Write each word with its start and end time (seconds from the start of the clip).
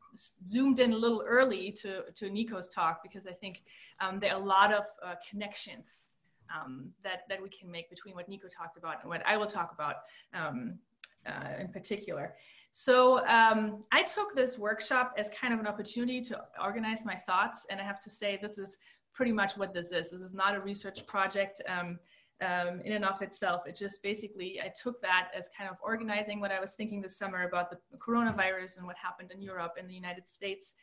zoomed 0.47 0.81
in 0.81 0.93
a 0.93 0.97
little 0.97 1.25
early 1.27 1.73
to, 1.83 2.05
to 2.15 2.31
Nico's 2.31 2.69
talk 2.69 3.03
because 3.03 3.27
I 3.27 3.33
think 3.33 3.63
um, 4.01 4.21
there 4.21 4.35
are 4.35 4.41
a 4.41 4.45
lot 4.45 4.73
of 4.73 4.85
uh, 5.05 5.15
connections 5.29 6.07
um, 6.55 6.91
that, 7.03 7.23
that 7.29 7.43
we 7.43 7.49
can 7.49 7.71
make 7.71 7.91
between 7.91 8.15
what 8.15 8.29
Nico 8.29 8.49
talked 8.49 8.77
about 8.77 9.01
and 9.03 9.09
what 9.09 9.23
I 9.27 9.37
will 9.37 9.47
talk 9.47 9.73
about 9.73 9.97
um, 10.35 10.79
uh, 11.27 11.61
in 11.61 11.69
particular. 11.69 12.35
So 12.73 13.25
um, 13.27 13.83
I 13.93 14.03
took 14.03 14.35
this 14.35 14.59
workshop 14.59 15.15
as 15.17 15.31
kind 15.31 15.55
of 15.55 15.61
an 15.61 15.67
opportunity 15.67 16.21
to 16.23 16.41
organize 16.63 17.05
my 17.05 17.15
thoughts. 17.15 17.67
And 17.71 17.81
I 17.81 17.85
have 17.85 18.01
to 18.01 18.11
say, 18.11 18.39
this 18.41 18.59
is 18.59 18.79
pretty 19.13 19.33
much 19.33 19.57
what 19.57 19.73
this 19.73 19.93
is. 19.93 20.11
This 20.11 20.21
is 20.21 20.35
not 20.35 20.55
a 20.55 20.61
research 20.61 21.07
project. 21.07 21.63
Um, 21.69 21.99
um, 22.43 22.81
in 22.85 22.93
and 22.93 23.05
of 23.05 23.23
itself. 23.23 23.63
It 23.67 23.77
just 23.77 24.03
basically, 24.03 24.61
I 24.61 24.73
took 24.83 25.01
that 25.03 25.29
as 25.37 25.49
kind 25.57 25.71
of 25.71 25.77
organizing 25.83 26.41
what 26.41 26.51
I 26.51 26.61
was 26.61 26.75
thinking 26.75 27.01
this 27.01 27.17
summer 27.17 27.45
about 27.45 27.71
the 27.71 27.79
coronavirus 27.99 28.79
and 28.79 28.87
what 28.87 28.97
happened 28.97 29.31
in 29.33 29.43
Europe 29.43 29.75
and 29.79 29.89
the 29.89 29.95
United 29.95 30.29
States. 30.29 30.75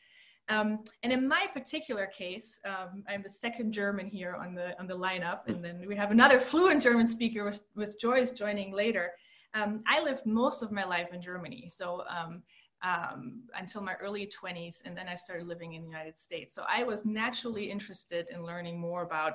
Um, 0.49 0.79
and 1.03 1.13
in 1.13 1.27
my 1.27 1.47
particular 1.53 2.07
case, 2.07 2.59
um, 2.65 3.03
I'm 3.07 3.23
the 3.23 3.29
second 3.29 3.71
German 3.71 4.07
here 4.07 4.35
on 4.35 4.55
the 4.55 4.77
on 4.79 4.87
the 4.87 4.97
lineup, 4.97 5.47
and 5.47 5.63
then 5.63 5.83
we 5.87 5.95
have 5.95 6.11
another 6.11 6.39
fluent 6.49 6.81
German 6.81 7.07
speaker 7.07 7.45
with, 7.45 7.61
with 7.75 7.99
Joyce 7.99 8.31
joining 8.31 8.73
later. 8.73 9.11
Um, 9.53 9.83
I 9.87 10.01
lived 10.01 10.25
most 10.25 10.61
of 10.61 10.71
my 10.71 10.83
life 10.83 11.09
in 11.13 11.21
Germany, 11.21 11.69
so 11.69 12.03
um, 12.09 12.41
um, 12.83 13.43
until 13.57 13.81
my 13.81 13.93
early 14.01 14.27
20s, 14.27 14.81
and 14.85 14.97
then 14.97 15.07
I 15.07 15.15
started 15.15 15.47
living 15.47 15.73
in 15.73 15.81
the 15.83 15.87
United 15.87 16.17
States. 16.17 16.55
So 16.55 16.63
I 16.67 16.83
was 16.83 17.05
naturally 17.05 17.69
interested 17.69 18.27
in 18.29 18.45
learning 18.45 18.79
more 18.79 19.03
about 19.03 19.33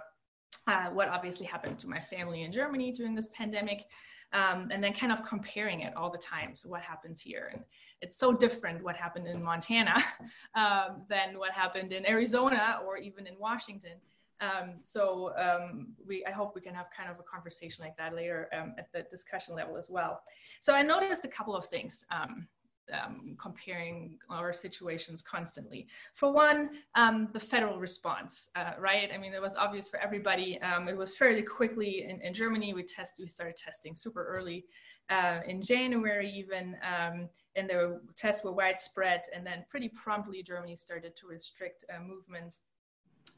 uh, 0.67 0.86
what 0.86 1.09
obviously 1.09 1.47
happened 1.47 1.78
to 1.78 1.89
my 1.89 2.00
family 2.00 2.43
in 2.43 2.53
Germany 2.53 2.93
during 2.93 3.15
this 3.15 3.28
pandemic, 3.28 3.84
um, 4.32 4.69
and 4.72 4.82
then 4.82 4.93
kind 4.93 5.12
of 5.12 5.25
comparing 5.25 5.81
it 5.81 5.97
all 5.97 6.10
the 6.10 6.19
time. 6.19 6.56
So 6.56 6.69
what 6.69 6.82
happens 6.82 7.21
here? 7.21 7.50
And 7.53 7.62
it's 8.03 8.16
so 8.16 8.32
different 8.32 8.82
what 8.82 8.97
happened 8.97 9.26
in 9.28 9.43
Montana 9.43 9.94
um, 10.55 11.03
than 11.09 11.38
what 11.38 11.53
happened 11.53 11.93
in 11.93 12.06
Arizona 12.06 12.81
or 12.84 12.97
even 12.97 13.26
in 13.26 13.34
Washington. 13.38 13.99
Um, 14.41 14.75
so 14.82 15.32
um, 15.38 15.94
we, 16.06 16.25
I 16.26 16.31
hope 16.31 16.55
we 16.55 16.60
can 16.60 16.75
have 16.75 16.87
kind 16.94 17.10
of 17.10 17.19
a 17.19 17.22
conversation 17.22 17.84
like 17.84 17.97
that 17.97 18.15
later 18.15 18.49
um, 18.53 18.75
at 18.76 18.93
the 18.93 19.03
discussion 19.03 19.55
level 19.55 19.76
as 19.76 19.88
well. 19.88 20.21
So 20.60 20.75
I 20.75 20.82
noticed 20.82 21.25
a 21.25 21.28
couple 21.28 21.56
of 21.56 21.65
things. 21.66 22.05
Um, 22.93 23.37
comparing 23.41 24.17
our 24.31 24.53
situations 24.53 25.21
constantly. 25.21 25.89
For 26.15 26.33
one, 26.33 26.71
um, 26.95 27.29
the 27.33 27.41
federal 27.41 27.81
response, 27.81 28.51
uh, 28.55 28.75
right? 28.79 29.11
I 29.13 29.19
mean, 29.19 29.35
it 29.35 29.43
was 29.43 29.57
obvious 29.57 29.89
for 29.89 29.99
everybody. 29.99 30.61
Um, 30.63 30.87
it 30.87 30.97
was 30.97 31.17
fairly 31.17 31.43
quickly 31.43 32.07
in, 32.09 32.21
in, 32.21 32.33
Germany. 32.33 32.75
We 32.75 32.85
test, 32.85 33.15
we 33.19 33.27
started 33.27 33.57
testing 33.57 33.97
super 33.97 34.25
early 34.25 34.67
uh, 35.11 35.41
in 35.49 35.61
January, 35.63 36.31
even, 36.31 36.77
um, 36.83 37.29
and 37.57 37.69
the 37.69 38.01
tests 38.15 38.45
were 38.45 38.53
widespread. 38.53 39.23
And 39.35 39.45
then 39.45 39.65
pretty 39.69 39.89
promptly, 39.89 40.45
Germany 40.45 40.77
started 40.77 41.17
to 41.17 41.27
restrict 41.27 41.85
uh, 41.93 42.01
movements. 42.01 42.61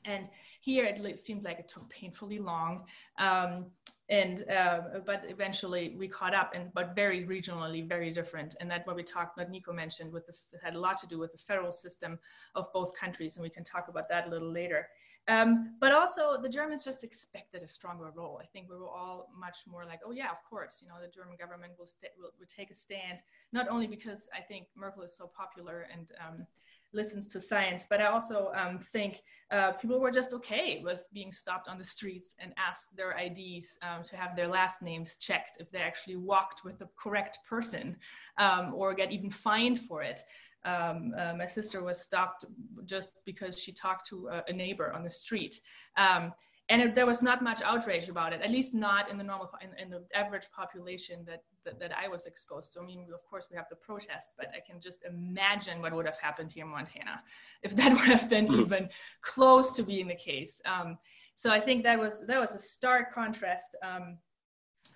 And 0.05 0.29
here 0.61 0.85
it 0.85 1.21
seemed 1.21 1.45
like 1.45 1.59
it 1.59 1.69
took 1.69 1.89
painfully 1.89 2.39
long. 2.39 2.85
Um, 3.19 3.67
and 4.11 4.49
uh, 4.51 4.81
but 5.05 5.25
eventually 5.29 5.95
we 5.99 6.09
caught 6.09 6.35
up 6.35 6.53
and 6.55 6.73
but 6.73 6.95
very 6.95 7.27
regionally 7.27 7.87
very 7.87 8.11
different. 8.11 8.57
And 8.61 8.71
that 8.71 8.87
what 8.87 8.97
we 8.97 9.03
talked 9.03 9.37
what 9.37 9.51
nico 9.51 9.73
mentioned 9.73 10.13
with 10.13 10.27
the 10.27 10.35
had 10.63 10.75
a 10.75 10.81
lot 10.81 10.99
to 11.01 11.07
do 11.07 11.19
with 11.19 11.33
the 11.33 11.39
federal 11.39 11.73
system 11.73 12.19
of 12.55 12.73
both 12.73 12.97
countries 12.97 13.37
and 13.37 13.43
we 13.43 13.51
can 13.51 13.65
talk 13.65 13.89
about 13.89 14.09
that 14.09 14.27
a 14.27 14.31
little 14.31 14.51
later. 14.51 14.89
Um, 15.29 15.75
but 15.79 15.93
also 15.93 16.41
the 16.41 16.49
germans 16.49 16.85
just 16.85 17.05
expected 17.05 17.63
a 17.63 17.69
stronger 17.69 18.11
role. 18.15 18.41
I 18.43 18.47
think 18.47 18.71
we 18.71 18.77
were 18.77 18.89
all 18.89 19.29
much 19.39 19.59
more 19.67 19.85
like 19.85 20.01
oh 20.07 20.13
yeah 20.13 20.31
of 20.31 20.43
course 20.49 20.81
you 20.83 20.89
know 20.89 20.95
the 21.01 21.09
german 21.09 21.37
government 21.39 21.73
will, 21.79 21.87
st- 21.87 22.13
will, 22.19 22.33
will 22.39 22.47
take 22.47 22.71
a 22.71 22.75
stand. 22.75 23.23
Not 23.53 23.69
only 23.69 23.87
because 23.87 24.29
i 24.35 24.41
think 24.41 24.69
merkel 24.75 25.03
is 25.03 25.15
so 25.15 25.27
popular 25.27 25.87
and 25.93 26.11
um, 26.27 26.47
listens 26.93 27.27
to 27.29 27.41
science. 27.41 27.87
But 27.89 28.01
I 28.01 28.07
also 28.07 28.51
um, 28.55 28.79
think 28.79 29.23
uh, 29.51 29.73
people 29.73 30.01
were 30.01 30.11
just 30.11 30.33
okay 30.35 30.81
with 30.85 31.07
being 31.13 31.33
stopped 31.33 31.69
on 31.69 31.79
the 31.79 31.85
streets 31.85 32.35
and 32.39 32.53
asked 32.57 32.97
their 32.97 33.17
IDs 33.19 33.79
um, 33.83 34.03
to 34.05 34.17
have 34.17 34.37
their 34.37 34.49
last 34.49 34.83
names 34.83 35.17
checked 35.17 35.59
if 35.61 35.71
they 35.71 35.81
actually 35.81 36.17
walked 36.17 36.65
with 36.65 36.79
the 36.79 36.89
correct 36.97 37.39
person 37.49 37.97
um, 38.39 38.73
or 38.75 38.95
get 38.95 39.13
even 39.13 39.31
fined 39.31 39.81
for 39.81 40.03
it. 40.03 40.21
Um, 40.65 41.15
uh, 41.17 41.35
my 41.35 41.47
sister 41.47 41.83
was 41.83 42.01
stopped 42.01 42.45
just 42.85 43.13
because 43.25 43.59
she 43.59 43.73
talked 43.73 44.09
to 44.09 44.29
a, 44.29 44.45
a 44.49 44.53
neighbor 44.53 44.93
on 44.93 45.05
the 45.05 45.11
street. 45.11 45.61
Um, 45.97 46.33
and 46.69 46.83
it, 46.83 46.95
there 46.95 47.07
was 47.07 47.23
not 47.23 47.43
much 47.43 47.63
outrage 47.63 48.09
about 48.09 48.33
it, 48.33 48.43
at 48.43 48.51
least 48.51 48.75
not 48.75 49.11
in 49.11 49.17
the 49.17 49.25
normal, 49.25 49.51
in, 49.63 49.71
in 49.83 49.89
the 49.89 50.05
average 50.15 50.51
population 50.55 51.25
that, 51.27 51.43
that, 51.69 51.79
that 51.81 51.93
I 51.97 52.09
was 52.09 52.27
exposed 52.27 52.73
to. 52.73 52.81
I 52.81 52.85
mean, 52.85 53.07
of 53.15 53.25
course, 53.27 53.47
we 53.51 53.57
have 53.57 53.69
the 53.69 53.77
protests, 53.77 54.35
but 54.37 54.49
I 54.55 54.61
can 54.61 54.81
just 54.81 55.05
imagine 55.05 55.81
what 55.83 55.93
would 55.93 56.07
have 56.07 56.19
happened 56.19 56.51
here 56.51 56.65
in 56.65 56.71
Montana 56.71 57.23
if 57.63 57.77
that 57.77 57.93
would 57.93 58.09
have 58.09 58.29
been 58.29 58.47
mm-hmm. 58.47 58.63
even 58.63 58.89
close 59.21 59.73
to 59.77 59.83
being 59.83 60.09
the 60.09 60.15
case. 60.15 60.61
Um, 60.65 60.99
so 61.35 61.51
I 61.53 61.61
think 61.61 61.85
that 61.85 61.99
was 61.99 62.27
that 62.27 62.41
was 62.41 62.55
a 62.55 62.59
stark 62.59 63.13
contrast. 63.13 63.77
Um, 63.83 64.19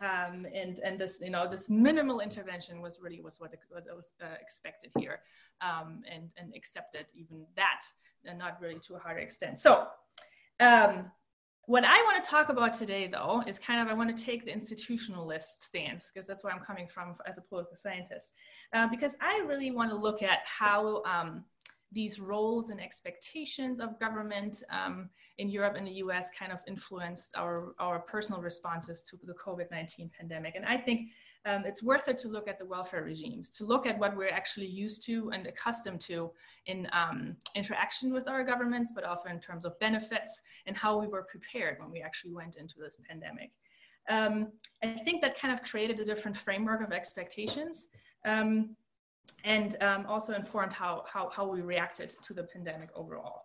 um, 0.01 0.47
and 0.53 0.81
and 0.81 0.99
this 0.99 1.21
you 1.23 1.31
know 1.31 1.49
this 1.49 1.71
minimal 1.71 2.19
intervention 2.21 2.81
was 2.81 2.99
really 3.01 3.21
was 3.21 3.39
what, 3.39 3.55
what 3.69 3.85
was 3.95 4.15
uh, 4.21 4.35
expected 4.41 4.91
here 4.99 5.21
um, 5.61 6.03
and 6.11 6.31
and 6.37 6.53
accepted 6.57 7.07
even 7.15 7.47
that 7.55 7.83
and 8.25 8.39
not 8.39 8.61
really 8.61 8.81
to 8.81 8.97
a 8.97 8.99
higher 8.99 9.19
extent 9.19 9.59
so 9.61 9.87
um, 10.59 11.11
what 11.67 11.85
I 11.85 11.97
want 12.03 12.23
to 12.23 12.29
talk 12.29 12.49
about 12.49 12.73
today, 12.73 13.07
though, 13.07 13.43
is 13.47 13.59
kind 13.59 13.81
of 13.81 13.89
I 13.89 13.95
want 13.95 14.17
to 14.17 14.25
take 14.25 14.45
the 14.45 14.51
institutionalist 14.51 15.61
stance 15.61 16.11
because 16.13 16.27
that's 16.27 16.43
where 16.43 16.53
I'm 16.53 16.65
coming 16.65 16.89
from 16.89 17.15
as 17.27 17.39
a 17.39 17.43
political 17.43 17.77
scientist. 17.77 18.33
Uh, 18.73 18.89
because 18.89 19.15
I 19.21 19.45
really 19.47 19.71
want 19.71 19.91
to 19.91 19.97
look 19.97 20.23
at 20.23 20.41
how 20.45 21.03
um, 21.05 21.45
these 21.93 22.19
roles 22.21 22.71
and 22.71 22.81
expectations 22.81 23.81
of 23.81 23.99
government 24.01 24.63
um, 24.71 25.11
in 25.39 25.49
Europe 25.49 25.75
and 25.77 25.87
the 25.87 25.93
US 26.05 26.31
kind 26.31 26.53
of 26.53 26.61
influenced 26.67 27.37
our, 27.37 27.75
our 27.79 28.01
personal 28.01 28.41
responses 28.41 29.03
to 29.03 29.19
the 29.25 29.35
COVID 29.35 29.71
19 29.71 30.11
pandemic. 30.19 30.55
And 30.57 30.65
I 30.65 30.77
think 30.77 31.11
um, 31.45 31.65
it's 31.67 31.83
worth 31.83 32.09
it 32.09 32.19
to 32.19 32.29
look 32.29 32.49
at 32.49 32.59
the 32.59 32.65
welfare 32.65 33.03
regimes, 33.03 33.51
to 33.51 33.65
look 33.65 33.87
at 33.87 33.99
what 33.99 34.17
we're 34.17 34.31
actually 34.31 34.67
used 34.67 35.05
to 35.07 35.31
and 35.31 35.47
accustomed 35.47 36.01
to 36.03 36.31
in 36.67 36.89
um, 36.93 37.37
interaction 37.55 38.13
with 38.13 38.29
our 38.29 38.45
governments, 38.45 38.93
but 38.95 39.05
also 39.05 39.29
in 39.29 39.41
terms 39.41 39.65
of 39.65 39.79
benefits 39.79 40.43
and 40.67 40.77
how 40.77 40.99
we 40.99 41.07
were 41.07 41.25
prepared 41.25 41.79
when 41.81 41.91
we 41.91 42.01
actually 42.01 42.33
went 42.33 42.57
into 42.57 42.77
this 42.79 42.97
pandemic. 43.09 43.51
Um, 44.09 44.53
I 44.83 44.97
think 45.05 45.21
that 45.23 45.39
kind 45.39 45.55
of 45.55 45.63
created 45.63 46.01
a 46.01 46.05
different 46.05 46.37
framework 46.37 46.83
of 46.83 46.93
expectations. 46.93 47.89
Um, 48.25 48.77
and 49.45 49.77
um, 49.83 50.07
also 50.07 50.33
informed 50.33 50.73
how, 50.73 51.05
how, 51.13 51.31
how 51.31 51.47
we 51.47 51.61
reacted 51.61 52.11
to 52.23 52.33
the 52.33 52.45
pandemic 52.45 52.91
overall. 52.95 53.43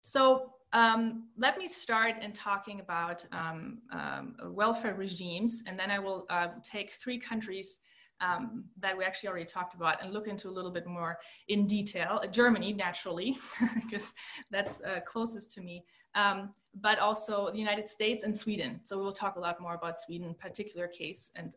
So 0.00 0.52
um, 0.72 1.28
let 1.36 1.58
me 1.58 1.68
start 1.68 2.22
in 2.22 2.32
talking 2.32 2.80
about 2.80 3.24
um, 3.32 3.78
um, 3.92 4.36
welfare 4.50 4.94
regimes, 4.94 5.64
and 5.66 5.78
then 5.78 5.90
I 5.90 5.98
will 5.98 6.26
uh, 6.30 6.48
take 6.62 6.92
three 6.92 7.18
countries 7.18 7.78
um, 8.20 8.64
that 8.78 8.96
we 8.96 9.04
actually 9.04 9.28
already 9.28 9.44
talked 9.44 9.74
about 9.74 10.02
and 10.02 10.12
look 10.12 10.26
into 10.26 10.48
a 10.48 10.50
little 10.50 10.70
bit 10.70 10.86
more 10.86 11.18
in 11.48 11.66
detail. 11.66 12.20
Uh, 12.22 12.26
Germany, 12.26 12.72
naturally, 12.72 13.36
because 13.74 14.14
that's 14.50 14.80
uh, 14.82 15.00
closest 15.06 15.50
to 15.52 15.60
me, 15.60 15.84
um, 16.14 16.50
but 16.80 16.98
also 16.98 17.50
the 17.50 17.58
United 17.58 17.88
States 17.88 18.24
and 18.24 18.34
Sweden. 18.34 18.80
So 18.84 18.96
we 18.98 19.04
will 19.04 19.12
talk 19.12 19.36
a 19.36 19.40
lot 19.40 19.60
more 19.60 19.74
about 19.74 19.98
Sweden, 19.98 20.34
particular 20.38 20.88
case, 20.88 21.30
and 21.36 21.54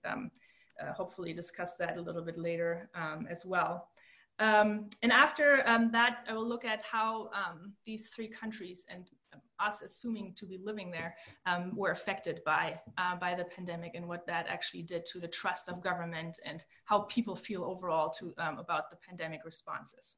uh, 0.82 0.94
hopefully 0.94 1.34
discuss 1.34 1.76
that 1.76 1.98
a 1.98 2.02
little 2.02 2.22
bit 2.22 2.38
later 2.38 2.90
um, 2.96 3.28
as 3.30 3.46
well. 3.46 3.90
Um, 4.40 4.90
and 5.04 5.12
after 5.12 5.68
um, 5.68 5.92
that, 5.92 6.20
I 6.30 6.34
will 6.34 6.48
look 6.48 6.64
at 6.64 6.82
how 6.82 7.30
um, 7.34 7.74
these 7.86 8.08
three 8.08 8.30
countries 8.30 8.86
and 8.90 9.06
us 9.60 9.82
assuming 9.82 10.34
to 10.36 10.46
be 10.46 10.58
living 10.58 10.90
there 10.90 11.16
um, 11.46 11.76
were 11.76 11.92
affected 11.92 12.42
by 12.46 12.80
uh, 12.98 13.18
by 13.18 13.36
the 13.36 13.44
pandemic 13.44 13.92
and 13.96 14.08
what 14.08 14.26
that 14.26 14.48
actually 14.48 14.82
did 14.82 15.06
to 15.06 15.20
the 15.20 15.28
trust 15.28 15.68
of 15.68 15.84
government 15.84 16.40
and 16.46 16.64
how 16.86 17.00
people 17.02 17.36
feel 17.36 17.64
overall 17.66 18.10
to 18.10 18.34
about 18.38 18.90
the 18.90 18.96
pandemic 18.96 19.42
responses. 19.44 20.16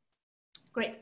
Great. 0.72 1.00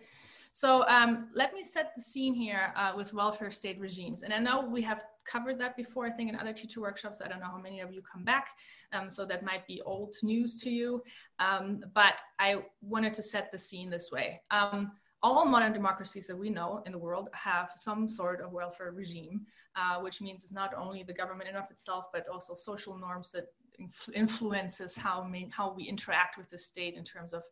So 0.52 0.88
um, 0.88 1.30
let 1.36 1.54
me 1.54 1.62
set 1.62 1.92
the 1.96 2.02
scene 2.02 2.34
here 2.34 2.74
uh, 2.76 2.94
with 2.96 3.14
welfare 3.14 3.52
state 3.52 3.80
regimes. 3.80 4.24
And 4.24 4.34
I 4.34 4.40
know 4.40 4.62
we 4.62 4.82
have 4.82 5.04
covered 5.30 5.60
that 5.60 5.76
before, 5.76 6.06
I 6.06 6.12
think 6.12 6.30
in 6.30 6.36
other 6.36 6.54
teacher 6.54 6.81
workshops. 6.81 7.22
I 7.24 7.28
don't 7.28 7.40
know 7.40 7.46
how 7.46 7.60
many 7.60 7.80
of 7.81 7.94
you 7.94 8.02
come 8.02 8.24
back. 8.24 8.50
Um, 8.94 9.10
so 9.10 9.26
that 9.26 9.44
might 9.44 9.66
be 9.68 9.81
old 9.81 10.16
news 10.24 10.60
to 10.62 10.70
you. 10.70 11.04
Um, 11.40 11.84
but 11.94 12.22
I 12.40 12.64
wanted 12.81 13.14
to 13.16 13.24
set 13.24 13.52
the 13.52 13.60
scene 13.60 13.90
this 13.90 14.12
way. 14.12 14.42
Um, 14.52 14.92
all 15.22 15.46
modern 15.46 15.74
democracies 15.74 16.28
that 16.28 16.38
we 16.38 16.50
know 16.50 16.81
in 16.86 16.94
the 16.94 16.98
world 16.98 17.28
have 17.34 17.72
some 17.76 18.08
sort 18.08 18.40
of 18.42 18.52
welfare 18.54 18.92
regime, 18.92 19.46
uh, 19.76 20.00
which 20.00 20.22
means 20.22 20.44
it's 20.44 20.54
not 20.54 20.74
only 20.74 21.04
the 21.04 21.14
government 21.14 21.50
in 21.50 21.56
of 21.58 21.70
itself, 21.70 22.06
but 22.14 22.25
also 22.30 22.54
social 22.54 22.98
norms 22.98 23.32
that 23.34 23.48
influences 24.14 24.96
how, 24.96 25.24
main, 25.24 25.50
how 25.50 25.74
we 25.74 25.84
interact 25.84 26.38
with 26.38 26.50
the 26.50 26.58
state 26.58 26.96
in 26.96 27.04
terms 27.04 27.34
of 27.34 27.44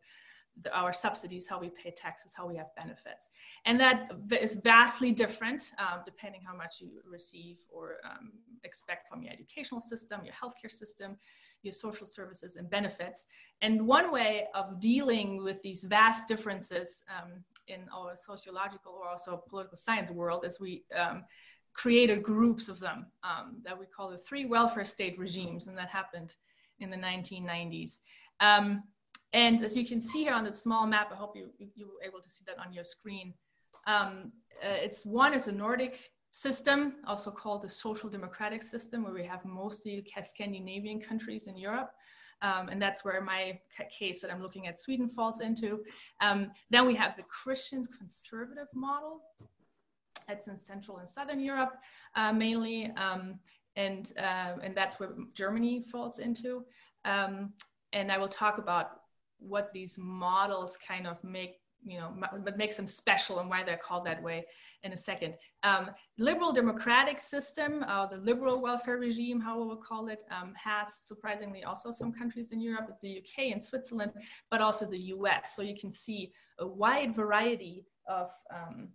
the, 0.62 0.76
our 0.76 0.92
subsidies, 0.92 1.46
how 1.46 1.60
we 1.60 1.70
pay 1.70 1.90
taxes, 1.90 2.34
how 2.36 2.46
we 2.46 2.56
have 2.56 2.74
benefits. 2.76 3.28
And 3.64 3.78
that 3.80 4.10
is 4.40 4.54
vastly 4.54 5.12
different 5.12 5.72
um, 5.78 6.00
depending 6.04 6.40
how 6.46 6.56
much 6.56 6.76
you 6.80 6.88
receive 7.08 7.58
or 7.70 7.96
um, 8.04 8.32
expect 8.64 9.08
from 9.08 9.22
your 9.22 9.32
educational 9.32 9.80
system, 9.80 10.20
your 10.24 10.34
healthcare 10.34 10.70
system, 10.70 11.16
your 11.62 11.72
social 11.72 12.06
services 12.06 12.56
and 12.56 12.70
benefits. 12.70 13.26
And 13.62 13.86
one 13.86 14.12
way 14.12 14.46
of 14.54 14.80
dealing 14.80 15.42
with 15.42 15.60
these 15.62 15.82
vast 15.84 16.28
differences 16.28 17.04
um, 17.08 17.44
in 17.66 17.80
our 17.94 18.16
sociological 18.16 18.92
or 18.92 19.08
also 19.08 19.42
political 19.48 19.76
science 19.76 20.10
world 20.10 20.44
is 20.44 20.60
we 20.60 20.84
um, 20.96 21.24
created 21.74 22.22
groups 22.22 22.68
of 22.68 22.80
them 22.80 23.06
um, 23.22 23.56
that 23.64 23.78
we 23.78 23.86
call 23.86 24.10
the 24.10 24.18
three 24.18 24.44
welfare 24.44 24.84
state 24.84 25.18
regimes, 25.18 25.66
and 25.68 25.78
that 25.78 25.88
happened 25.88 26.34
in 26.80 26.90
the 26.90 26.96
1990s. 26.96 27.98
Um, 28.40 28.82
and 29.32 29.62
as 29.64 29.76
you 29.76 29.86
can 29.86 30.00
see 30.00 30.24
here 30.24 30.34
on 30.34 30.44
the 30.44 30.52
small 30.52 30.86
map, 30.86 31.10
I 31.12 31.16
hope 31.16 31.36
you, 31.36 31.50
you 31.74 31.86
were 31.86 32.02
able 32.06 32.20
to 32.20 32.28
see 32.28 32.44
that 32.46 32.58
on 32.64 32.72
your 32.72 32.84
screen. 32.84 33.34
Um, 33.86 34.32
uh, 34.62 34.68
it's 34.70 35.04
one 35.04 35.34
is 35.34 35.48
a 35.48 35.52
Nordic 35.52 36.10
system, 36.30 36.94
also 37.06 37.30
called 37.30 37.62
the 37.62 37.68
social 37.68 38.08
democratic 38.08 38.62
system, 38.62 39.04
where 39.04 39.12
we 39.12 39.24
have 39.24 39.44
mostly 39.44 40.04
Scandinavian 40.22 41.00
countries 41.00 41.46
in 41.46 41.56
Europe. 41.56 41.90
Um, 42.40 42.68
and 42.68 42.80
that's 42.80 43.04
where 43.04 43.20
my 43.20 43.58
case 43.90 44.22
that 44.22 44.32
I'm 44.32 44.40
looking 44.40 44.68
at 44.68 44.78
Sweden 44.78 45.08
falls 45.08 45.40
into. 45.40 45.82
Um, 46.20 46.52
then 46.70 46.86
we 46.86 46.94
have 46.94 47.16
the 47.16 47.24
Christian 47.24 47.84
conservative 47.84 48.68
model. 48.74 49.22
That's 50.28 50.46
in 50.46 50.58
Central 50.58 50.98
and 50.98 51.08
Southern 51.08 51.40
Europe 51.40 51.76
uh, 52.14 52.32
mainly, 52.32 52.90
um, 52.96 53.40
and 53.76 54.12
uh, 54.18 54.58
and 54.62 54.76
that's 54.76 55.00
where 55.00 55.14
Germany 55.34 55.82
falls 55.90 56.18
into. 56.18 56.64
Um, 57.04 57.54
and 57.94 58.12
I 58.12 58.18
will 58.18 58.28
talk 58.28 58.58
about 58.58 58.97
what 59.38 59.72
these 59.72 59.96
models 59.98 60.76
kind 60.76 61.06
of 61.06 61.22
make 61.22 61.56
you 61.84 61.98
know 61.98 62.12
what 62.40 62.56
makes 62.56 62.76
them 62.76 62.86
special 62.86 63.38
and 63.38 63.48
why 63.48 63.62
they're 63.62 63.76
called 63.78 64.04
that 64.04 64.20
way 64.22 64.44
in 64.82 64.92
a 64.92 64.96
second. 64.96 65.34
Um, 65.62 65.90
liberal 66.18 66.52
democratic 66.52 67.20
system 67.20 67.84
uh, 67.86 68.06
the 68.06 68.16
liberal 68.16 68.60
welfare 68.60 68.98
regime 68.98 69.40
how 69.40 69.60
we 69.60 69.66
will 69.66 69.76
call 69.76 70.08
it 70.08 70.24
um, 70.30 70.54
has 70.56 70.94
surprisingly 70.94 71.62
also 71.64 71.92
some 71.92 72.12
countries 72.12 72.52
in 72.52 72.60
europe. 72.60 72.86
It's 72.88 73.02
the 73.02 73.18
uk 73.18 73.38
and 73.38 73.62
switzerland 73.62 74.12
but 74.50 74.60
also 74.60 74.86
the 74.86 74.98
us 74.98 75.54
so 75.54 75.62
you 75.62 75.76
can 75.76 75.92
see 75.92 76.32
a 76.58 76.66
wide 76.66 77.14
variety 77.14 77.86
of 78.08 78.30
um, 78.54 78.88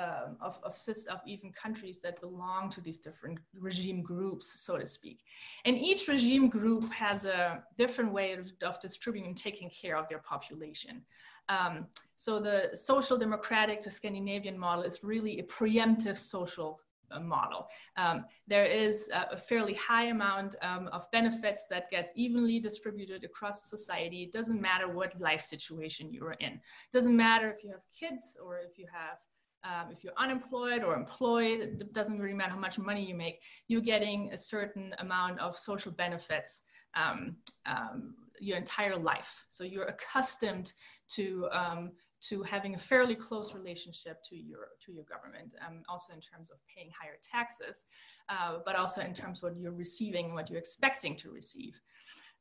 um, 0.00 0.36
of, 0.40 0.58
of, 0.62 0.76
of 1.10 1.20
even 1.26 1.52
countries 1.52 2.00
that 2.00 2.20
belong 2.20 2.70
to 2.70 2.80
these 2.80 2.98
different 2.98 3.38
regime 3.58 4.02
groups, 4.02 4.60
so 4.60 4.78
to 4.78 4.86
speak. 4.86 5.18
And 5.64 5.76
each 5.76 6.08
regime 6.08 6.48
group 6.48 6.90
has 6.92 7.24
a 7.24 7.62
different 7.76 8.12
way 8.12 8.32
of, 8.32 8.50
of 8.62 8.80
distributing 8.80 9.28
and 9.28 9.36
taking 9.36 9.68
care 9.70 9.96
of 9.96 10.08
their 10.08 10.18
population. 10.18 11.02
Um, 11.48 11.86
so 12.14 12.38
the 12.38 12.70
social 12.74 13.18
democratic, 13.18 13.82
the 13.82 13.90
Scandinavian 13.90 14.58
model 14.58 14.84
is 14.84 15.02
really 15.02 15.40
a 15.40 15.42
preemptive 15.44 16.16
social 16.16 16.80
uh, 17.10 17.18
model. 17.20 17.68
Um, 17.96 18.24
there 18.46 18.64
is 18.64 19.10
a, 19.12 19.34
a, 19.34 19.36
fairly 19.36 19.74
high 19.74 20.04
amount 20.04 20.54
um, 20.62 20.88
of 20.92 21.10
benefits 21.10 21.66
that 21.66 21.90
gets 21.90 22.12
evenly 22.14 22.60
distributed 22.60 23.24
across 23.24 23.68
society. 23.68 24.22
It 24.22 24.32
doesn't 24.32 24.60
matter 24.60 24.86
what 24.86 25.18
life 25.20 25.42
situation 25.42 26.12
you're 26.12 26.36
in. 26.38 26.52
It 26.52 26.92
doesn't 26.92 27.16
matter 27.16 27.50
if 27.50 27.64
you 27.64 27.70
have 27.70 27.82
kids 27.90 28.38
or 28.40 28.58
if 28.58 28.78
you 28.78 28.86
have 28.92 29.18
um, 29.64 29.90
if 29.92 30.02
you're 30.02 30.14
unemployed 30.16 30.82
or 30.82 30.94
employed, 30.94 31.60
it 31.60 31.92
doesn't 31.92 32.18
really 32.18 32.34
matter 32.34 32.52
how 32.52 32.58
much 32.58 32.78
money 32.78 33.04
you 33.04 33.14
make, 33.14 33.42
you're 33.68 33.80
getting 33.80 34.30
a 34.32 34.38
certain 34.38 34.94
amount 34.98 35.38
of 35.40 35.56
social 35.56 35.92
benefits 35.92 36.62
um, 36.94 37.36
um, 37.66 38.14
your 38.40 38.56
entire 38.56 38.96
life. 38.96 39.44
So 39.48 39.64
you're 39.64 39.84
accustomed 39.84 40.72
to 41.14 41.48
um, 41.52 41.92
to 42.22 42.42
having 42.42 42.74
a 42.74 42.78
fairly 42.78 43.14
close 43.14 43.54
relationship 43.54 44.22
to 44.24 44.36
your 44.36 44.68
to 44.84 44.92
your 44.92 45.04
government, 45.04 45.54
um, 45.66 45.82
also 45.88 46.12
in 46.12 46.20
terms 46.20 46.50
of 46.50 46.58
paying 46.74 46.90
higher 46.98 47.18
taxes, 47.22 47.84
uh, 48.28 48.58
but 48.64 48.76
also 48.76 49.00
in 49.00 49.14
terms 49.14 49.38
of 49.38 49.44
what 49.44 49.58
you're 49.58 49.72
receiving, 49.72 50.34
what 50.34 50.50
you're 50.50 50.58
expecting 50.58 51.16
to 51.16 51.30
receive. 51.30 51.80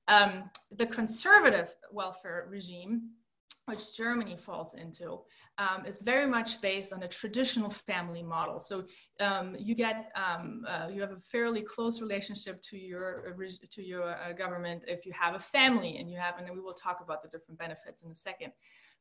Um, 0.07 0.49
the 0.71 0.87
conservative 0.87 1.75
welfare 1.91 2.47
regime 2.49 3.11
which 3.69 3.95
Germany 3.95 4.35
falls 4.35 4.73
into, 4.73 5.21
um, 5.57 5.85
is 5.85 6.01
very 6.01 6.27
much 6.27 6.61
based 6.61 6.91
on 6.91 7.03
a 7.03 7.07
traditional 7.07 7.69
family 7.69 8.23
model. 8.23 8.59
So 8.59 8.85
um, 9.19 9.55
you 9.59 9.75
get 9.75 10.11
um, 10.15 10.65
uh, 10.67 10.87
you 10.91 10.99
have 11.01 11.11
a 11.11 11.19
fairly 11.19 11.61
close 11.61 12.01
relationship 12.01 12.61
to 12.69 12.77
your 12.77 13.35
to 13.75 13.81
your 13.81 14.15
uh, 14.15 14.33
government 14.33 14.83
if 14.87 15.05
you 15.05 15.13
have 15.13 15.35
a 15.35 15.39
family 15.39 15.97
and 15.97 16.09
you 16.11 16.17
have, 16.17 16.35
and 16.39 16.49
we 16.49 16.61
will 16.61 16.73
talk 16.73 16.99
about 17.01 17.21
the 17.23 17.29
different 17.29 17.59
benefits 17.59 18.03
in 18.03 18.11
a 18.11 18.15
second. 18.15 18.51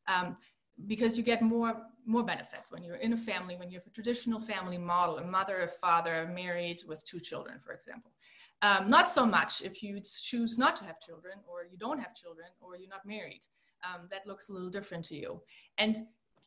Um, 0.07 0.37
because 0.87 1.17
you 1.19 1.25
get 1.25 1.43
more 1.43 1.75
more 2.07 2.23
benefits 2.23 2.71
when 2.71 2.85
you're 2.85 3.03
in 3.07 3.13
a 3.13 3.17
family 3.17 3.57
when 3.57 3.69
you 3.69 3.79
have 3.79 3.87
a 3.87 3.91
traditional 3.91 4.39
family 4.39 4.79
model 4.79 5.19
a 5.19 5.25
mother 5.25 5.63
a 5.63 5.69
father 5.69 6.31
married 6.33 6.81
with 6.87 7.05
two 7.05 7.19
children 7.19 7.59
for 7.59 7.73
example 7.73 8.13
um, 8.63 8.89
not 8.89 9.11
so 9.11 9.27
much 9.27 9.61
if 9.63 9.83
you 9.83 10.01
choose 10.01 10.57
not 10.57 10.77
to 10.77 10.85
have 10.85 11.01
children 11.01 11.35
or 11.49 11.65
you 11.71 11.77
don't 11.77 11.99
have 11.99 12.15
children 12.15 12.47
or 12.61 12.77
you're 12.77 12.89
not 12.89 13.05
married 13.05 13.43
um, 13.85 14.09
that 14.11 14.27
looks 14.27 14.49
a 14.49 14.53
little 14.53 14.71
different 14.71 15.05
to 15.07 15.17
you. 15.17 15.41
And 15.79 15.97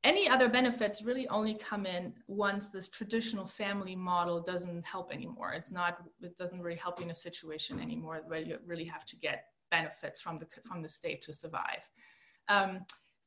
any 0.04 0.28
other 0.28 0.50
benefits 0.50 1.04
really 1.04 1.28
only 1.28 1.54
come 1.54 1.86
in 1.86 2.14
once 2.28 2.72
this 2.72 2.90
traditional 2.90 3.46
family 3.46 3.96
model 3.96 4.42
doesn't 4.42 4.86
help 4.86 5.14
anymore. 5.14 5.54
It's 5.54 5.72
not, 5.72 6.00
it 6.22 6.38
doesn't 6.38 6.62
really 6.62 6.78
help 6.78 7.00
you 7.00 7.06
in 7.06 7.12
a 7.12 7.16
situation 7.16 7.80
anymore 7.80 8.24
where 8.26 8.40
you 8.40 8.58
really 8.66 8.86
have 8.86 9.06
to 9.06 9.16
get 9.16 9.46
benefits 9.70 10.20
from 10.20 10.38
the, 10.40 10.48
from 10.66 10.82
the 10.82 10.90
state 10.90 11.22
to 11.24 11.34
survive. 11.34 11.88
Um, 12.50 12.80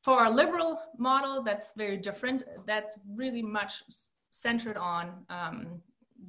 for 0.02 0.18
our 0.18 0.30
liberal 0.30 0.80
model, 0.98 1.42
that's 1.42 1.72
very 1.76 1.96
different. 1.96 2.42
That's 2.66 2.98
really 3.08 3.40
much 3.40 3.82
centered 4.32 4.76
on, 4.76 5.24
um, 5.30 5.80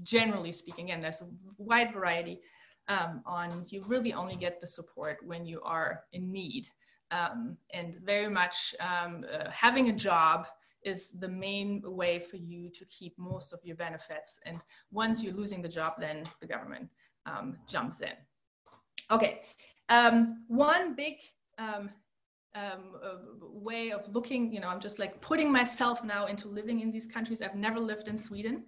generally 0.03 0.51
speaking, 0.51 0.91
and 0.91 1.03
there's 1.03 1.21
a 1.21 1.27
wide 1.57 1.91
variety 1.91 2.39
um, 2.87 3.21
on 3.25 3.65
you 3.67 3.81
really 3.87 4.13
only 4.13 4.35
get 4.35 4.61
the 4.61 4.67
support 4.67 5.17
when 5.25 5.45
you 5.45 5.61
are 5.61 6.03
in 6.13 6.31
need 6.31 6.67
um, 7.15 7.57
and 7.73 7.95
very 8.03 8.29
much 8.29 8.75
um, 8.79 9.25
uh, 9.33 9.49
having 9.49 9.89
a 9.89 9.93
job 9.93 10.47
is 10.83 11.11
the 11.11 11.27
main 11.27 11.81
way 11.83 12.19
for 12.19 12.37
you 12.37 12.69
to 12.69 12.85
keep 12.85 13.13
most 13.17 13.53
of 13.53 13.59
your 13.63 13.75
benefits. 13.75 14.39
And 14.45 14.57
once 14.91 15.23
you're 15.23 15.33
losing 15.33 15.61
the 15.61 15.69
job, 15.69 15.93
then 15.99 16.23
the 16.41 16.47
government 16.47 16.89
um, 17.25 17.57
jumps 17.67 18.01
in. 18.01 18.15
Okay, 19.11 19.41
um, 19.89 20.43
one 20.47 20.95
big 20.95 21.15
um, 21.57 21.89
um, 22.55 22.83
uh, 23.03 23.17
way 23.39 23.91
of 23.91 24.07
looking, 24.13 24.53
you 24.53 24.59
know, 24.59 24.67
I'm 24.67 24.79
just 24.79 24.99
like 24.99 25.19
putting 25.21 25.51
myself 25.51 26.03
now 26.03 26.27
into 26.27 26.47
living 26.47 26.81
in 26.81 26.91
these 26.91 27.07
countries. 27.07 27.41
I've 27.41 27.55
never 27.55 27.79
lived 27.79 28.07
in 28.07 28.17
Sweden, 28.17 28.63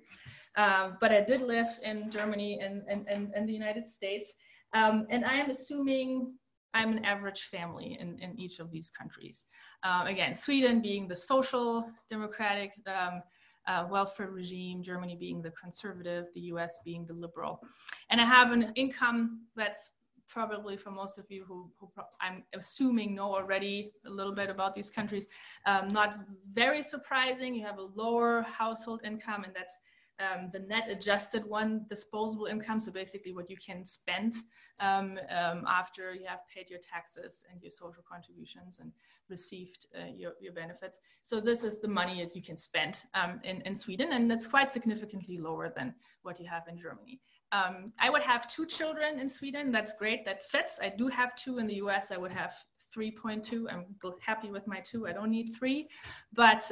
uh, 0.56 0.92
but 1.00 1.12
I 1.12 1.22
did 1.22 1.42
live 1.42 1.68
in 1.84 2.10
Germany 2.10 2.60
and, 2.62 2.84
and, 2.90 3.08
and, 3.08 3.32
and 3.36 3.48
the 3.48 3.54
United 3.54 3.88
States. 3.88 4.34
and 4.74 5.26
I 5.26 5.36
am 5.36 5.50
assuming 5.50 6.34
I'm 6.74 6.92
an 6.92 7.06
average 7.06 7.44
family 7.44 7.98
in, 8.00 8.20
in 8.20 8.40
each 8.40 8.60
of 8.60 8.72
these 8.72 8.90
countries. 8.90 9.48
Um, 9.84 10.08
again, 10.08 10.36
Sweden 10.36 10.82
being 10.82 11.08
the 11.08 11.16
social 11.16 11.90
democratic 12.10 12.74
um, 12.88 13.22
uh, 13.68 13.86
welfare 13.90 14.30
regime, 14.30 14.82
Germany 14.82 15.16
being 15.16 15.42
the 15.42 15.52
conservative, 15.52 16.26
the 16.34 16.42
US 16.42 16.80
being 16.86 17.06
the 17.06 17.14
liberal. 17.14 17.62
And 18.10 18.22
I 18.22 18.26
have 18.26 18.52
an 18.52 18.72
income 18.76 19.42
that's 19.56 19.92
probably 20.28 20.76
for 20.76 20.92
most 20.92 21.18
of 21.18 21.26
you 21.30 21.44
who, 21.48 21.70
who 21.80 21.90
I'm 22.22 22.44
assuming 22.54 23.16
know 23.16 23.34
already 23.34 23.92
a 24.06 24.10
little 24.10 24.34
bit 24.34 24.50
about 24.50 24.76
these 24.76 24.90
countries, 24.90 25.28
um, 25.66 25.88
not 25.88 26.20
very 26.52 26.84
surprising. 26.84 27.56
You 27.56 27.66
have 27.66 27.78
a 27.78 27.88
lower 27.96 28.42
household 28.42 29.02
income, 29.04 29.44
and 29.46 29.54
that's 29.56 29.78
um, 30.20 30.50
the 30.52 30.60
net 30.60 30.90
adjusted 30.90 31.46
one, 31.46 31.86
disposable 31.90 32.46
income, 32.46 32.80
so 32.80 32.92
basically 32.92 33.34
what 33.34 33.50
you 33.50 33.58
can 33.58 33.86
spend 33.86 34.36
um, 34.80 35.20
um, 35.30 35.64
after 35.68 36.14
you 36.14 36.26
have 36.26 36.40
paid 36.54 36.70
your 36.70 36.80
taxes 36.80 37.46
and 37.52 37.62
your 37.62 37.70
social 37.70 38.04
contributions 38.10 38.80
and 38.80 38.92
received 39.30 39.88
uh, 39.96 40.08
your, 40.16 40.34
your 40.42 40.54
benefits. 40.54 41.00
So 41.24 41.40
this 41.40 41.64
is 41.64 41.80
the 41.82 41.88
money 41.88 42.24
that 42.24 42.36
you 42.36 42.42
can 42.42 42.58
spend 42.58 43.04
um, 43.14 43.40
in, 43.44 43.62
in 43.62 43.76
Sweden, 43.76 44.14
and 44.14 44.32
it's 44.32 44.48
quite 44.48 44.72
significantly 44.72 45.38
lower 45.38 45.72
than 45.76 45.94
what 46.24 46.40
you 46.40 46.48
have 46.48 46.68
in 46.68 46.78
Germany. 46.78 47.20
Um, 47.52 47.94
I 48.00 48.10
would 48.10 48.24
have 48.24 48.48
two 48.48 48.66
children 48.66 49.20
in 49.20 49.30
Sweden. 49.30 49.72
That's 49.72 49.96
great. 49.96 50.26
That 50.26 50.46
fits. 50.46 50.80
I 50.82 50.90
do 50.90 51.08
have 51.08 51.36
two 51.36 51.60
in 51.60 51.68
the 51.68 51.76
US. 51.76 52.12
I 52.12 52.18
would 52.18 52.32
have 52.32 52.54
3.2. 52.96 53.66
I'm 53.72 53.86
happy 54.20 54.50
with 54.50 54.68
my 54.68 54.80
two. 54.80 55.08
I 55.08 55.14
don't 55.14 55.32
need 55.32 55.54
three. 55.58 55.88
But 56.34 56.70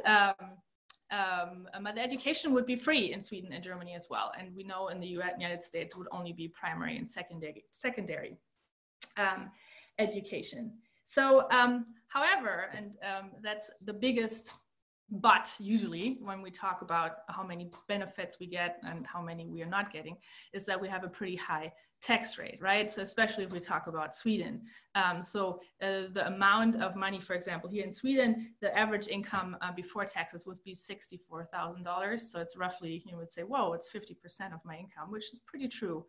um, 1.12 1.68
um, 1.74 1.84
but 1.84 1.98
education 1.98 2.52
would 2.54 2.66
be 2.66 2.76
free 2.76 3.14
in 3.14 3.22
Sweden 3.22 3.54
and 3.54 3.64
Germany 3.64 3.94
as 3.94 4.08
well. 4.10 4.32
And 4.38 4.56
we 4.56 4.64
know 4.64 4.88
in 4.88 5.00
the 5.00 5.08
United 5.08 5.64
States 5.64 5.96
would 5.96 6.08
only 6.12 6.34
be 6.34 6.48
primary 6.48 6.98
and 6.98 7.08
secondary, 7.08 7.66
secondary 7.72 8.38
um, 9.18 9.52
education. 10.00 10.74
So, 11.06 11.48
um, 11.52 11.86
however, 12.08 12.72
and 12.76 12.92
um, 13.04 13.32
that's 13.44 13.70
the 13.84 13.94
biggest 13.94 14.56
but 15.10 15.54
usually 15.60 16.18
when 16.22 16.42
we 16.42 16.50
talk 16.50 16.82
about 16.82 17.18
how 17.30 17.44
many 17.44 17.70
benefits 17.88 18.38
we 18.40 18.48
get 18.48 18.80
and 18.84 19.06
how 19.06 19.22
many 19.22 19.46
we 19.46 19.62
are 19.62 19.68
not 19.68 19.94
getting 19.94 20.18
is 20.54 20.66
that 20.66 20.80
we 20.80 20.88
have 20.88 21.04
a 21.04 21.08
pretty 21.08 21.36
high 21.36 21.72
tax 22.02 22.38
rate 22.38 22.58
right? 22.62 22.92
So 22.92 23.02
especially 23.02 23.44
if 23.44 23.52
we 23.52 23.60
talk 23.60 23.88
about 23.88 24.16
sweden. 24.16 24.62
Um, 24.96 25.22
so 25.22 25.62
uh, 25.82 26.04
the 26.14 26.28
amount 26.28 26.82
of 26.82 26.96
money 26.96 27.20
for 27.20 27.34
example 27.34 27.70
here 27.70 27.84
in 27.84 27.92
sweden 27.92 28.54
the 28.62 28.76
average 28.78 29.08
income 29.08 29.58
uh, 29.62 29.72
before 29.72 30.06
taxes 30.06 30.46
would 30.46 30.60
be 30.64 30.76
$64000 30.76 32.20
so 32.20 32.40
it's 32.40 32.58
roughly 32.58 33.02
you 33.06 33.18
would 33.18 33.32
say 33.32 33.44
whoa 33.44 33.74
it's 33.74 33.92
50% 33.92 34.54
of 34.54 34.60
my 34.66 34.76
income 34.76 35.12
which 35.12 35.34
is 35.34 35.42
pretty 35.46 35.68
true. 35.68 36.06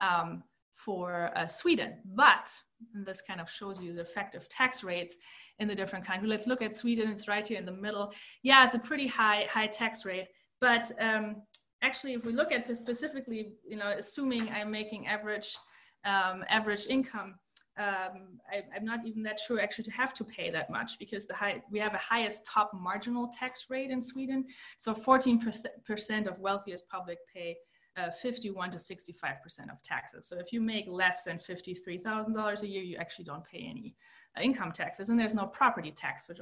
Um, 0.00 0.42
for 0.84 1.30
uh, 1.36 1.46
Sweden. 1.46 1.94
But 2.14 2.50
this 2.94 3.20
kind 3.20 3.40
of 3.40 3.50
shows 3.50 3.82
you 3.82 3.92
the 3.92 4.02
effective 4.02 4.48
tax 4.48 4.84
rates 4.84 5.16
in 5.58 5.68
the 5.68 5.74
different 5.74 6.04
countries. 6.04 6.30
Let's 6.30 6.46
look 6.46 6.62
at 6.62 6.76
Sweden. 6.76 7.10
It's 7.10 7.28
right 7.28 7.46
here 7.46 7.58
in 7.58 7.66
the 7.66 7.72
middle. 7.72 8.12
Yeah, 8.42 8.64
it's 8.64 8.74
a 8.74 8.78
pretty 8.78 9.06
high 9.06 9.46
high 9.50 9.66
tax 9.66 10.04
rate. 10.04 10.28
But 10.60 10.90
um, 11.00 11.42
actually, 11.82 12.14
if 12.14 12.24
we 12.24 12.32
look 12.32 12.52
at 12.52 12.66
this 12.66 12.78
specifically, 12.78 13.52
you 13.68 13.76
know, 13.76 13.94
assuming 13.98 14.48
I'm 14.50 14.70
making 14.70 15.06
average 15.06 15.56
um, 16.04 16.44
average 16.48 16.86
income, 16.88 17.34
um, 17.78 18.40
I, 18.52 18.62
am 18.76 18.84
not 18.84 19.06
even 19.06 19.22
that 19.24 19.38
sure 19.38 19.60
actually 19.60 19.84
to 19.84 19.92
have 19.92 20.12
to 20.14 20.24
pay 20.24 20.50
that 20.50 20.68
much 20.68 20.98
because 20.98 21.26
the 21.26 21.34
high, 21.34 21.62
we 21.70 21.78
have 21.78 21.94
a 21.94 21.98
highest 21.98 22.44
top 22.46 22.72
marginal 22.74 23.28
tax 23.38 23.66
rate 23.70 23.90
in 23.90 24.00
Sweden. 24.00 24.44
So 24.78 24.92
14% 24.92 26.26
of 26.26 26.38
wealthiest 26.40 26.88
public 26.88 27.18
pay 27.32 27.56
uh, 27.98 28.10
51 28.10 28.70
to 28.70 28.78
65% 28.78 29.70
of 29.70 29.82
taxes. 29.82 30.26
So 30.28 30.38
if 30.38 30.52
you 30.52 30.60
make 30.60 30.86
less 30.88 31.24
than 31.24 31.38
$53,000 31.38 32.62
a 32.62 32.68
year, 32.68 32.82
you 32.82 32.96
actually 32.96 33.24
don't 33.24 33.44
pay 33.44 33.66
any 33.68 33.94
uh, 34.36 34.42
income 34.42 34.72
taxes. 34.72 35.08
And 35.08 35.18
there's 35.18 35.34
no 35.34 35.46
property 35.46 35.90
tax, 35.90 36.28
which 36.28 36.40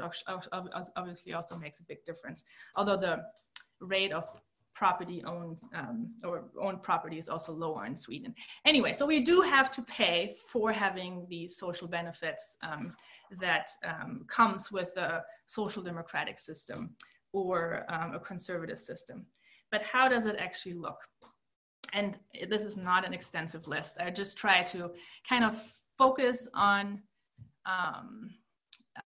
obviously 0.96 1.32
also 1.32 1.58
makes 1.58 1.80
a 1.80 1.84
big 1.84 2.04
difference. 2.04 2.44
Although 2.76 2.96
the 2.96 3.22
rate 3.80 4.12
of 4.12 4.28
property 4.76 5.25
owned 5.25 5.60
um, 5.75 6.10
or 6.22 6.44
owned 6.60 6.82
property 6.82 7.18
is 7.18 7.28
also 7.28 7.52
lower 7.52 7.86
in 7.86 7.96
Sweden. 7.96 8.34
Anyway, 8.66 8.92
so 8.92 9.06
we 9.06 9.20
do 9.20 9.40
have 9.40 9.70
to 9.70 9.82
pay 9.82 10.34
for 10.50 10.70
having 10.70 11.26
these 11.30 11.56
social 11.56 11.88
benefits 11.88 12.58
um, 12.62 12.94
that 13.40 13.68
um, 13.84 14.25
comes 14.28 14.70
with 14.70 14.94
a 14.98 15.22
social 15.46 15.82
democratic 15.82 16.38
system 16.38 16.90
or 17.32 17.84
um, 17.88 18.14
a 18.14 18.20
conservative 18.20 18.78
system. 18.78 19.25
But 19.72 19.82
how 19.82 20.08
does 20.08 20.26
it 20.26 20.36
actually 20.38 20.75
look? 20.75 20.98
And 21.97 22.19
this 22.49 22.62
is 22.62 22.76
not 22.76 23.07
an 23.07 23.15
extensive 23.15 23.67
list. 23.67 23.99
I 23.99 24.11
just 24.11 24.37
try 24.37 24.62
to 24.65 24.93
kind 25.29 25.45
of 25.45 25.61
focus 25.99 26.47
on 26.55 27.03
um, 27.65 28.31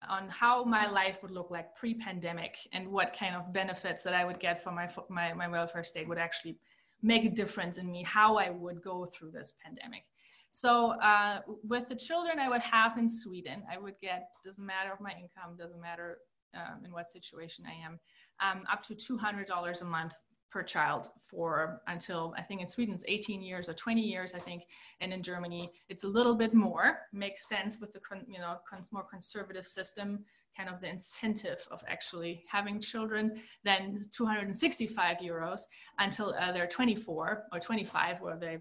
on 0.09 0.29
how 0.29 0.65
my 0.65 0.87
life 0.89 1.23
would 1.23 1.31
look 1.33 1.51
like 1.51 1.75
pre-pandemic 1.75 2.57
and 2.73 2.89
what 2.89 3.17
kind 3.19 3.35
of 3.35 3.53
benefits 3.53 4.03
that 4.05 4.15
I 4.15 4.25
would 4.25 4.39
get 4.39 4.63
from 4.63 4.77
my, 4.77 4.89
my, 5.09 5.33
my 5.33 5.49
welfare 5.49 5.83
state 5.83 6.09
would 6.09 6.19
actually 6.19 6.59
make 7.03 7.25
a 7.25 7.31
difference 7.31 7.79
in 7.79 7.91
me, 7.91 8.05
how 8.05 8.37
I 8.37 8.51
would 8.51 8.83
go 8.83 9.07
through 9.07 9.33
this 9.33 9.55
pandemic. 9.65 10.05
So 10.53 10.93
uh, 11.01 11.41
with 11.65 11.89
the 11.89 11.97
children 11.97 12.39
I 12.39 12.49
would 12.49 12.61
have 12.61 12.99
in 12.99 13.09
Sweden, 13.09 13.65
I 13.73 13.79
would 13.79 13.95
get, 14.01 14.29
doesn't 14.45 14.65
matter 14.65 14.93
of 14.93 15.01
my 15.01 15.11
income, 15.13 15.57
doesn't 15.59 15.81
matter 15.81 16.19
um, 16.55 16.85
in 16.85 16.93
what 16.93 17.09
situation 17.09 17.65
I 17.67 17.85
am, 17.85 17.99
um, 18.41 18.65
up 18.71 18.83
to 18.85 18.95
$200 18.95 19.81
a 19.81 19.85
month 19.85 20.15
per 20.50 20.62
child 20.62 21.09
for 21.23 21.80
until 21.87 22.35
I 22.37 22.42
think 22.42 22.61
in 22.61 22.66
Sweden 22.66 22.95
it's 22.95 23.04
18 23.07 23.40
years 23.42 23.69
or 23.69 23.75
20 23.75 24.00
years 24.00 24.35
I 24.35 24.38
think, 24.38 24.66
and 25.00 25.12
in 25.12 25.23
Germany 25.23 25.71
it's 25.88 26.04
a 26.04 26.09
little 26.09 26.35
bit 26.35 26.54
more. 26.54 27.00
Makes 27.12 27.49
sense 27.49 27.80
with 27.80 27.92
the 27.92 28.00
you 28.28 28.38
know 28.38 28.57
more 28.92 29.04
conservative 29.04 29.66
system, 29.66 30.25
kind 30.57 30.69
of 30.69 30.80
the 30.80 30.88
incentive 30.88 31.66
of 31.71 31.83
actually 31.88 32.45
having 32.49 32.80
children 32.80 33.40
than 33.64 34.02
265 34.11 35.19
euros 35.19 35.61
until 35.99 36.35
uh, 36.40 36.52
they're 36.52 36.66
24 36.66 37.45
or 37.52 37.61
25, 37.61 38.21
where 38.21 38.37
they 38.37 38.59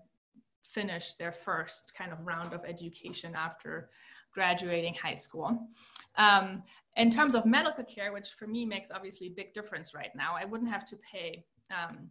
finish 0.63 1.13
their 1.13 1.31
first 1.31 1.93
kind 1.97 2.11
of 2.11 2.25
round 2.25 2.53
of 2.53 2.63
education 2.65 3.33
after 3.35 3.89
graduating 4.31 4.93
high 4.93 5.15
school. 5.15 5.67
Um, 6.17 6.63
in 6.95 7.09
terms 7.09 7.33
of 7.33 7.45
medical 7.45 7.83
care, 7.83 8.13
which 8.13 8.29
for 8.29 8.45
me 8.45 8.65
makes 8.65 8.91
obviously 8.91 9.27
a 9.27 9.31
big 9.31 9.53
difference 9.53 9.95
right 9.95 10.11
now, 10.15 10.35
I 10.37 10.45
wouldn't 10.45 10.69
have 10.69 10.85
to 10.85 10.97
pay 10.97 11.45
um, 11.71 12.09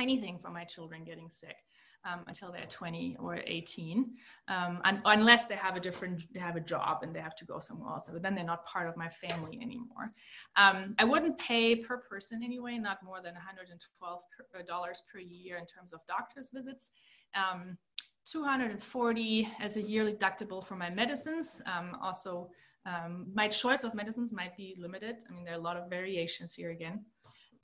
anything 0.00 0.38
for 0.38 0.50
my 0.50 0.64
children 0.64 1.04
getting 1.04 1.30
sick 1.30 1.56
um, 2.04 2.20
until 2.26 2.52
they're 2.52 2.66
20 2.68 3.16
or 3.18 3.38
18 3.46 4.10
um, 4.48 4.80
and, 4.84 5.00
unless 5.04 5.46
they 5.46 5.54
have 5.54 5.76
a 5.76 5.80
different 5.80 6.22
they 6.32 6.40
have 6.40 6.56
a 6.56 6.60
job 6.60 7.02
and 7.02 7.14
they 7.14 7.20
have 7.20 7.34
to 7.36 7.44
go 7.44 7.60
somewhere 7.60 7.90
else 7.90 8.10
but 8.12 8.22
then 8.22 8.34
they're 8.34 8.44
not 8.44 8.64
part 8.66 8.88
of 8.88 8.96
my 8.96 9.08
family 9.08 9.58
anymore. 9.62 10.12
Um, 10.56 10.94
i 10.98 11.04
wouldn't 11.04 11.38
pay 11.38 11.76
per 11.76 11.98
person 11.98 12.42
anyway 12.42 12.78
not 12.78 13.02
more 13.02 13.20
than 13.22 13.34
112 13.34 14.20
dollars 14.66 15.02
per 15.10 15.18
year 15.18 15.56
in 15.56 15.66
terms 15.66 15.92
of 15.92 16.00
doctor's 16.06 16.50
visits. 16.50 16.90
Um, 17.34 17.78
240 18.26 19.48
as 19.60 19.76
a 19.76 19.82
yearly 19.82 20.14
deductible 20.14 20.64
for 20.64 20.76
my 20.76 20.88
medicines 20.88 21.60
um, 21.66 21.96
also 22.02 22.50
um, 22.86 23.26
my 23.34 23.48
choice 23.48 23.82
of 23.82 23.94
medicines 23.94 24.30
might 24.30 24.54
be 24.58 24.76
limited. 24.78 25.24
I 25.28 25.32
mean 25.32 25.44
there 25.44 25.54
are 25.54 25.58
a 25.58 25.62
lot 25.62 25.78
of 25.78 25.88
variations 25.88 26.54
here 26.54 26.70
again 26.70 27.04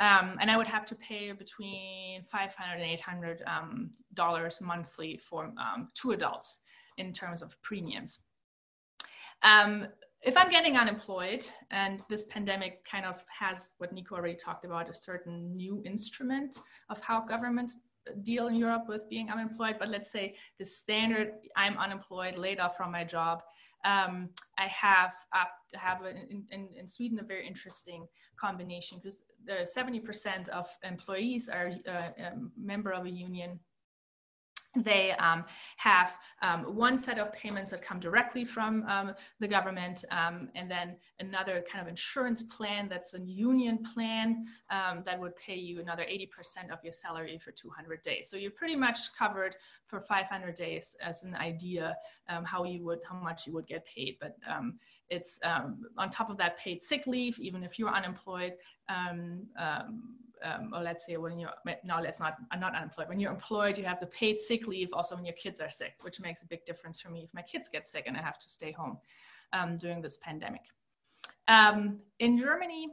um, 0.00 0.38
and 0.40 0.50
I 0.50 0.56
would 0.56 0.66
have 0.66 0.86
to 0.86 0.94
pay 0.96 1.30
between 1.32 2.24
500 2.24 2.74
and 2.74 2.82
800 2.82 3.42
um, 3.46 3.90
dollars 4.14 4.60
monthly 4.60 5.18
for 5.18 5.52
um, 5.58 5.88
two 5.94 6.12
adults 6.12 6.62
in 6.96 7.12
terms 7.12 7.42
of 7.42 7.60
premiums. 7.62 8.20
Um, 9.42 9.86
if 10.22 10.36
I'm 10.36 10.50
getting 10.50 10.76
unemployed, 10.76 11.46
and 11.70 12.02
this 12.10 12.24
pandemic 12.24 12.84
kind 12.84 13.06
of 13.06 13.24
has 13.38 13.72
what 13.78 13.92
Nico 13.92 14.16
already 14.16 14.34
talked 14.34 14.64
about, 14.64 14.88
a 14.90 14.94
certain 14.94 15.56
new 15.56 15.82
instrument 15.86 16.58
of 16.90 17.00
how 17.00 17.20
governments 17.20 17.80
deal 18.22 18.48
in 18.48 18.54
Europe 18.54 18.84
with 18.88 19.08
being 19.08 19.30
unemployed, 19.30 19.76
but 19.78 19.88
let's 19.88 20.10
say 20.10 20.34
the 20.58 20.64
standard 20.64 21.32
I'm 21.56 21.78
unemployed, 21.78 22.36
laid 22.36 22.58
off 22.58 22.76
from 22.76 22.90
my 22.90 23.04
job, 23.04 23.42
um, 23.84 24.28
I 24.58 24.66
have 24.66 25.14
up 25.34 25.52
have 25.74 26.04
in, 26.04 26.44
in, 26.50 26.68
in, 26.78 26.86
Sweden 26.86 27.18
a 27.18 27.22
very 27.22 27.46
interesting 27.46 28.06
combination 28.38 28.98
because 28.98 29.22
70% 29.48 30.48
of 30.50 30.68
employees 30.82 31.48
are 31.48 31.70
a 31.86 31.92
uh, 31.92 32.28
um, 32.32 32.52
member 32.56 32.92
of 32.92 33.06
a 33.06 33.10
union 33.10 33.58
they 34.76 35.12
um, 35.12 35.44
have 35.76 36.16
um, 36.42 36.76
one 36.76 36.96
set 36.96 37.18
of 37.18 37.32
payments 37.32 37.70
that 37.70 37.82
come 37.82 37.98
directly 37.98 38.44
from 38.44 38.84
um, 38.84 39.14
the 39.40 39.48
government 39.48 40.04
um, 40.12 40.48
and 40.54 40.70
then 40.70 40.96
another 41.18 41.64
kind 41.70 41.82
of 41.82 41.88
insurance 41.88 42.44
plan 42.44 42.88
that's 42.88 43.14
a 43.14 43.20
union 43.20 43.82
plan 43.82 44.44
um, 44.70 45.02
that 45.04 45.18
would 45.18 45.34
pay 45.36 45.56
you 45.56 45.80
another 45.80 46.04
80% 46.04 46.70
of 46.72 46.78
your 46.84 46.92
salary 46.92 47.38
for 47.38 47.50
200 47.50 48.00
days. 48.02 48.28
So 48.30 48.36
you're 48.36 48.52
pretty 48.52 48.76
much 48.76 49.14
covered 49.18 49.56
for 49.86 50.00
500 50.00 50.54
days 50.54 50.96
as 51.02 51.24
an 51.24 51.34
idea 51.34 51.96
um, 52.28 52.44
how 52.44 52.64
you 52.64 52.84
would 52.84 53.00
how 53.08 53.16
much 53.16 53.46
you 53.46 53.52
would 53.54 53.66
get 53.66 53.84
paid. 53.84 54.18
But 54.20 54.36
it's 55.08 55.40
on 55.44 56.10
top 56.10 56.30
of 56.30 56.36
that 56.36 56.58
paid 56.58 56.80
sick 56.80 57.06
leave 57.06 57.38
even 57.40 57.64
if 57.64 57.78
you're 57.78 57.92
unemployed 57.92 58.52
um, 58.88 59.46
or 60.72 60.82
let's 60.82 61.06
say 61.06 61.16
when 61.16 61.38
you're 61.38 61.50
no 61.86 62.00
let's 62.00 62.20
not 62.20 62.36
i'm 62.50 62.60
not 62.60 62.74
unemployed. 62.74 63.08
When 63.08 63.20
you're 63.20 63.32
employed 63.32 63.78
you 63.78 63.84
have 63.84 64.00
the 64.00 64.06
paid 64.06 64.40
sick 64.40 64.66
leave. 64.66 64.88
Also 64.92 65.14
when 65.16 65.24
your 65.24 65.34
kids 65.34 65.60
are 65.60 65.70
sick 65.70 65.94
which 66.02 66.20
makes 66.20 66.42
a 66.42 66.46
big 66.46 66.64
difference 66.64 67.00
for 67.00 67.10
me. 67.10 67.24
If 67.24 67.34
my 67.34 67.42
kids 67.42 67.68
get 67.68 67.86
sick 67.86 68.04
and 68.06 68.16
i 68.16 68.22
have 68.22 68.38
to 68.38 68.48
stay 68.48 68.72
home 68.72 68.98
um, 69.52 69.78
during 69.78 70.00
this 70.00 70.16
pandemic. 70.18 70.62
Um, 71.48 72.00
in 72.18 72.38
germany 72.38 72.88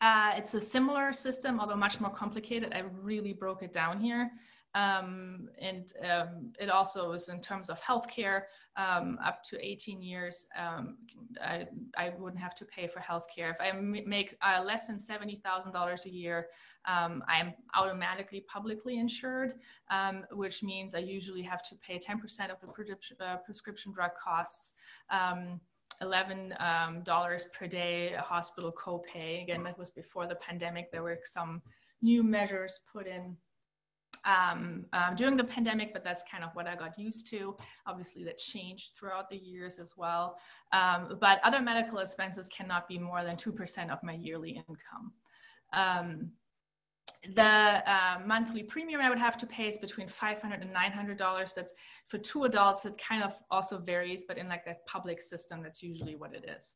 uh, 0.00 0.32
it's 0.36 0.54
a 0.54 0.60
similar 0.60 1.12
system 1.12 1.60
although 1.60 1.76
much 1.76 2.00
more 2.00 2.10
complicated. 2.10 2.72
I 2.74 2.82
really 3.00 3.32
broke 3.32 3.62
it 3.62 3.72
down 3.72 4.00
here 4.00 4.30
Um, 4.74 5.50
and 5.60 5.92
um, 6.08 6.52
it 6.58 6.70
also 6.70 7.12
is 7.12 7.28
in 7.28 7.40
terms 7.40 7.68
of 7.68 7.80
healthcare, 7.82 8.42
um, 8.76 9.18
up 9.22 9.42
to 9.44 9.62
18 9.64 10.00
years, 10.00 10.46
um, 10.58 10.96
I, 11.42 11.66
I 11.96 12.12
wouldn't 12.18 12.40
have 12.40 12.54
to 12.54 12.64
pay 12.64 12.86
for 12.86 13.00
healthcare. 13.00 13.50
If 13.50 13.60
I 13.60 13.72
make 13.72 14.36
uh, 14.40 14.62
less 14.64 14.86
than 14.86 14.96
$70,000 14.96 16.04
a 16.06 16.10
year, 16.10 16.46
um, 16.86 17.22
I'm 17.28 17.52
automatically 17.74 18.44
publicly 18.48 18.98
insured, 18.98 19.54
um, 19.90 20.24
which 20.32 20.62
means 20.62 20.94
I 20.94 21.00
usually 21.00 21.42
have 21.42 21.62
to 21.64 21.76
pay 21.76 21.98
10% 21.98 22.50
of 22.50 22.58
the 22.60 23.24
uh, 23.24 23.36
prescription 23.36 23.92
drug 23.92 24.12
costs. 24.22 24.74
$11 26.00 26.60
um, 26.60 27.04
per 27.56 27.66
day 27.66 28.14
hospital 28.18 28.72
copay. 28.72 29.42
Again, 29.42 29.62
that 29.62 29.78
was 29.78 29.90
before 29.90 30.26
the 30.26 30.34
pandemic. 30.36 30.90
There 30.90 31.02
were 31.02 31.20
some 31.22 31.62
new 32.00 32.22
measures 32.22 32.80
put 32.92 33.06
in 33.06 33.36
um, 34.24 34.84
um, 34.92 35.14
during 35.16 35.36
the 35.36 35.44
pandemic, 35.44 35.92
but 35.92 36.04
that's 36.04 36.24
kind 36.30 36.44
of 36.44 36.50
what 36.54 36.66
I 36.66 36.76
got 36.76 36.98
used 36.98 37.26
to. 37.30 37.56
Obviously, 37.86 38.24
that 38.24 38.38
changed 38.38 38.92
throughout 38.94 39.28
the 39.30 39.36
years 39.36 39.78
as 39.78 39.94
well. 39.96 40.38
Um, 40.72 41.18
but 41.20 41.40
other 41.44 41.60
medical 41.60 41.98
expenses 41.98 42.48
cannot 42.48 42.88
be 42.88 42.98
more 42.98 43.24
than 43.24 43.36
2% 43.36 43.90
of 43.90 44.02
my 44.02 44.14
yearly 44.14 44.62
income. 44.68 45.12
Um, 45.72 46.30
the 47.34 47.42
uh, 47.42 48.18
monthly 48.26 48.64
premium 48.64 49.00
I 49.00 49.08
would 49.08 49.18
have 49.18 49.36
to 49.38 49.46
pay 49.46 49.68
is 49.68 49.78
between 49.78 50.08
500 50.08 50.60
and 50.60 50.72
900 50.72 51.16
dollars. 51.16 51.54
That's 51.54 51.72
for 52.08 52.18
two 52.18 52.44
adults. 52.44 52.84
It 52.84 52.98
kind 52.98 53.22
of 53.22 53.34
also 53.50 53.78
varies, 53.78 54.24
but 54.26 54.38
in 54.38 54.48
like 54.48 54.64
that 54.64 54.84
public 54.86 55.20
system, 55.20 55.62
that's 55.62 55.82
usually 55.82 56.16
what 56.16 56.34
it 56.34 56.44
is. 56.44 56.74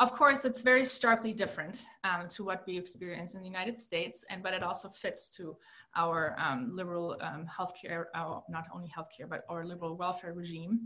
Of 0.00 0.12
course, 0.12 0.44
it's 0.44 0.60
very 0.60 0.84
starkly 0.84 1.32
different 1.32 1.86
um, 2.02 2.28
to 2.30 2.44
what 2.44 2.64
we 2.66 2.76
experience 2.76 3.34
in 3.34 3.40
the 3.40 3.46
United 3.46 3.78
States, 3.78 4.24
and 4.28 4.42
but 4.42 4.52
it 4.52 4.62
also 4.62 4.88
fits 4.88 5.30
to 5.36 5.56
our 5.94 6.34
um, 6.36 6.74
liberal 6.74 7.16
um, 7.20 7.46
healthcare, 7.46 8.06
uh, 8.12 8.40
not 8.48 8.64
only 8.74 8.88
healthcare, 8.88 9.28
but 9.28 9.44
our 9.48 9.64
liberal 9.64 9.96
welfare 9.96 10.32
regime. 10.32 10.80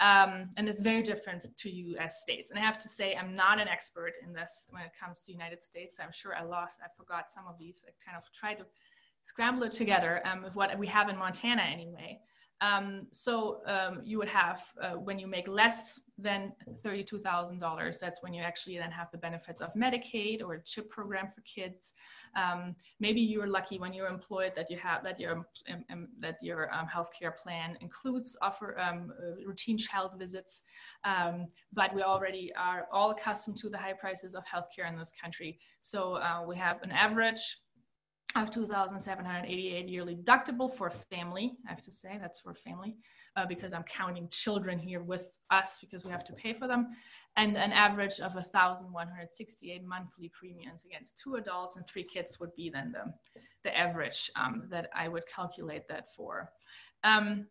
Um, 0.00 0.50
and 0.56 0.68
it's 0.68 0.82
very 0.82 1.02
different 1.02 1.46
to 1.56 1.70
U.S. 1.70 2.22
states. 2.22 2.50
And 2.50 2.58
I 2.58 2.62
have 2.62 2.78
to 2.78 2.88
say, 2.88 3.14
I'm 3.14 3.36
not 3.36 3.60
an 3.60 3.68
expert 3.68 4.14
in 4.26 4.32
this 4.32 4.66
when 4.70 4.82
it 4.82 4.92
comes 4.98 5.20
to 5.20 5.32
United 5.32 5.62
States. 5.62 5.98
I'm 6.02 6.10
sure 6.10 6.34
I 6.34 6.42
lost, 6.42 6.80
I 6.82 6.88
forgot 6.96 7.30
some 7.30 7.44
of 7.46 7.56
these. 7.56 7.84
I 7.86 7.92
kind 8.04 8.20
of 8.20 8.32
tried 8.32 8.54
to 8.54 8.66
scramble 9.22 9.64
it 9.64 9.72
together 9.72 10.22
um, 10.26 10.42
with 10.42 10.56
what 10.56 10.76
we 10.76 10.88
have 10.88 11.08
in 11.08 11.16
Montana 11.16 11.62
anyway. 11.62 12.18
Um, 12.60 13.06
so 13.10 13.62
um, 13.66 14.02
you 14.04 14.18
would 14.18 14.28
have 14.28 14.62
uh, 14.82 14.90
when 14.90 15.18
you 15.18 15.26
make 15.26 15.48
less 15.48 16.00
than 16.18 16.52
$32,000, 16.84 17.98
that's 17.98 18.22
when 18.22 18.34
you 18.34 18.42
actually 18.42 18.76
then 18.76 18.90
have 18.90 19.10
the 19.10 19.16
benefits 19.18 19.62
of 19.62 19.72
Medicaid 19.72 20.42
or 20.42 20.54
a 20.54 20.62
CHIP 20.62 20.90
program 20.90 21.28
for 21.34 21.40
kids. 21.42 21.92
Um, 22.36 22.76
maybe 22.98 23.20
you're 23.20 23.46
lucky 23.46 23.78
when 23.78 23.94
you're 23.94 24.08
employed 24.08 24.52
that 24.56 24.70
you 24.70 24.76
have 24.76 25.02
that 25.04 25.18
your 25.18 25.32
um, 25.32 25.84
um, 25.90 26.08
that 26.20 26.36
your 26.42 26.72
um, 26.74 26.86
healthcare 26.86 27.34
plan 27.36 27.78
includes 27.80 28.36
offer 28.42 28.78
uh, 28.78 28.96
routine 29.46 29.78
child 29.78 30.12
visits. 30.18 30.62
but 31.72 31.94
we 31.94 32.02
already 32.02 32.52
are 32.56 32.86
all 32.92 33.10
accustomed 33.10 33.56
to 33.56 33.70
the 33.70 33.78
high 33.78 33.94
prices 33.94 34.34
of 34.34 34.44
healthcare 34.44 34.88
in 34.88 34.96
this 34.98 35.12
country. 35.20 35.58
So 35.80 36.16
uh, 36.16 36.44
we 36.46 36.56
have 36.56 36.82
an 36.82 36.92
average 36.92 37.58
of 38.36 38.50
2,788 38.50 39.88
yearly 39.88 40.14
deductible 40.14 40.72
for 40.72 40.88
family. 40.88 41.56
I 41.66 41.70
have 41.70 41.82
to 41.82 41.90
say 41.90 42.18
that's 42.20 42.40
for 42.40 42.54
family 42.54 42.96
uh, 43.36 43.46
because 43.46 43.72
I'm 43.72 43.82
counting 43.82 44.28
children 44.28 44.78
here 44.78 45.02
with 45.02 45.30
us 45.50 45.78
because 45.80 46.04
we 46.04 46.12
have 46.12 46.24
to 46.24 46.32
pay 46.32 46.52
for 46.52 46.68
them, 46.68 46.88
and 47.36 47.56
an 47.56 47.72
average 47.72 48.20
of 48.20 48.34
1,168 48.34 49.84
monthly 49.84 50.30
premiums 50.32 50.84
against 50.84 51.18
two 51.18 51.36
adults 51.36 51.76
and 51.76 51.86
three 51.86 52.04
kids 52.04 52.38
would 52.38 52.54
be 52.54 52.70
then 52.70 52.92
the, 52.92 53.12
the 53.64 53.76
average 53.76 54.30
um, 54.36 54.64
that 54.70 54.88
I 54.94 55.08
would 55.08 55.26
calculate 55.26 55.88
that 55.88 56.14
for. 56.14 56.50
Um, 57.02 57.46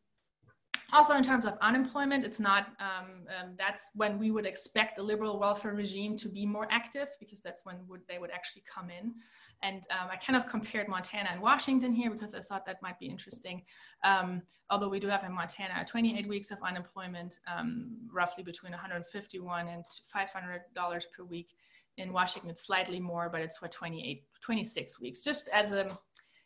also 0.94 1.14
in 1.16 1.24
terms 1.24 1.46
of 1.46 1.58
unemployment 1.62 2.26
it's 2.26 2.40
not 2.40 2.68
um, 2.80 3.28
um, 3.38 3.50
that's 3.58 3.90
when 3.96 4.18
we 4.18 4.32
would 4.32 4.46
expect 4.46 4.96
the 4.96 5.04
liberal 5.04 5.40
welfare 5.40 5.74
regime 5.74 6.16
to 6.16 6.30
be 6.30 6.46
more 6.46 6.68
active 6.72 7.08
because 7.20 7.42
that's 7.42 7.66
when 7.66 7.78
would, 7.88 8.02
they 8.08 8.18
would 8.18 8.32
actually 8.32 8.64
come 8.72 8.90
in. 8.90 9.14
And 9.62 9.84
um, 9.92 10.10
i 10.12 10.16
kind 10.16 10.38
of 10.38 10.48
compared 10.48 10.88
montana 10.88 11.30
and 11.32 11.42
washington 11.42 11.94
here 11.94 12.10
because 12.10 12.34
i 12.34 12.40
thought 12.40 12.66
that 12.66 12.82
might 12.82 13.00
be 13.00 13.08
interesting. 13.08 13.64
Um, 14.04 14.42
although 14.70 14.90
we 14.90 15.00
do 15.00 15.08
have 15.08 15.24
in 15.24 15.34
montana 15.34 15.86
28 15.86 16.28
weeks 16.28 16.52
of 16.52 16.58
unemployment 16.66 17.40
um, 17.54 17.98
roughly 18.12 18.44
between 18.44 18.72
151 18.72 19.68
and 19.68 19.86
500 20.12 20.62
dollars 20.74 21.08
per 21.16 21.24
week. 21.24 21.54
In 21.98 22.14
washington 22.14 22.50
it's 22.50 22.66
slightly 22.66 23.00
more 23.00 23.30
but 23.30 23.42
it's 23.42 23.58
for 23.58 23.68
28 23.68 24.24
26 24.42 25.02
weeks. 25.02 25.24
Just 25.24 25.50
as 25.50 25.72
a 25.72 25.88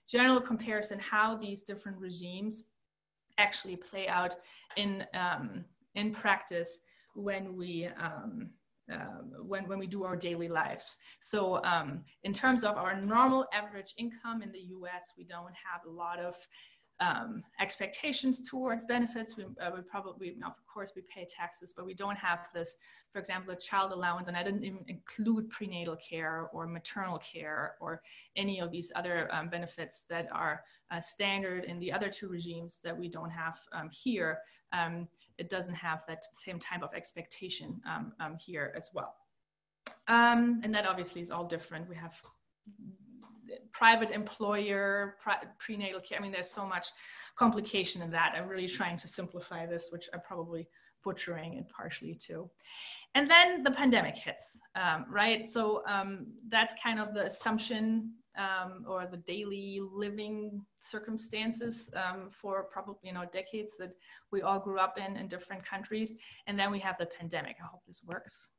general 0.08 0.42
comparison 0.42 1.00
how 1.00 1.36
these 1.38 1.64
different 1.64 1.98
regimes 1.98 2.66
actually 3.38 3.76
play 3.76 4.08
out 4.08 4.36
in 4.78 5.06
um, 5.14 5.66
in 5.96 6.12
practice 6.12 6.80
when 7.16 7.56
we 7.56 7.88
um, 8.00 8.50
uh, 8.92 9.22
when, 9.42 9.66
when 9.68 9.80
we 9.80 9.88
do 9.88 10.04
our 10.04 10.16
daily 10.16 10.50
lives. 10.50 10.98
So 11.22 11.64
um, 11.64 12.04
in 12.24 12.34
terms 12.34 12.66
of 12.66 12.76
our 12.76 13.00
normal 13.00 13.46
average 13.54 13.94
income 13.98 14.42
in 14.42 14.52
the 14.52 14.60
US, 14.60 15.14
we 15.18 15.24
don't 15.24 15.54
have 15.54 15.86
a 15.88 15.90
lot 15.90 16.20
of 16.20 16.36
um, 17.04 17.44
expectations 17.60 18.48
towards 18.50 18.86
benefits. 18.86 19.36
We, 19.36 19.44
uh, 19.44 19.72
we 19.76 19.82
probably, 19.82 20.38
of 20.46 20.56
course, 20.66 20.94
we 20.96 21.02
pay 21.14 21.26
taxes, 21.26 21.74
but 21.76 21.86
we 21.86 21.94
don't 21.94 22.16
have 22.16 22.48
this, 22.54 22.78
for 23.12 23.20
example, 23.20 23.54
a 23.54 23.58
child 23.58 23.92
allowance, 23.92 24.30
and 24.30 24.38
I 24.38 24.44
didn't 24.44 24.64
even 24.64 24.86
include 24.88 25.50
prenatal 25.50 25.98
care 25.98 26.50
or 26.54 26.66
maternal 26.66 27.18
care 27.18 27.76
or 27.82 28.02
any 28.38 28.62
of 28.62 28.72
these 28.72 28.92
other 28.96 29.30
um, 29.34 29.50
benefits 29.50 30.06
that 30.10 30.30
are 30.32 30.64
uh, 30.92 31.02
standard 31.02 31.66
in 31.66 31.78
the 31.80 31.92
other 31.92 32.10
two 32.10 32.30
regimes 32.30 32.80
that 32.86 32.98
we 32.98 33.10
don't 33.10 33.32
have 33.32 33.60
um, 33.74 33.90
here. 33.92 34.40
Um, 34.72 35.10
it 35.38 35.50
doesn't 35.50 35.76
have 35.76 36.04
that 36.08 36.24
same 36.34 36.58
type 36.58 36.84
of 36.84 36.94
expectation 36.96 37.82
um, 37.86 38.14
um, 38.22 38.38
here 38.38 38.74
as 38.78 38.92
well. 38.94 39.16
and 40.64 40.74
that 40.74 40.86
obviously 40.86 41.22
is 41.22 41.32
all 41.32 41.46
different. 41.46 41.90
We 41.90 41.96
have 41.98 42.22
private 43.72 44.12
employer, 44.12 45.16
pre- 45.22 45.48
prenatal 45.60 46.00
care. 46.00 46.20
I 46.20 46.22
mean, 46.22 46.32
there's 46.32 46.50
so 46.50 46.66
much 46.66 46.88
complication 47.36 48.02
in 48.02 48.12
that. 48.12 48.34
I'm 48.36 48.48
really 48.48 48.68
trying 48.68 48.98
to 48.98 49.08
simplify 49.08 49.66
this, 49.66 49.90
which 49.92 50.10
I'm 50.14 50.22
probably 50.22 50.68
butchering 51.04 51.56
it 51.56 51.70
partially 51.70 52.16
too. 52.16 52.50
And 53.16 53.30
then 53.30 53.64
the 53.64 53.72
pandemic 53.72 54.16
hits, 54.16 54.60
um, 54.76 55.06
right? 55.10 55.48
So 55.48 55.84
um, 55.88 56.28
that's 56.48 56.74
kind 56.82 57.00
of 57.00 57.14
the 57.14 57.26
assumption 57.26 58.14
um, 58.38 58.86
or 58.88 59.06
the 59.06 59.18
daily 59.18 59.80
living 59.94 60.66
circumstances 60.80 61.94
um, 61.96 62.30
for 62.32 62.64
probably 62.64 62.96
you 63.04 63.14
know 63.14 63.26
decades 63.32 63.74
that 63.78 63.94
we 64.32 64.42
all 64.42 64.60
grew 64.60 64.80
up 64.80 64.98
in 64.98 65.16
in 65.18 65.28
different 65.28 65.64
countries. 65.64 66.16
And 66.48 66.58
then 66.58 66.72
we 66.72 66.80
have 66.80 66.98
the 66.98 67.06
pandemic. 67.06 67.58
I 67.62 67.68
hope 67.68 67.82
this 67.86 68.02
works. 68.06 68.50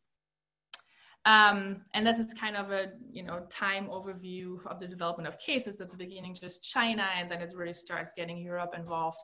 Um, 1.26 1.80
and 1.94 2.06
this 2.06 2.18
is 2.18 2.34
kind 2.34 2.54
of 2.54 2.70
a 2.70 2.92
you 3.10 3.22
know 3.22 3.46
time 3.48 3.87
overview 3.87 4.64
of 4.66 4.78
the 4.78 4.87
development 4.87 5.26
of 5.26 5.38
cases. 5.38 5.80
At 5.80 5.90
the 5.90 5.96
beginning, 5.96 6.34
just 6.34 6.62
China, 6.62 7.06
and 7.18 7.30
then 7.30 7.40
it 7.40 7.52
really 7.56 7.72
starts 7.72 8.12
getting 8.14 8.38
Europe 8.38 8.74
involved, 8.76 9.20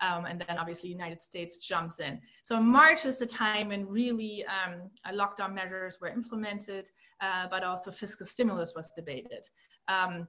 um, 0.00 0.26
and 0.26 0.44
then 0.46 0.58
obviously 0.58 0.90
United 0.90 1.22
States 1.22 1.58
jumps 1.58 1.98
in. 1.98 2.20
So 2.42 2.60
March 2.60 3.04
is 3.04 3.18
the 3.18 3.26
time 3.26 3.68
when 3.68 3.86
really 3.88 4.44
um, 4.46 4.90
lockdown 5.12 5.52
measures 5.52 5.98
were 6.00 6.08
implemented, 6.08 6.88
uh, 7.20 7.46
but 7.50 7.64
also 7.64 7.90
fiscal 7.90 8.26
stimulus 8.26 8.74
was 8.76 8.92
debated. 8.96 9.48
Um, 9.88 10.28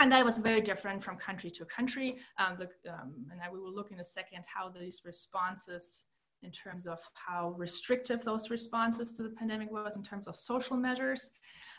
and 0.00 0.10
that 0.10 0.24
was 0.24 0.38
very 0.38 0.60
different 0.60 1.02
from 1.02 1.16
country 1.16 1.50
to 1.50 1.64
country. 1.64 2.16
Um, 2.38 2.56
the, 2.58 2.92
um, 2.92 3.14
and 3.30 3.40
we 3.52 3.60
will 3.60 3.72
look 3.72 3.92
in 3.92 4.00
a 4.00 4.04
second 4.04 4.44
how 4.52 4.68
these 4.68 5.02
responses 5.04 6.06
in 6.42 6.50
terms 6.50 6.86
of 6.86 7.00
how 7.14 7.54
restrictive 7.56 8.24
those 8.24 8.50
responses 8.50 9.12
to 9.12 9.22
the 9.22 9.30
pandemic 9.30 9.70
was 9.70 9.96
in 9.96 10.02
terms 10.02 10.26
of 10.26 10.36
social 10.36 10.76
measures. 10.76 11.30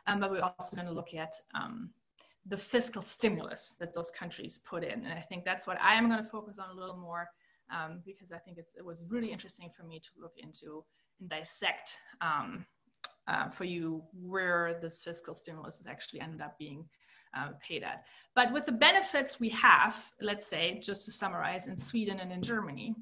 Um, 0.07 0.19
but 0.19 0.31
we're 0.31 0.41
also 0.41 0.75
going 0.75 0.87
to 0.87 0.93
look 0.93 1.13
at 1.13 1.33
um, 1.53 1.89
the 2.45 2.57
fiscal 2.57 3.01
stimulus 3.01 3.75
that 3.79 3.93
those 3.93 4.11
countries 4.11 4.59
put 4.59 4.83
in. 4.83 5.05
And 5.05 5.13
I 5.13 5.21
think 5.21 5.45
that's 5.45 5.65
what 5.65 5.79
I 5.81 5.95
am 5.95 6.09
going 6.09 6.23
to 6.23 6.29
focus 6.29 6.57
on 6.59 6.75
a 6.75 6.79
little 6.79 6.97
more 6.97 7.29
um, 7.71 8.01
because 8.05 8.31
I 8.31 8.37
think 8.37 8.57
it 8.57 8.85
was 8.85 9.03
really 9.07 9.31
interesting 9.31 9.69
for 9.75 9.83
me 9.83 9.99
to 9.99 10.09
look 10.19 10.33
into 10.37 10.83
and 11.19 11.29
dissect 11.29 11.97
um, 12.21 12.65
uh, 13.27 13.49
for 13.49 13.63
you 13.63 14.03
where 14.13 14.79
this 14.81 15.01
fiscal 15.01 15.33
stimulus 15.33 15.77
has 15.77 15.87
actually 15.87 16.19
ended 16.19 16.41
up 16.41 16.57
being 16.57 16.85
uh, 17.35 17.49
paid 17.65 17.83
at. 17.83 18.03
But 18.35 18.51
with 18.51 18.65
the 18.65 18.71
benefits 18.71 19.39
we 19.39 19.49
have, 19.49 20.11
let's 20.21 20.45
say, 20.45 20.79
just 20.81 21.05
to 21.05 21.11
summarize, 21.11 21.67
in 21.67 21.77
Sweden 21.77 22.19
and 22.19 22.31
in 22.31 22.41
Germany, 22.41 22.95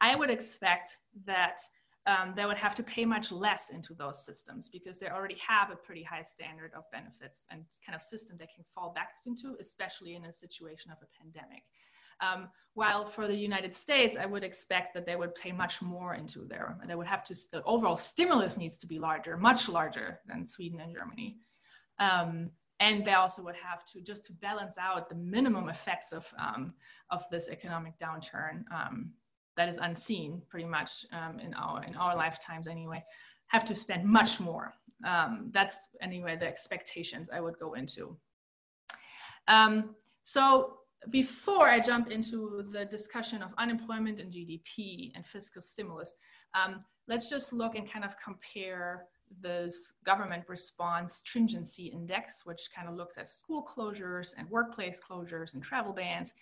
I 0.00 0.16
would 0.16 0.30
expect 0.30 0.98
that 1.26 1.60
um, 2.06 2.32
they 2.34 2.46
would 2.46 2.56
have 2.56 2.74
to 2.76 2.82
pay 2.82 3.04
much 3.04 3.30
less 3.30 3.70
into 3.70 3.92
those 3.94 4.24
systems 4.24 4.70
because 4.70 4.98
they 4.98 5.08
already 5.08 5.36
have 5.46 5.70
a 5.70 5.76
pretty 5.76 6.02
high 6.02 6.22
standard 6.22 6.72
of 6.74 6.84
benefits 6.90 7.44
and 7.50 7.64
kind 7.84 7.94
of 7.94 8.02
system 8.02 8.36
they 8.38 8.46
can 8.46 8.64
fall 8.74 8.92
back 8.94 9.10
into, 9.26 9.56
especially 9.60 10.14
in 10.14 10.24
a 10.24 10.32
situation 10.32 10.90
of 10.90 10.98
a 11.02 11.22
pandemic. 11.22 11.62
Um, 12.20 12.48
while 12.74 13.04
for 13.04 13.28
the 13.28 13.34
United 13.34 13.74
States, 13.74 14.16
I 14.18 14.26
would 14.26 14.42
expect 14.42 14.94
that 14.94 15.06
they 15.06 15.16
would 15.16 15.34
pay 15.34 15.52
much 15.52 15.82
more 15.82 16.14
into 16.14 16.46
there. 16.48 16.76
They 16.86 16.94
would 16.94 17.06
have 17.06 17.22
to, 17.24 17.36
the 17.52 17.62
overall 17.64 17.96
stimulus 17.96 18.56
needs 18.56 18.76
to 18.78 18.86
be 18.86 18.98
larger, 18.98 19.36
much 19.36 19.68
larger 19.68 20.20
than 20.26 20.46
Sweden 20.46 20.80
and 20.80 20.92
Germany. 20.92 21.36
Um, 21.98 22.50
and 22.80 23.04
they 23.04 23.14
also 23.14 23.42
would 23.42 23.56
have 23.56 23.84
to 23.86 24.00
just 24.00 24.24
to 24.26 24.32
balance 24.34 24.78
out 24.78 25.08
the 25.08 25.14
minimum 25.16 25.68
effects 25.68 26.12
of 26.12 26.32
um, 26.38 26.74
of 27.10 27.24
this 27.28 27.48
economic 27.48 27.98
downturn 27.98 28.62
um, 28.72 29.12
that 29.58 29.68
is 29.68 29.76
unseen 29.78 30.40
pretty 30.48 30.64
much 30.64 31.04
um, 31.12 31.40
in 31.40 31.52
our 31.54 31.82
in 31.82 31.94
our 31.96 32.16
lifetimes 32.16 32.66
anyway 32.66 33.04
have 33.48 33.64
to 33.64 33.74
spend 33.74 34.04
much 34.04 34.40
more. 34.40 34.72
Um, 35.04 35.50
that's 35.52 35.88
anyway 36.00 36.36
the 36.36 36.46
expectations 36.46 37.28
i 37.32 37.40
would 37.40 37.58
go 37.58 37.74
into. 37.74 38.16
Um, 39.48 39.94
so 40.22 40.78
before 41.10 41.68
I 41.68 41.80
jump 41.80 42.10
into 42.10 42.66
the 42.70 42.84
discussion 42.84 43.42
of 43.42 43.50
unemployment 43.58 44.20
and 44.20 44.32
GDP 44.32 45.12
and 45.14 45.26
fiscal 45.26 45.62
stimulus, 45.62 46.14
um, 46.54 46.84
let's 47.06 47.30
just 47.30 47.52
look 47.52 47.74
and 47.74 47.90
kind 47.90 48.04
of 48.04 48.16
compare 48.18 49.06
this 49.40 49.92
government 50.04 50.44
response 50.48 51.14
stringency 51.14 51.86
index, 51.86 52.44
which 52.44 52.70
kind 52.74 52.88
of 52.88 52.94
looks 52.94 53.16
at 53.18 53.28
school 53.28 53.64
closures 53.64 54.34
and 54.36 54.48
workplace 54.50 55.00
closures 55.00 55.54
and 55.54 55.62
travel 55.62 55.92
bans 55.92 56.34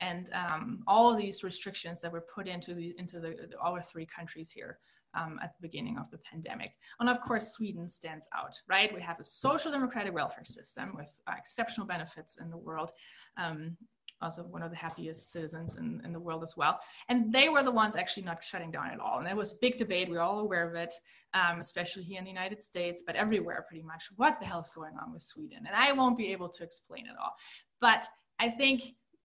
and 0.00 0.30
um, 0.32 0.82
all 0.86 1.10
of 1.10 1.16
these 1.16 1.44
restrictions 1.44 2.00
that 2.00 2.12
were 2.12 2.24
put 2.34 2.46
into 2.46 2.74
the 2.74 2.94
into 2.98 3.20
the, 3.20 3.30
the 3.50 3.58
our 3.60 3.80
three 3.80 4.06
countries 4.06 4.50
here 4.50 4.78
um, 5.14 5.38
at 5.42 5.54
the 5.54 5.62
beginning 5.62 5.96
of 5.98 6.10
the 6.10 6.18
pandemic. 6.18 6.74
And 7.00 7.08
of 7.08 7.20
course, 7.20 7.52
Sweden 7.52 7.88
stands 7.88 8.26
out, 8.36 8.60
right? 8.68 8.92
We 8.92 9.00
have 9.00 9.20
a 9.20 9.24
social 9.24 9.70
democratic 9.70 10.12
welfare 10.12 10.44
system 10.44 10.92
with 10.96 11.18
uh, 11.26 11.32
exceptional 11.38 11.86
benefits 11.86 12.38
in 12.38 12.50
the 12.50 12.56
world. 12.56 12.90
Um, 13.36 13.76
also 14.22 14.44
one 14.44 14.62
of 14.62 14.70
the 14.70 14.76
happiest 14.76 15.32
citizens 15.32 15.76
in, 15.76 16.00
in 16.04 16.12
the 16.12 16.18
world 16.18 16.42
as 16.42 16.56
well. 16.56 16.80
And 17.08 17.32
they 17.32 17.48
were 17.48 17.62
the 17.62 17.70
ones 17.70 17.94
actually 17.94 18.22
not 18.22 18.42
shutting 18.42 18.70
down 18.70 18.90
at 18.90 19.00
all. 19.00 19.18
And 19.18 19.26
there 19.26 19.36
was 19.36 19.54
big 19.54 19.76
debate. 19.76 20.08
We 20.08 20.16
are 20.16 20.22
all 20.22 20.40
aware 20.40 20.66
of 20.66 20.74
it, 20.74 20.94
um, 21.34 21.60
especially 21.60 22.04
here 22.04 22.18
in 22.18 22.24
the 22.24 22.30
United 22.30 22.62
States, 22.62 23.02
but 23.06 23.16
everywhere 23.16 23.66
pretty 23.68 23.84
much. 23.84 24.04
What 24.16 24.40
the 24.40 24.46
hell 24.46 24.60
is 24.60 24.70
going 24.74 24.94
on 25.02 25.12
with 25.12 25.22
Sweden? 25.22 25.64
And 25.66 25.76
I 25.76 25.92
won't 25.92 26.16
be 26.16 26.32
able 26.32 26.48
to 26.48 26.62
explain 26.62 27.06
it 27.06 27.16
all. 27.20 27.34
But 27.80 28.06
I 28.38 28.50
think 28.50 28.82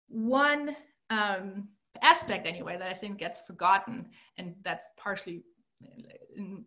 one 0.08 0.76
um, 1.10 1.68
aspect, 2.02 2.46
anyway, 2.46 2.76
that 2.78 2.88
I 2.88 2.94
think 2.94 3.18
gets 3.18 3.40
forgotten, 3.40 4.06
and 4.36 4.54
that's 4.64 4.88
partially 4.96 5.42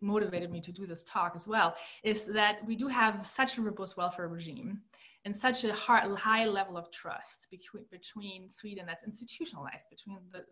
motivated 0.00 0.50
me 0.50 0.60
to 0.60 0.72
do 0.72 0.86
this 0.86 1.04
talk 1.04 1.32
as 1.36 1.46
well, 1.46 1.74
is 2.02 2.26
that 2.26 2.64
we 2.66 2.76
do 2.76 2.88
have 2.88 3.26
such 3.26 3.58
a 3.58 3.62
robust 3.62 3.96
welfare 3.96 4.28
regime 4.28 4.80
and 5.24 5.36
such 5.36 5.64
a 5.64 5.72
high 5.72 6.46
level 6.46 6.76
of 6.76 6.90
trust 6.90 7.48
between, 7.50 7.84
between 7.90 8.50
Sweden 8.50 8.84
that's 8.86 9.04
institutionalized 9.04 9.88
between 9.90 10.18
the 10.32 10.44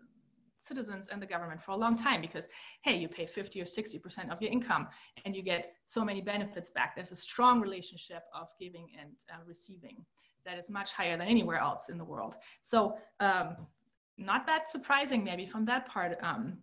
citizens 0.61 1.09
and 1.09 1.21
the 1.23 1.27
government 1.27 1.61
for 1.63 1.73
a 1.73 1.77
long 1.77 1.97
time 1.97 2.21
because 2.21 2.47
hey 2.83 2.95
you 2.95 3.09
pay 3.09 3.25
50 3.25 3.63
or 3.63 3.65
60 3.65 3.99
percent 3.99 4.31
of 4.31 4.43
your 4.43 4.53
income 4.53 4.89
and 5.25 5.35
you 5.35 5.43
get 5.43 5.73
so 5.87 6.05
many 6.05 6.21
benefits 6.21 6.71
back. 6.71 6.95
There's 6.95 7.13
a 7.13 7.17
strong 7.17 7.61
relationship 7.61 8.25
of 8.35 8.49
giving 8.61 8.89
and 9.01 9.13
uh, 9.33 9.43
receiving 9.47 10.05
that 10.45 10.59
is 10.59 10.71
much 10.71 10.93
higher 10.93 11.17
than 11.17 11.29
anywhere 11.29 11.59
else 11.59 11.89
in 11.89 11.99
the 11.99 12.05
world 12.05 12.37
so 12.63 12.97
um, 13.21 13.57
not 14.19 14.47
that 14.47 14.69
surprising 14.69 15.25
maybe 15.25 15.47
from 15.47 15.65
that 15.65 15.87
part 15.87 16.19
um, 16.23 16.59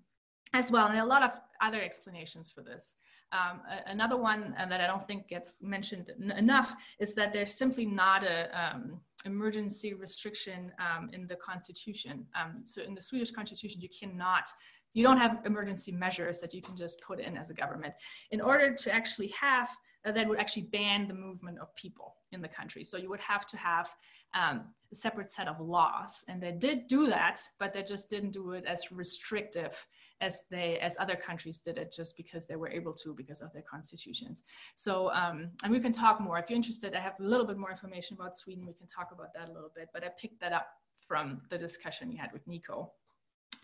as 0.53 0.71
well 0.71 0.87
and 0.87 0.99
a 0.99 1.05
lot 1.05 1.23
of 1.23 1.31
other 1.61 1.81
explanations 1.81 2.49
for 2.49 2.61
this 2.61 2.97
um, 3.31 3.61
another 3.87 4.17
one 4.17 4.55
uh, 4.57 4.65
that 4.67 4.79
I 4.79 4.87
don't 4.87 5.05
think 5.05 5.27
gets 5.27 5.61
mentioned 5.61 6.11
enough 6.37 6.75
is 6.99 7.13
that 7.15 7.33
there's 7.33 7.53
simply 7.53 7.85
not 7.85 8.23
a 8.23 8.49
um, 8.57 9.01
emergency 9.25 9.93
restriction 9.93 10.71
um, 10.79 11.09
in 11.11 11.27
the 11.27 11.35
constitution. 11.35 12.25
Um, 12.39 12.61
so 12.63 12.81
in 12.83 12.95
the 12.95 13.01
Swedish 13.01 13.31
constitution, 13.31 13.81
you 13.81 13.89
cannot, 13.89 14.47
you 14.93 15.03
don't 15.03 15.17
have 15.17 15.41
emergency 15.45 15.91
measures 15.91 16.39
that 16.39 16.53
you 16.53 16.61
can 16.61 16.77
just 16.77 17.01
put 17.01 17.19
in 17.19 17.35
as 17.35 17.49
a 17.49 17.53
government. 17.53 17.93
In 18.31 18.39
order 18.39 18.73
to 18.73 18.93
actually 18.93 19.27
have, 19.39 19.69
uh, 20.05 20.11
that 20.13 20.27
would 20.27 20.39
actually 20.39 20.63
ban 20.63 21.07
the 21.07 21.13
movement 21.13 21.59
of 21.59 21.75
people 21.75 22.15
in 22.31 22.41
the 22.41 22.47
country. 22.47 22.83
So 22.83 22.97
you 22.97 23.09
would 23.09 23.19
have 23.19 23.45
to 23.47 23.57
have 23.57 23.89
um, 24.33 24.65
a 24.91 24.95
separate 24.95 25.29
set 25.29 25.47
of 25.47 25.59
laws. 25.59 26.25
And 26.27 26.41
they 26.41 26.51
did 26.51 26.87
do 26.87 27.07
that, 27.07 27.39
but 27.59 27.73
they 27.73 27.83
just 27.83 28.09
didn't 28.09 28.31
do 28.31 28.51
it 28.51 28.65
as 28.65 28.91
restrictive 28.91 29.85
as 30.19 30.43
they 30.49 30.79
as 30.79 30.97
other 30.99 31.15
countries 31.15 31.59
did 31.59 31.77
it 31.77 31.93
just 31.93 32.17
because 32.17 32.47
they 32.47 32.55
were 32.55 32.69
able 32.69 32.93
to 32.93 33.13
because 33.13 33.41
of 33.41 33.53
their 33.53 33.61
constitutions 33.61 34.43
so 34.75 35.11
um, 35.11 35.49
and 35.63 35.71
we 35.71 35.79
can 35.79 35.91
talk 35.91 36.19
more 36.19 36.39
if 36.39 36.49
you're 36.49 36.55
interested 36.55 36.95
i 36.95 36.99
have 36.99 37.13
a 37.19 37.23
little 37.23 37.45
bit 37.45 37.57
more 37.57 37.69
information 37.69 38.17
about 38.19 38.35
sweden 38.35 38.65
we 38.65 38.73
can 38.73 38.87
talk 38.87 39.11
about 39.11 39.31
that 39.33 39.49
a 39.49 39.53
little 39.53 39.71
bit 39.75 39.89
but 39.93 40.03
i 40.03 40.09
picked 40.19 40.39
that 40.39 40.53
up 40.53 40.67
from 41.07 41.41
the 41.49 41.57
discussion 41.57 42.11
you 42.11 42.17
had 42.17 42.31
with 42.33 42.45
nico 42.47 42.91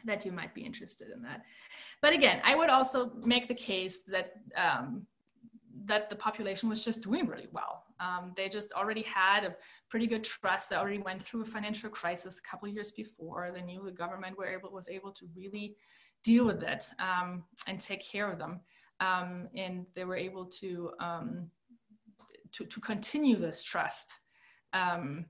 that 0.06 0.26
you 0.26 0.32
might 0.32 0.54
be 0.54 0.62
interested 0.62 1.08
in 1.10 1.22
that 1.22 1.42
but 2.02 2.14
again 2.14 2.40
i 2.44 2.54
would 2.54 2.70
also 2.70 3.14
make 3.24 3.48
the 3.48 3.56
case 3.56 4.04
that 4.04 4.34
um, 4.56 5.08
that 5.86 6.10
the 6.10 6.16
population 6.16 6.70
was 6.70 6.86
just 6.86 7.04
doing 7.04 7.28
really 7.28 7.48
well. 7.52 7.84
Um, 8.00 8.34
they 8.36 8.48
just 8.50 8.74
already 8.74 9.02
had 9.04 9.44
a 9.44 9.56
pretty 9.90 10.08
good 10.08 10.24
trust. 10.24 10.70
They 10.70 10.76
already 10.76 11.00
went 11.00 11.22
through 11.22 11.42
a 11.42 11.46
financial 11.46 11.90
crisis 11.90 12.40
a 12.40 12.50
couple 12.50 12.68
years 12.68 12.92
before. 12.92 13.52
They 13.54 13.62
knew 13.62 13.82
the 13.84 13.92
government 13.92 14.38
were 14.38 14.46
able 14.46 14.72
was 14.72 14.90
able 14.90 15.12
to 15.12 15.26
really 15.36 15.76
deal 16.24 16.46
with 16.46 16.64
it 16.64 16.86
um, 17.00 17.44
and 17.68 17.80
take 17.80 18.06
care 18.06 18.32
of 18.32 18.40
them. 18.40 18.62
Um, 19.00 19.50
and 19.56 19.86
they 19.96 20.06
were 20.06 20.16
able 20.16 20.46
to, 20.46 20.92
um, 21.00 21.50
to, 22.54 22.66
to, 22.66 22.80
continue 22.80 23.38
this 23.38 23.64
trust 23.64 24.20
um, 24.72 25.26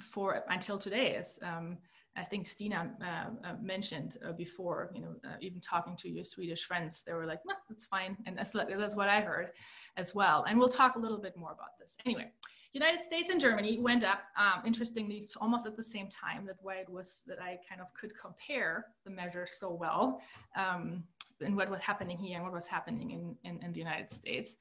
for 0.00 0.42
until 0.48 0.78
today. 0.78 1.14
As 1.14 1.38
um, 1.42 1.78
I 2.16 2.24
think 2.24 2.46
Stina 2.46 2.90
uh, 3.00 3.48
uh, 3.48 3.54
mentioned 3.62 4.18
uh, 4.26 4.32
before, 4.32 4.90
you 4.94 5.00
know, 5.00 5.14
uh, 5.24 5.36
even 5.40 5.60
talking 5.60 5.96
to 5.96 6.10
your 6.10 6.24
Swedish 6.24 6.64
friends, 6.64 7.02
they 7.06 7.14
were 7.14 7.26
like, 7.26 7.40
no, 7.46 7.54
that's 7.68 7.86
fine. 7.86 8.16
And 8.26 8.36
that's, 8.36 8.52
that's 8.52 8.94
what 8.94 9.08
I 9.08 9.20
heard 9.20 9.50
as 9.96 10.14
well. 10.14 10.44
And 10.46 10.58
we'll 10.58 10.68
talk 10.68 10.96
a 10.96 10.98
little 10.98 11.18
bit 11.18 11.36
more 11.36 11.52
about 11.52 11.78
this. 11.78 11.96
Anyway, 12.04 12.30
United 12.74 13.02
States 13.02 13.30
and 13.30 13.40
Germany 13.40 13.78
went 13.78 14.04
up, 14.04 14.20
um, 14.36 14.62
interestingly, 14.66 15.24
almost 15.40 15.66
at 15.66 15.76
the 15.76 15.82
same 15.82 16.08
time. 16.08 16.44
That 16.46 16.56
why 16.60 16.76
it 16.76 16.88
was 16.88 17.22
that 17.26 17.40
I 17.40 17.58
kind 17.68 17.80
of 17.80 17.92
could 17.94 18.18
compare 18.18 18.86
the 19.04 19.10
measures 19.10 19.52
so 19.58 19.72
well 19.72 20.20
um, 20.56 21.04
and 21.40 21.56
what 21.56 21.70
was 21.70 21.80
happening 21.80 22.18
here 22.18 22.36
and 22.36 22.44
what 22.44 22.52
was 22.52 22.66
happening 22.66 23.10
in, 23.10 23.36
in, 23.44 23.62
in 23.62 23.72
the 23.72 23.78
United 23.78 24.10
States. 24.10 24.56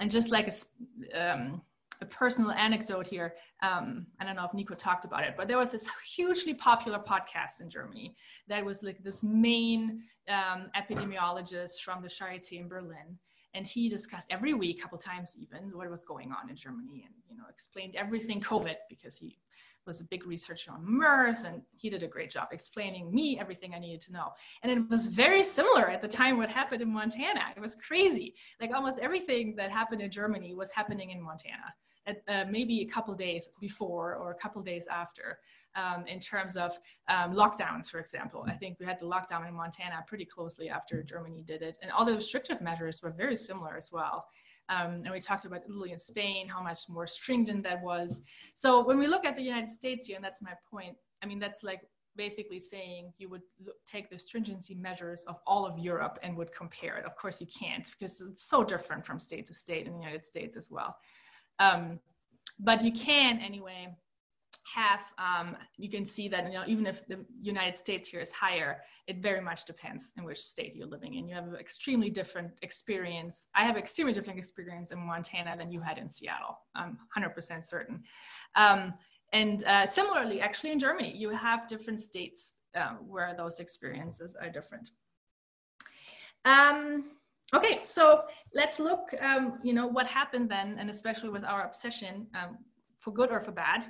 And 0.00 0.10
just 0.10 0.30
like 0.30 0.48
a, 0.48 1.32
um, 1.32 1.62
a 2.00 2.06
personal 2.06 2.50
anecdote 2.50 3.06
here, 3.06 3.34
um, 3.62 4.06
I 4.20 4.24
don't 4.24 4.36
know 4.36 4.44
if 4.44 4.54
Nico 4.54 4.74
talked 4.74 5.04
about 5.04 5.24
it, 5.24 5.34
but 5.36 5.48
there 5.48 5.58
was 5.58 5.72
this 5.72 5.88
hugely 6.14 6.54
popular 6.54 6.98
podcast 6.98 7.60
in 7.60 7.70
Germany 7.70 8.14
that 8.48 8.64
was 8.64 8.82
like 8.82 9.02
this 9.02 9.22
main 9.22 10.02
um, 10.28 10.70
epidemiologist 10.76 11.80
from 11.84 12.02
the 12.02 12.08
Charité 12.08 12.60
in 12.60 12.68
Berlin 12.68 13.18
and 13.54 13.66
he 13.66 13.88
discussed 13.88 14.26
every 14.30 14.54
week, 14.54 14.78
a 14.78 14.82
couple 14.82 14.98
times 14.98 15.36
even, 15.38 15.70
what 15.76 15.88
was 15.88 16.02
going 16.02 16.32
on 16.32 16.50
in 16.50 16.56
Germany, 16.56 17.04
and 17.06 17.14
you 17.30 17.36
know 17.36 17.44
explained 17.48 17.94
everything 17.96 18.40
COVID 18.40 18.76
because 18.88 19.16
he 19.16 19.38
was 19.86 20.00
a 20.00 20.04
big 20.04 20.26
researcher 20.26 20.72
on 20.72 20.82
MERS, 20.84 21.44
and 21.44 21.62
he 21.76 21.90
did 21.90 22.02
a 22.02 22.08
great 22.08 22.30
job 22.30 22.48
explaining 22.52 23.14
me 23.14 23.38
everything 23.38 23.74
I 23.74 23.78
needed 23.78 24.00
to 24.02 24.12
know. 24.12 24.32
And 24.62 24.72
it 24.72 24.88
was 24.88 25.06
very 25.06 25.44
similar 25.44 25.90
at 25.90 26.00
the 26.00 26.08
time 26.08 26.38
what 26.38 26.50
happened 26.50 26.82
in 26.82 26.92
Montana. 26.92 27.52
It 27.56 27.60
was 27.60 27.74
crazy. 27.74 28.34
Like 28.60 28.72
almost 28.74 28.98
everything 28.98 29.54
that 29.56 29.70
happened 29.70 30.00
in 30.00 30.10
Germany 30.10 30.54
was 30.54 30.70
happening 30.70 31.10
in 31.10 31.22
Montana 31.22 31.74
at, 32.06 32.22
uh, 32.28 32.44
maybe 32.50 32.80
a 32.82 32.86
couple 32.86 33.14
days 33.14 33.50
before 33.60 34.14
or 34.14 34.30
a 34.30 34.34
couple 34.34 34.62
days 34.62 34.86
after 34.90 35.38
um, 35.76 36.06
in 36.06 36.20
terms 36.20 36.56
of 36.56 36.78
um, 37.08 37.34
lockdowns, 37.34 37.90
for 37.90 37.98
example. 37.98 38.44
I 38.46 38.52
think 38.52 38.78
we 38.78 38.86
had 38.86 38.98
the 38.98 39.06
lockdown 39.06 39.46
in 39.48 39.54
Montana 39.54 40.04
pretty 40.06 40.24
closely 40.24 40.68
after 40.68 41.02
Germany 41.02 41.42
did 41.44 41.62
it. 41.62 41.78
And 41.82 41.90
all 41.90 42.04
the 42.04 42.14
restrictive 42.14 42.60
measures 42.60 43.02
were 43.02 43.10
very 43.10 43.36
similar 43.36 43.76
as 43.76 43.90
well. 43.92 44.26
Um, 44.68 45.02
and 45.04 45.10
we 45.10 45.20
talked 45.20 45.44
about 45.44 45.62
Italy 45.68 45.90
and 45.90 46.00
Spain, 46.00 46.48
how 46.48 46.62
much 46.62 46.78
more 46.88 47.06
stringent 47.06 47.62
that 47.64 47.82
was. 47.82 48.22
So 48.54 48.82
when 48.84 48.98
we 48.98 49.06
look 49.06 49.24
at 49.24 49.36
the 49.36 49.42
United 49.42 49.68
States 49.68 50.06
here, 50.06 50.16
and 50.16 50.24
that's 50.24 50.40
my 50.40 50.52
point, 50.70 50.96
I 51.22 51.26
mean, 51.26 51.38
that's 51.38 51.62
like 51.62 51.82
basically 52.16 52.60
saying 52.60 53.12
you 53.18 53.28
would 53.28 53.42
take 53.86 54.08
the 54.08 54.18
stringency 54.18 54.74
measures 54.74 55.24
of 55.24 55.40
all 55.46 55.66
of 55.66 55.78
Europe 55.78 56.18
and 56.22 56.36
would 56.36 56.52
compare 56.52 56.96
it. 56.96 57.04
Of 57.04 57.16
course, 57.16 57.40
you 57.40 57.46
can't 57.46 57.90
because 57.98 58.20
it's 58.20 58.44
so 58.44 58.64
different 58.64 59.04
from 59.04 59.18
state 59.18 59.46
to 59.46 59.54
state 59.54 59.86
in 59.86 59.92
the 59.92 59.98
United 59.98 60.24
States 60.24 60.56
as 60.56 60.70
well. 60.70 60.96
Um, 61.58 62.00
but 62.58 62.84
you 62.84 62.92
can 62.92 63.40
anyway 63.40 63.94
have 64.74 65.00
um, 65.18 65.56
you 65.76 65.88
can 65.88 66.04
see 66.04 66.28
that 66.28 66.46
you 66.46 66.58
know 66.58 66.64
even 66.66 66.86
if 66.86 67.06
the 67.06 67.24
united 67.40 67.76
states 67.76 68.08
here 68.08 68.20
is 68.20 68.32
higher 68.32 68.80
it 69.06 69.18
very 69.18 69.40
much 69.40 69.66
depends 69.66 70.12
in 70.16 70.24
which 70.24 70.40
state 70.40 70.74
you're 70.74 70.86
living 70.86 71.14
in. 71.14 71.28
You 71.28 71.34
have 71.34 71.46
an 71.46 71.56
extremely 71.56 72.10
different 72.10 72.52
experience. 72.62 73.48
I 73.54 73.64
have 73.64 73.76
extremely 73.76 74.12
different 74.12 74.38
experience 74.38 74.90
in 74.90 74.98
montana 74.98 75.54
than 75.56 75.70
you 75.70 75.80
had 75.80 75.98
in 75.98 76.08
seattle. 76.08 76.58
I'm 76.74 76.98
100% 77.16 77.62
certain. 77.62 78.02
Um, 78.56 78.94
and 79.32 79.64
uh, 79.64 79.86
similarly 79.86 80.40
actually 80.40 80.72
in 80.72 80.78
germany 80.78 81.12
you 81.16 81.30
have 81.30 81.66
different 81.66 82.00
states 82.00 82.54
uh, 82.76 82.94
where 83.06 83.34
those 83.36 83.60
experiences 83.60 84.36
are 84.40 84.48
different. 84.48 84.90
Um, 86.44 87.04
okay 87.52 87.80
so 87.82 88.22
let's 88.54 88.78
look 88.78 89.14
um, 89.20 89.58
you 89.62 89.72
know 89.72 89.86
what 89.86 90.06
happened 90.06 90.50
then 90.50 90.76
and 90.78 90.88
especially 90.88 91.30
with 91.30 91.44
our 91.44 91.64
obsession 91.64 92.26
um, 92.34 92.58
for 93.00 93.12
good 93.12 93.30
or 93.30 93.40
for 93.40 93.52
bad 93.52 93.84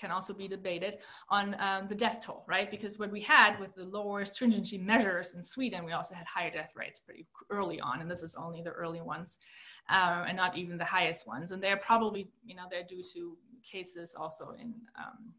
can 0.00 0.10
also 0.10 0.32
be 0.32 0.48
debated 0.48 0.96
on 1.28 1.54
um, 1.60 1.86
the 1.86 1.94
death 1.94 2.20
toll, 2.24 2.44
right? 2.48 2.70
Because 2.70 2.98
what 2.98 3.10
we 3.10 3.20
had 3.20 3.60
with 3.60 3.74
the 3.74 3.86
lower 3.86 4.24
stringency 4.24 4.78
measures 4.78 5.34
in 5.34 5.42
Sweden, 5.42 5.84
we 5.84 5.92
also 5.92 6.14
had 6.14 6.26
higher 6.26 6.50
death 6.50 6.70
rates 6.74 6.98
pretty 6.98 7.26
early 7.50 7.80
on, 7.80 8.00
and 8.00 8.10
this 8.10 8.22
is 8.22 8.34
only 8.34 8.62
the 8.62 8.70
early 8.70 9.02
ones, 9.02 9.36
um, 9.90 10.24
and 10.26 10.36
not 10.36 10.56
even 10.56 10.78
the 10.78 10.84
highest 10.84 11.26
ones. 11.26 11.50
And 11.50 11.62
they're 11.62 11.76
probably, 11.76 12.30
you 12.44 12.56
know, 12.56 12.64
they're 12.70 12.84
due 12.88 13.02
to 13.12 13.36
cases 13.62 14.14
also 14.18 14.54
in 14.58 14.72
um, 14.98 15.34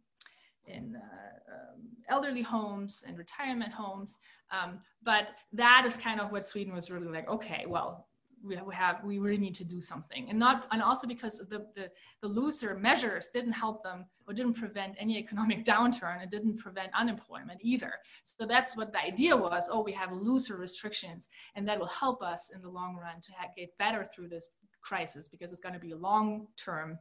in 0.68 0.96
uh, 0.96 1.54
um, 1.54 1.82
elderly 2.10 2.42
homes 2.42 3.04
and 3.08 3.18
retirement 3.18 3.72
homes. 3.72 4.20
Um, 4.52 4.80
but 5.04 5.32
that 5.54 5.84
is 5.86 5.98
kind 5.98 6.20
of 6.20 6.32
what 6.32 6.46
Sweden 6.46 6.74
was 6.74 6.92
really 6.92 7.08
like, 7.08 7.28
okay, 7.28 7.66
well, 7.68 8.08
we 8.44 8.56
have, 8.74 9.04
we 9.04 9.20
really 9.20 9.38
need 9.38 9.56
to 9.56 9.64
do 9.64 9.80
something 9.80 10.28
and 10.30 10.40
not 10.40 10.66
and 10.72 10.82
also 10.82 11.08
because 11.08 11.38
the, 11.38 11.66
the 11.76 11.90
the 12.22 12.28
looser 12.28 12.76
measures 12.76 13.30
didn't 13.32 13.52
help 13.52 13.84
them 13.84 14.06
or 14.28 14.34
didn't 14.34 14.54
prevent 14.54 14.96
any 15.00 15.18
economic 15.18 15.64
downturn 15.74 16.24
it 16.24 16.32
didn't 16.32 16.58
prevent 16.58 16.90
unemployment 16.96 17.60
either 17.62 17.94
so 18.24 18.46
that's 18.46 18.76
what 18.76 18.92
the 18.92 19.00
idea 19.00 19.36
was 19.36 19.70
oh 19.72 19.82
we 19.82 19.92
have 19.92 20.12
looser 20.12 20.58
restrictions 20.58 21.30
and 21.56 21.68
that 21.68 21.80
will 21.80 21.88
help 21.88 22.24
us 22.24 22.52
in 22.54 22.62
the 22.62 22.70
long 22.70 22.96
run 22.96 23.22
to 23.22 23.32
get 23.56 23.70
better 23.78 24.10
through 24.14 24.28
this 24.28 24.50
crisis 24.82 25.28
because 25.28 25.52
it's 25.52 25.62
going 25.62 25.74
to 25.74 25.80
be 25.80 25.92
a 25.92 25.98
long 25.98 26.48
term 26.58 26.98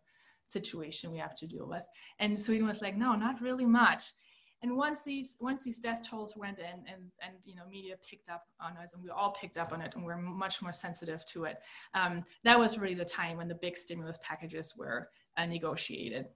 situation 0.50 1.10
we 1.10 1.18
have 1.18 1.34
to 1.36 1.46
deal 1.46 1.66
with. 1.68 1.82
And 2.18 2.40
Sweden 2.40 2.66
was 2.66 2.82
like, 2.82 2.96
no, 2.96 3.14
not 3.14 3.40
really 3.40 3.66
much. 3.66 4.12
And 4.62 4.76
once 4.76 5.04
these 5.04 5.36
once 5.40 5.64
these 5.64 5.78
death 5.78 6.02
tolls 6.06 6.36
went 6.36 6.58
in 6.58 6.84
and 6.92 7.10
and 7.22 7.34
you 7.44 7.54
know 7.54 7.62
media 7.70 7.94
picked 8.08 8.28
up 8.28 8.44
on 8.60 8.76
us 8.76 8.92
and 8.92 9.02
we 9.02 9.08
all 9.08 9.30
picked 9.30 9.56
up 9.56 9.72
on 9.72 9.80
it 9.80 9.94
and 9.94 10.04
we're 10.04 10.18
much 10.18 10.60
more 10.60 10.72
sensitive 10.72 11.24
to 11.26 11.44
it, 11.44 11.60
um, 11.94 12.24
that 12.44 12.58
was 12.58 12.78
really 12.78 12.94
the 12.94 13.04
time 13.04 13.38
when 13.38 13.48
the 13.48 13.54
big 13.54 13.76
stimulus 13.76 14.18
packages 14.22 14.74
were 14.76 15.08
uh, 15.38 15.46
negotiated. 15.46 16.26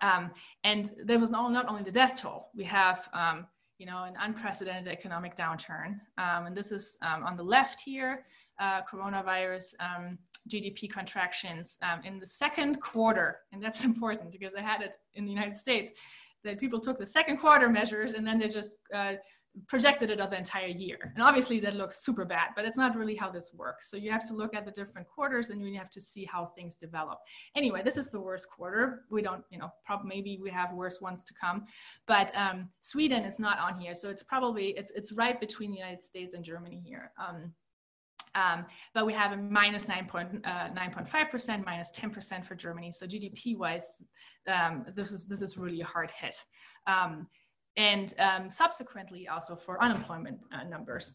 Um, 0.00 0.30
and 0.62 0.90
there 1.04 1.18
was 1.18 1.30
not, 1.30 1.50
not 1.52 1.68
only 1.68 1.82
the 1.82 1.90
death 1.90 2.20
toll, 2.20 2.48
we 2.54 2.64
have 2.64 3.08
um, 3.12 3.46
you 3.82 3.86
know, 3.86 4.04
an 4.04 4.14
unprecedented 4.20 4.86
economic 4.86 5.34
downturn. 5.34 5.98
Um, 6.16 6.46
and 6.46 6.56
this 6.56 6.70
is 6.70 6.96
um, 7.02 7.24
on 7.24 7.36
the 7.36 7.42
left 7.42 7.80
here, 7.80 8.24
uh, 8.60 8.82
coronavirus 8.82 9.74
um, 9.80 10.18
GDP 10.48 10.90
contractions 10.90 11.78
um, 11.82 12.00
in 12.04 12.18
the 12.18 12.26
second 12.26 12.80
quarter. 12.80 13.40
And 13.52 13.62
that's 13.62 13.84
important 13.90 14.32
because 14.32 14.52
they 14.52 14.62
had 14.62 14.82
it 14.82 14.94
in 15.14 15.24
the 15.24 15.30
United 15.30 15.56
States 15.56 15.90
that 16.44 16.58
people 16.58 16.80
took 16.80 16.98
the 16.98 17.06
second 17.06 17.38
quarter 17.38 17.68
measures 17.68 18.14
and 18.14 18.26
then 18.26 18.38
they 18.38 18.48
just 18.48 18.76
uh, 18.94 19.12
projected 19.68 20.10
it 20.10 20.20
of 20.20 20.30
the 20.30 20.38
entire 20.38 20.66
year. 20.66 21.12
And 21.14 21.22
obviously 21.22 21.60
that 21.60 21.76
looks 21.76 22.04
super 22.04 22.24
bad, 22.24 22.48
but 22.56 22.64
it's 22.64 22.76
not 22.76 22.96
really 22.96 23.14
how 23.14 23.30
this 23.30 23.52
works. 23.54 23.90
So 23.90 23.96
you 23.96 24.10
have 24.10 24.26
to 24.28 24.34
look 24.34 24.54
at 24.54 24.64
the 24.64 24.70
different 24.70 25.06
quarters 25.08 25.50
and 25.50 25.62
you 25.62 25.78
have 25.78 25.90
to 25.90 26.00
see 26.00 26.24
how 26.24 26.46
things 26.56 26.76
develop. 26.76 27.18
Anyway, 27.54 27.82
this 27.82 27.96
is 27.96 28.10
the 28.10 28.20
worst 28.20 28.48
quarter. 28.50 29.04
We 29.10 29.20
don't, 29.20 29.44
you 29.50 29.58
know, 29.58 29.70
probably 29.84 30.08
maybe 30.08 30.40
we 30.42 30.50
have 30.50 30.72
worse 30.72 31.00
ones 31.00 31.22
to 31.24 31.34
come, 31.34 31.66
but 32.06 32.34
um, 32.36 32.70
Sweden 32.80 33.24
is 33.24 33.38
not 33.38 33.58
on 33.58 33.78
here. 33.78 33.94
So 33.94 34.08
it's 34.08 34.22
probably, 34.22 34.70
it's, 34.70 34.90
it's 34.92 35.12
right 35.12 35.38
between 35.38 35.70
the 35.70 35.78
United 35.78 36.02
States 36.02 36.34
and 36.34 36.44
Germany 36.44 36.82
here. 36.84 37.12
Um, 37.18 37.52
um, 38.34 38.64
but 38.94 39.06
we 39.06 39.12
have 39.12 39.32
a 39.32 39.36
minus 39.36 39.86
9.5%, 39.86 40.44
uh, 40.44 41.62
minus 41.64 41.90
10% 41.90 42.44
for 42.44 42.54
Germany. 42.54 42.92
So 42.92 43.06
GDP 43.06 43.56
wise, 43.56 44.02
um, 44.48 44.86
this, 44.94 45.12
is, 45.12 45.26
this 45.26 45.42
is 45.42 45.58
really 45.58 45.80
a 45.80 45.84
hard 45.84 46.10
hit. 46.10 46.36
Um, 46.86 47.26
and 47.76 48.14
um, 48.18 48.50
subsequently 48.50 49.28
also 49.28 49.56
for 49.56 49.82
unemployment 49.82 50.38
uh, 50.52 50.64
numbers, 50.64 51.14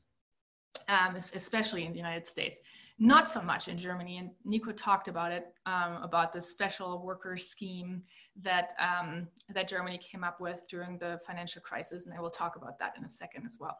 um, 0.89 1.17
especially 1.33 1.85
in 1.85 1.91
the 1.91 1.97
United 1.97 2.27
States. 2.27 2.59
Not 2.99 3.29
so 3.29 3.43
much 3.43 3.67
in 3.67 3.77
Germany, 3.77 4.17
and 4.17 4.31
Nico 4.43 4.71
talked 4.71 5.07
about 5.07 5.31
it, 5.31 5.45
um, 5.67 6.01
about 6.01 6.33
the 6.33 6.41
special 6.41 7.03
workers 7.03 7.47
scheme 7.47 8.01
that, 8.41 8.73
that 9.53 9.67
Germany 9.67 9.99
came 9.99 10.23
up 10.23 10.41
with 10.41 10.67
during 10.67 10.97
the 10.97 11.19
financial 11.25 11.61
crisis, 11.61 12.07
and 12.07 12.15
I 12.17 12.21
will 12.21 12.31
talk 12.31 12.55
about 12.55 12.79
that 12.79 12.93
in 12.97 13.05
a 13.05 13.09
second 13.09 13.45
as 13.45 13.59
well. 13.59 13.77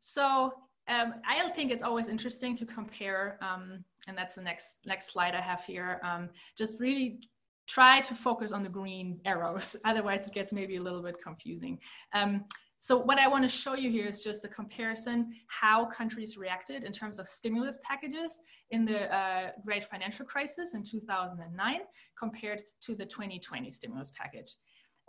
so 0.00 0.54
um, 0.88 1.14
I 1.26 1.48
think 1.48 1.72
it's 1.72 1.82
always 1.82 2.08
interesting 2.08 2.54
to 2.56 2.66
compare, 2.66 3.38
um, 3.40 3.84
and 4.06 4.16
that's 4.16 4.34
the 4.34 4.42
next 4.42 4.78
next 4.84 5.12
slide 5.12 5.34
I 5.34 5.40
have 5.40 5.64
here. 5.64 6.00
Um, 6.02 6.28
just 6.56 6.80
really 6.80 7.20
try 7.66 8.00
to 8.02 8.14
focus 8.14 8.52
on 8.52 8.62
the 8.62 8.68
green 8.68 9.20
arrows. 9.24 9.76
Otherwise, 9.84 10.26
it 10.26 10.34
gets 10.34 10.52
maybe 10.52 10.76
a 10.76 10.82
little 10.82 11.02
bit 11.02 11.16
confusing. 11.22 11.78
Um, 12.12 12.44
so 12.78 12.98
what 12.98 13.18
I 13.18 13.26
want 13.28 13.44
to 13.44 13.48
show 13.48 13.74
you 13.74 13.90
here 13.90 14.06
is 14.06 14.22
just 14.22 14.42
the 14.42 14.48
comparison 14.48 15.32
how 15.46 15.86
countries 15.86 16.36
reacted 16.36 16.84
in 16.84 16.92
terms 16.92 17.18
of 17.18 17.26
stimulus 17.26 17.78
packages 17.82 18.40
in 18.72 18.84
the 18.84 19.10
uh, 19.10 19.52
great 19.64 19.84
financial 19.84 20.26
crisis 20.26 20.74
in 20.74 20.82
2009 20.82 21.80
compared 22.18 22.60
to 22.82 22.94
the 22.94 23.06
2020 23.06 23.70
stimulus 23.70 24.10
package. 24.10 24.56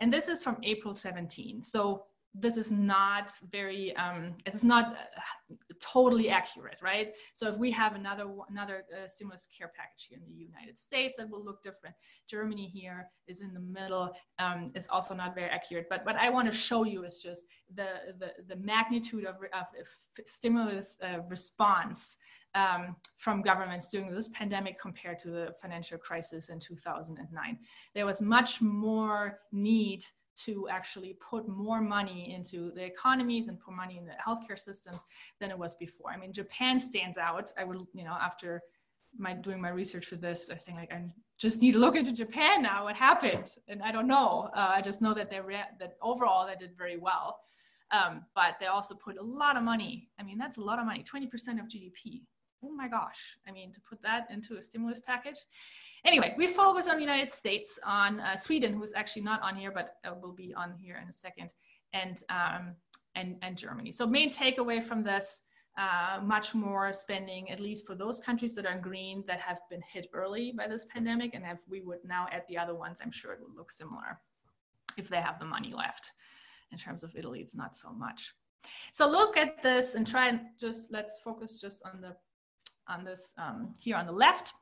And 0.00 0.10
this 0.10 0.28
is 0.28 0.42
from 0.42 0.56
April 0.62 0.94
17. 0.94 1.62
So 1.62 2.06
this 2.38 2.56
is 2.56 2.70
not 2.70 3.32
very 3.50 3.94
um, 3.96 4.34
it's 4.44 4.62
not 4.62 4.96
uh, 4.96 5.54
totally 5.80 6.28
accurate 6.28 6.78
right? 6.82 7.14
So 7.34 7.48
if 7.48 7.58
we 7.58 7.70
have 7.72 7.94
another 7.94 8.26
another 8.48 8.84
uh, 8.92 9.08
stimulus 9.08 9.48
care 9.56 9.72
package 9.74 10.06
here 10.08 10.18
in 10.18 10.24
the 10.28 10.44
united 10.44 10.78
states 10.78 11.16
that 11.18 11.28
will 11.30 11.44
look 11.44 11.62
different 11.62 11.94
germany 12.28 12.66
here 12.66 13.08
is 13.26 13.40
in 13.40 13.52
the 13.54 13.60
middle 13.60 14.12
um, 14.38 14.70
is 14.74 14.86
also 14.90 15.14
not 15.14 15.34
very 15.34 15.48
accurate. 15.48 15.86
But 15.88 16.04
what 16.04 16.16
i 16.16 16.28
want 16.30 16.50
to 16.50 16.56
show 16.56 16.84
you 16.84 17.04
is 17.04 17.22
just 17.22 17.44
the 17.74 17.88
the, 18.18 18.32
the 18.48 18.56
magnitude 18.56 19.24
of, 19.24 19.36
of 19.36 19.86
stimulus 20.26 20.96
uh, 21.02 21.20
response 21.28 22.16
um, 22.54 22.96
from 23.18 23.42
governments 23.42 23.90
during 23.90 24.10
this 24.10 24.28
pandemic 24.28 24.80
compared 24.80 25.18
to 25.18 25.30
the 25.30 25.54
financial 25.60 25.98
crisis 25.98 26.48
in 26.48 26.58
2009 26.58 27.58
there 27.94 28.06
was 28.06 28.22
much 28.22 28.62
more 28.62 29.40
need 29.52 30.02
to 30.44 30.68
actually 30.68 31.14
put 31.14 31.48
more 31.48 31.80
money 31.80 32.34
into 32.34 32.70
the 32.72 32.84
economies 32.84 33.48
and 33.48 33.58
put 33.58 33.74
money 33.74 33.98
in 33.98 34.04
the 34.04 34.12
healthcare 34.24 34.58
systems 34.58 35.02
than 35.40 35.50
it 35.50 35.58
was 35.58 35.74
before. 35.74 36.10
I 36.10 36.16
mean, 36.16 36.32
Japan 36.32 36.78
stands 36.78 37.18
out. 37.18 37.50
I 37.58 37.64
would, 37.64 37.78
you 37.94 38.04
know, 38.04 38.16
after 38.20 38.62
my 39.18 39.32
doing 39.34 39.60
my 39.60 39.70
research 39.70 40.06
for 40.06 40.16
this, 40.16 40.50
I 40.50 40.56
think 40.56 40.78
like 40.78 40.92
I 40.92 41.02
just 41.38 41.60
need 41.60 41.72
to 41.72 41.78
look 41.78 41.96
into 41.96 42.12
Japan 42.12 42.62
now. 42.62 42.84
What 42.84 42.96
happened? 42.96 43.50
And 43.68 43.82
I 43.82 43.92
don't 43.92 44.06
know. 44.06 44.50
Uh, 44.54 44.72
I 44.74 44.82
just 44.82 45.02
know 45.02 45.14
that 45.14 45.30
they 45.30 45.40
re- 45.40 45.72
that 45.80 45.96
overall 46.02 46.46
they 46.46 46.54
did 46.54 46.76
very 46.76 46.96
well, 46.96 47.40
um, 47.90 48.24
but 48.34 48.56
they 48.60 48.66
also 48.66 48.94
put 48.94 49.16
a 49.18 49.22
lot 49.22 49.56
of 49.56 49.62
money. 49.62 50.08
I 50.18 50.22
mean, 50.22 50.38
that's 50.38 50.58
a 50.58 50.62
lot 50.62 50.78
of 50.78 50.86
money. 50.86 51.02
Twenty 51.02 51.26
percent 51.26 51.60
of 51.60 51.66
GDP. 51.66 52.22
Oh 52.66 52.72
my 52.72 52.88
gosh! 52.88 53.38
I 53.46 53.52
mean, 53.52 53.72
to 53.72 53.80
put 53.80 54.02
that 54.02 54.26
into 54.30 54.56
a 54.56 54.62
stimulus 54.62 55.00
package, 55.00 55.38
Anyway, 56.06 56.34
we 56.38 56.46
focus 56.46 56.86
on 56.86 56.94
the 56.94 57.02
United 57.02 57.32
States, 57.32 57.80
on 57.84 58.20
uh, 58.20 58.36
Sweden, 58.36 58.72
who's 58.72 58.94
actually 58.94 59.22
not 59.22 59.42
on 59.42 59.56
here, 59.56 59.72
but 59.72 59.96
uh, 60.04 60.14
will 60.22 60.32
be 60.32 60.54
on 60.54 60.72
here 60.72 61.00
in 61.02 61.08
a 61.08 61.12
second, 61.12 61.52
and, 61.92 62.22
um, 62.28 62.76
and, 63.16 63.36
and 63.42 63.58
Germany. 63.58 63.90
So 63.90 64.06
main 64.06 64.30
takeaway 64.30 64.80
from 64.80 65.02
this, 65.02 65.42
uh, 65.76 66.20
much 66.22 66.54
more 66.54 66.92
spending, 66.92 67.50
at 67.50 67.58
least 67.58 67.86
for 67.86 67.96
those 67.96 68.20
countries 68.20 68.54
that 68.54 68.66
are 68.66 68.78
green 68.78 69.24
that 69.26 69.40
have 69.40 69.58
been 69.68 69.82
hit 69.82 70.08
early 70.12 70.52
by 70.56 70.68
this 70.68 70.84
pandemic. 70.84 71.34
And 71.34 71.44
if 71.44 71.58
we 71.68 71.80
would 71.80 72.04
now 72.04 72.28
add 72.30 72.44
the 72.48 72.56
other 72.56 72.76
ones, 72.76 73.00
I'm 73.02 73.10
sure 73.10 73.32
it 73.32 73.40
would 73.42 73.56
look 73.56 73.72
similar 73.72 74.20
if 74.96 75.08
they 75.08 75.20
have 75.20 75.40
the 75.40 75.44
money 75.44 75.72
left. 75.72 76.12
In 76.70 76.78
terms 76.78 77.02
of 77.02 77.16
Italy, 77.16 77.40
it's 77.40 77.56
not 77.56 77.74
so 77.74 77.90
much. 77.90 78.32
So 78.92 79.08
look 79.10 79.36
at 79.36 79.60
this 79.62 79.96
and 79.96 80.06
try 80.06 80.28
and 80.28 80.40
just 80.60 80.92
let's 80.92 81.20
focus 81.22 81.60
just 81.60 81.82
on 81.84 82.00
the 82.00 82.16
on 82.88 83.04
this 83.04 83.32
um, 83.38 83.74
here 83.78 83.96
on 83.96 84.06
the 84.06 84.12
left 84.12 84.52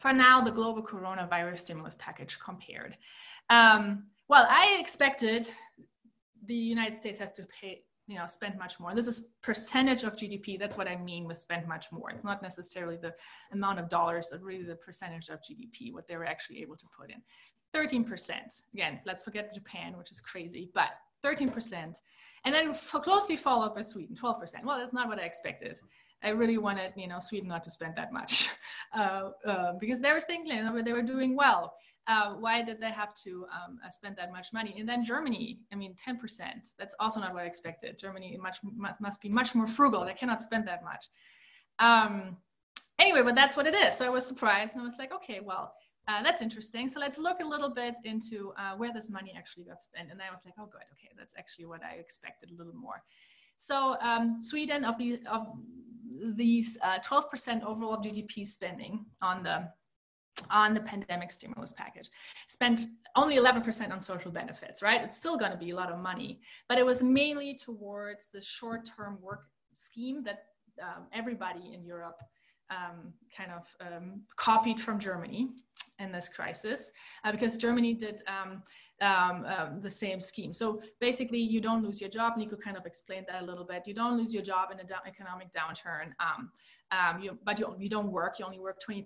for 0.00 0.12
now, 0.14 0.40
the 0.40 0.50
global 0.50 0.82
coronavirus 0.82 1.60
stimulus 1.60 1.94
package 1.98 2.38
compared. 2.38 2.96
Um, 3.50 4.04
well, 4.28 4.46
I 4.48 4.78
expected 4.80 5.46
the 6.46 6.54
United 6.54 6.94
States 6.94 7.18
has 7.18 7.32
to 7.32 7.46
pay, 7.60 7.82
you 8.06 8.16
know, 8.16 8.24
spend 8.26 8.58
much 8.58 8.80
more. 8.80 8.94
This 8.94 9.06
is 9.06 9.28
percentage 9.42 10.02
of 10.02 10.16
GDP. 10.16 10.58
That's 10.58 10.78
what 10.78 10.88
I 10.88 10.96
mean 10.96 11.26
with 11.26 11.36
spend 11.36 11.68
much 11.68 11.92
more. 11.92 12.10
It's 12.10 12.24
not 12.24 12.42
necessarily 12.42 12.96
the 12.96 13.12
amount 13.52 13.78
of 13.78 13.90
dollars, 13.90 14.28
but 14.32 14.40
really 14.40 14.64
the 14.64 14.76
percentage 14.76 15.28
of 15.28 15.40
GDP, 15.40 15.92
what 15.92 16.06
they 16.06 16.16
were 16.16 16.24
actually 16.24 16.62
able 16.62 16.76
to 16.76 16.86
put 16.98 17.10
in. 17.10 17.20
13%. 17.74 18.30
Again, 18.72 19.00
let's 19.04 19.22
forget 19.22 19.54
Japan, 19.54 19.98
which 19.98 20.10
is 20.10 20.20
crazy, 20.20 20.70
but 20.74 20.90
13%. 21.24 21.94
And 22.44 22.54
then 22.54 22.74
closely 22.74 23.36
followed 23.36 23.74
by 23.74 23.82
Sweden, 23.82 24.16
12%. 24.16 24.64
Well, 24.64 24.78
that's 24.78 24.94
not 24.94 25.08
what 25.08 25.18
I 25.18 25.24
expected. 25.24 25.76
I 26.22 26.30
really 26.30 26.58
wanted, 26.58 26.92
you 26.96 27.08
know, 27.08 27.18
Sweden 27.20 27.48
not 27.48 27.64
to 27.64 27.70
spend 27.70 27.94
that 27.96 28.12
much 28.12 28.50
uh, 28.96 29.30
uh, 29.46 29.72
because 29.80 30.00
they 30.00 30.12
were 30.12 30.20
thinking 30.20 30.56
you 30.56 30.62
know, 30.62 30.82
they 30.82 30.92
were 30.92 31.02
doing 31.02 31.36
well. 31.36 31.74
Uh, 32.06 32.34
why 32.34 32.62
did 32.62 32.80
they 32.80 32.90
have 32.90 33.14
to 33.14 33.46
um, 33.54 33.78
uh, 33.84 33.90
spend 33.90 34.16
that 34.16 34.32
much 34.32 34.52
money? 34.52 34.74
And 34.78 34.88
then 34.88 35.04
Germany, 35.04 35.60
I 35.72 35.76
mean, 35.76 35.94
10%. 35.94 36.16
That's 36.78 36.94
also 36.98 37.20
not 37.20 37.34
what 37.34 37.44
I 37.44 37.46
expected. 37.46 37.98
Germany 37.98 38.36
much 38.40 38.56
must 38.98 39.20
be 39.20 39.28
much 39.28 39.54
more 39.54 39.66
frugal. 39.66 40.04
They 40.04 40.14
cannot 40.14 40.40
spend 40.40 40.66
that 40.66 40.82
much. 40.82 41.08
Um, 41.78 42.36
anyway, 42.98 43.22
but 43.22 43.34
that's 43.34 43.56
what 43.56 43.66
it 43.66 43.74
is. 43.74 43.96
So 43.96 44.06
I 44.06 44.08
was 44.08 44.26
surprised 44.26 44.74
and 44.74 44.82
I 44.82 44.84
was 44.84 44.96
like, 44.98 45.12
okay, 45.12 45.40
well, 45.40 45.74
uh, 46.08 46.22
that's 46.22 46.42
interesting. 46.42 46.88
So 46.88 46.98
let's 46.98 47.18
look 47.18 47.40
a 47.40 47.46
little 47.46 47.70
bit 47.70 47.94
into 48.04 48.52
uh, 48.58 48.76
where 48.76 48.92
this 48.92 49.10
money 49.10 49.32
actually 49.36 49.64
got 49.64 49.82
spent. 49.82 50.10
And 50.10 50.20
I 50.20 50.30
was 50.32 50.42
like, 50.44 50.54
oh, 50.58 50.66
good. 50.66 50.82
Okay, 50.92 51.10
that's 51.16 51.34
actually 51.38 51.66
what 51.66 51.82
I 51.84 51.94
expected 51.94 52.50
a 52.50 52.54
little 52.56 52.74
more. 52.74 53.02
So 53.60 53.98
um, 54.00 54.38
Sweden, 54.40 54.86
of 54.86 54.96
the 54.96 55.20
of 55.30 55.48
these 56.34 56.78
12% 56.78 57.62
uh, 57.62 57.66
overall 57.66 57.98
GDP 57.98 58.46
spending 58.46 59.04
on 59.20 59.42
the 59.42 59.68
on 60.50 60.72
the 60.72 60.80
pandemic 60.80 61.30
stimulus 61.30 61.72
package 61.72 62.08
spent 62.48 62.86
only 63.16 63.36
11% 63.36 63.92
on 63.92 64.00
social 64.00 64.30
benefits 64.30 64.80
right? 64.80 65.02
It's 65.02 65.16
still 65.16 65.36
going 65.36 65.52
to 65.52 65.58
be 65.58 65.70
a 65.70 65.76
lot 65.76 65.92
of 65.92 65.98
money 65.98 66.40
but 66.70 66.78
it 66.78 66.86
was 66.86 67.02
mainly 67.02 67.54
towards 67.54 68.30
the 68.30 68.40
short-term 68.40 69.18
work 69.20 69.42
scheme 69.74 70.24
that 70.24 70.44
um, 70.82 71.04
everybody 71.12 71.74
in 71.74 71.84
europe 71.84 72.20
um, 72.70 73.12
kind 73.36 73.50
of 73.52 73.66
um, 73.86 74.22
copied 74.36 74.80
from 74.80 74.98
germany 74.98 75.50
in 76.00 76.10
this 76.10 76.28
crisis 76.28 76.90
uh, 77.24 77.30
because 77.30 77.56
Germany 77.58 77.94
did 77.94 78.22
um, 79.00 79.44
um, 79.46 79.80
the 79.80 79.90
same 79.90 80.20
scheme. 80.20 80.52
So 80.52 80.82
basically, 81.00 81.38
you 81.38 81.60
don't 81.60 81.82
lose 81.82 82.00
your 82.00 82.10
job. 82.10 82.36
Nico 82.36 82.56
kind 82.56 82.76
of 82.76 82.86
explained 82.86 83.26
that 83.28 83.42
a 83.42 83.44
little 83.44 83.64
bit. 83.64 83.86
You 83.86 83.94
don't 83.94 84.16
lose 84.16 84.32
your 84.32 84.42
job 84.42 84.70
in 84.72 84.78
an 84.78 84.86
da- 84.86 85.06
economic 85.06 85.48
downturn, 85.52 86.12
um, 86.20 86.50
um, 86.92 87.22
you, 87.22 87.38
but 87.44 87.58
you, 87.58 87.74
you 87.78 87.88
don't 87.88 88.10
work. 88.10 88.38
You 88.38 88.44
only 88.44 88.58
work 88.58 88.80
20%, 88.86 89.04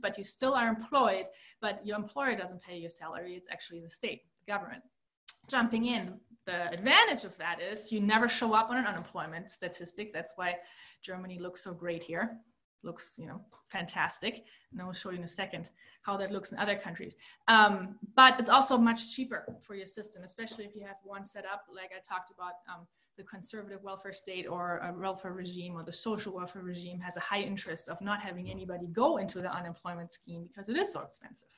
but 0.00 0.16
you 0.16 0.24
still 0.24 0.54
are 0.54 0.68
employed, 0.68 1.26
but 1.60 1.84
your 1.84 1.96
employer 1.96 2.36
doesn't 2.36 2.62
pay 2.62 2.78
your 2.78 2.90
salary. 2.90 3.34
It's 3.34 3.48
actually 3.50 3.80
the 3.80 3.90
state, 3.90 4.22
the 4.46 4.52
government. 4.52 4.82
Jumping 5.48 5.86
in, 5.86 6.14
the 6.46 6.70
advantage 6.72 7.24
of 7.24 7.36
that 7.38 7.60
is 7.60 7.92
you 7.92 8.00
never 8.00 8.28
show 8.28 8.54
up 8.54 8.70
on 8.70 8.76
an 8.76 8.86
unemployment 8.86 9.50
statistic. 9.50 10.12
That's 10.12 10.34
why 10.36 10.56
Germany 11.02 11.38
looks 11.38 11.62
so 11.62 11.74
great 11.74 12.02
here 12.02 12.38
looks 12.84 13.14
you 13.18 13.26
know 13.26 13.40
fantastic. 13.70 14.44
And 14.72 14.80
i 14.80 14.84
will 14.84 14.92
show 14.92 15.10
you 15.10 15.18
in 15.18 15.24
a 15.24 15.28
second 15.28 15.70
how 16.02 16.16
that 16.18 16.30
looks 16.30 16.52
in 16.52 16.58
other 16.58 16.76
countries. 16.76 17.16
Um, 17.48 17.96
but 18.14 18.38
it's 18.38 18.50
also 18.50 18.76
much 18.76 19.14
cheaper 19.14 19.46
for 19.62 19.74
your 19.74 19.86
system 19.86 20.22
especially 20.22 20.64
if 20.64 20.74
you 20.76 20.84
have 20.84 20.96
one 21.02 21.24
set 21.24 21.44
up 21.44 21.64
like 21.74 21.90
i 21.96 22.00
talked 22.00 22.30
about 22.30 22.54
um, 22.72 22.86
the 23.16 23.22
conservative 23.22 23.82
welfare 23.82 24.12
state 24.12 24.46
or 24.48 24.78
a 24.78 24.92
welfare 24.92 25.32
regime 25.32 25.74
or 25.76 25.82
the 25.82 25.92
social 25.92 26.34
welfare 26.34 26.62
regime 26.62 26.98
has 27.00 27.16
a 27.16 27.20
high 27.20 27.40
interest 27.40 27.88
of 27.88 28.00
not 28.00 28.20
having 28.20 28.50
anybody 28.50 28.86
go 28.88 29.18
into 29.18 29.40
the 29.40 29.52
unemployment 29.52 30.12
scheme 30.12 30.44
because 30.44 30.68
it 30.68 30.76
is 30.76 30.92
so 30.92 31.00
expensive 31.00 31.48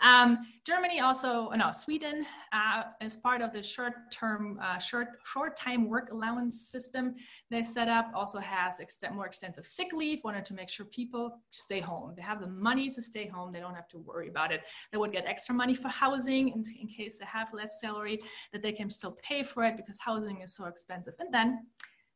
um, 0.00 0.46
Germany 0.66 1.00
also, 1.00 1.50
no, 1.50 1.72
Sweden, 1.72 2.26
uh, 2.52 2.84
as 3.00 3.16
part 3.16 3.42
of 3.42 3.52
the 3.52 3.62
short-term, 3.62 4.58
uh, 4.62 4.78
short 4.78 5.08
short-time 5.24 5.88
work 5.88 6.10
allowance 6.10 6.68
system 6.68 7.14
they 7.50 7.62
set 7.62 7.88
up, 7.88 8.10
also 8.14 8.38
has 8.38 8.80
more 9.12 9.26
extensive 9.26 9.66
sick 9.66 9.92
leave. 9.92 10.20
Wanted 10.24 10.44
to 10.46 10.54
make 10.54 10.68
sure 10.68 10.86
people 10.86 11.40
stay 11.50 11.80
home. 11.80 12.14
They 12.16 12.22
have 12.22 12.40
the 12.40 12.46
money 12.46 12.88
to 12.90 13.02
stay 13.02 13.26
home. 13.26 13.52
They 13.52 13.60
don't 13.60 13.74
have 13.74 13.88
to 13.88 13.98
worry 13.98 14.28
about 14.28 14.52
it. 14.52 14.62
They 14.92 14.98
would 14.98 15.12
get 15.12 15.26
extra 15.26 15.54
money 15.54 15.74
for 15.74 15.88
housing 15.88 16.48
in, 16.48 16.64
in 16.80 16.88
case 16.88 17.18
they 17.18 17.26
have 17.26 17.48
less 17.52 17.80
salary, 17.80 18.18
that 18.52 18.62
they 18.62 18.72
can 18.72 18.90
still 18.90 19.16
pay 19.22 19.42
for 19.42 19.64
it 19.64 19.76
because 19.76 19.98
housing 19.98 20.40
is 20.40 20.54
so 20.54 20.66
expensive. 20.66 21.14
And 21.18 21.32
then 21.32 21.66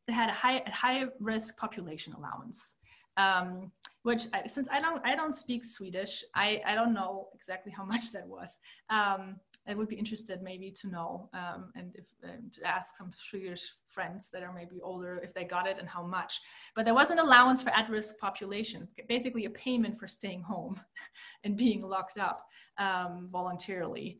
they 0.07 0.13
had 0.13 0.29
a 0.29 0.33
high, 0.33 0.63
a 0.65 0.71
high 0.71 1.05
risk 1.19 1.57
population 1.57 2.13
allowance 2.13 2.75
um, 3.19 3.71
which 4.03 4.23
I, 4.33 4.47
since 4.47 4.67
I 4.71 4.79
don't 4.81 5.05
I 5.05 5.15
don't 5.15 5.35
speak 5.35 5.63
Swedish, 5.65 6.23
I, 6.33 6.61
I 6.65 6.73
don't 6.73 6.93
know 6.93 7.27
exactly 7.33 7.71
how 7.71 7.85
much 7.93 8.11
that 8.13 8.27
was. 8.27 8.59
Um, 8.89 9.35
I 9.67 9.75
would 9.75 9.89
be 9.89 9.97
interested 9.97 10.41
maybe 10.41 10.71
to 10.81 10.87
know 10.87 11.29
um, 11.33 11.71
and 11.75 11.93
if 11.93 12.05
um, 12.23 12.49
to 12.53 12.63
ask 12.65 12.95
some 12.95 13.11
Swedish 13.13 13.71
friends 13.87 14.29
that 14.31 14.41
are 14.41 14.53
maybe 14.53 14.79
older 14.81 15.19
if 15.23 15.33
they 15.33 15.43
got 15.43 15.67
it 15.67 15.77
and 15.79 15.87
how 15.87 16.03
much. 16.03 16.39
But 16.75 16.85
there 16.85 16.95
was 16.95 17.11
an 17.11 17.19
allowance 17.19 17.61
for 17.61 17.69
at-risk 17.69 18.17
population, 18.19 18.87
basically 19.07 19.45
a 19.45 19.49
payment 19.51 19.97
for 19.97 20.07
staying 20.07 20.41
home 20.41 20.79
and 21.43 21.57
being 21.57 21.81
locked 21.81 22.17
up 22.17 22.47
um, 22.77 23.29
voluntarily. 23.31 24.19